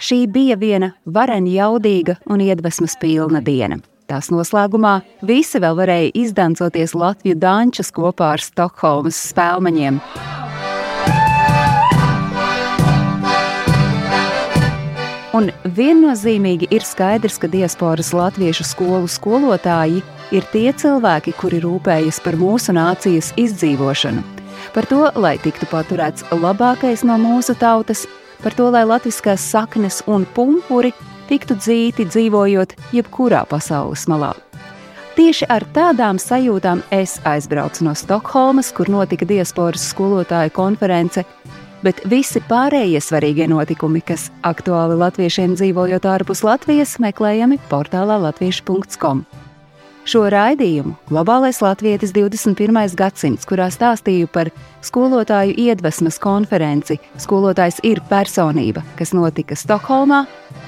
Šī 0.00 0.24
bija 0.26 0.56
viena 0.56 0.92
varena, 1.04 1.50
jaudīga 1.50 2.16
un 2.26 2.40
iedvesmas 2.40 2.96
pilna 3.02 3.42
diena. 3.44 3.76
Tās 4.10 4.26
noslēgumā 4.34 4.96
visi 5.22 5.60
vēl 5.62 5.76
varēja 5.78 6.10
izdancoties 6.18 6.96
Latviju 6.98 7.36
dančas 7.38 7.92
kopā 7.94 8.32
ar 8.34 8.42
Stokholmas 8.42 9.18
spēlmeņiem. 9.30 10.00
Un 15.38 15.46
viennozīmīgi 15.76 16.66
ir 16.74 16.82
skaidrs, 16.82 17.38
ka 17.38 17.46
diasporas 17.52 18.10
latviešu 18.10 18.66
skolu 18.66 19.06
skolotāji 19.06 20.02
ir 20.34 20.48
tie 20.50 20.72
cilvēki, 20.74 21.36
kuri 21.38 21.62
rūpējas 21.62 22.18
par 22.24 22.34
mūsu 22.40 22.74
nācijas 22.74 23.30
izdzīvošanu. 23.38 24.26
Par 24.74 24.90
to, 24.90 25.04
lai 25.14 25.36
tiktu 25.38 25.70
paturēts 25.70 26.26
labākais 26.34 27.06
no 27.06 27.14
mūsu 27.22 27.54
tautas, 27.62 28.08
par 28.42 28.58
to, 28.58 28.72
lai 28.74 28.82
latviskās 28.90 29.46
saknes 29.54 30.02
un 30.10 30.26
pumpuri 30.34 30.90
tiktu 31.30 31.56
dzīti 31.60 32.08
dzīvojot 32.10 32.76
jebkurā 32.96 33.44
pasaules 33.48 34.06
malā. 34.10 34.34
Tieši 35.16 35.48
ar 35.52 35.66
tādām 35.74 36.18
sajūtām 36.22 36.84
es 36.94 37.18
aizbraucu 37.28 37.84
no 37.84 37.94
Stokholmas, 37.98 38.70
kur 38.74 38.88
notika 38.92 39.26
diasporas 39.28 39.88
skolotāju 39.90 40.52
konference, 40.56 41.24
bet 41.84 42.00
visi 42.08 42.40
pārējie 42.48 43.02
svarīgie 43.04 43.48
notikumi, 43.50 44.00
kas 44.06 44.28
aktuāli 44.46 44.96
latviešiem 45.00 45.58
dzīvojot 45.58 46.08
ārpus 46.08 46.44
Latvijas, 46.46 46.96
meklējami 47.02 47.60
portālā 47.68 48.20
latviešu.com. 48.28 49.24
Šo 50.08 50.22
raidījumu 50.32 50.94
Globālais 51.10 51.58
Latvijas 51.60 52.14
21. 52.16 52.78
gadsimts, 52.96 53.44
kurā 53.44 53.66
stāstīju 53.68 54.30
par 54.32 54.48
skolotāju 54.86 55.52
iedvesmas 55.60 56.16
konferenci 56.22 56.96
Skolotājs 57.20 57.82
ir 57.84 58.00
personība, 58.08 58.80
kas 58.96 59.12
notika 59.12 59.58
Stokholmā, 59.58 60.22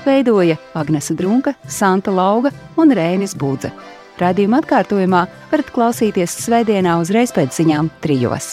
veidoja 0.05 0.59
Agnese 0.77 1.17
Drunka, 1.17 1.57
Santa 1.65 2.13
Lauga 2.13 2.53
un 2.77 2.93
Rēnis 2.93 3.33
Budze. 3.39 3.73
Radījuma 4.21 4.61
atkārtojumā 4.61 5.25
varat 5.51 5.73
klausīties 5.73 6.37
Svētdienā 6.45 7.01
uzreiz 7.01 7.33
pēc 7.33 7.57
ziņām 7.57 7.89
trijos. 8.05 8.53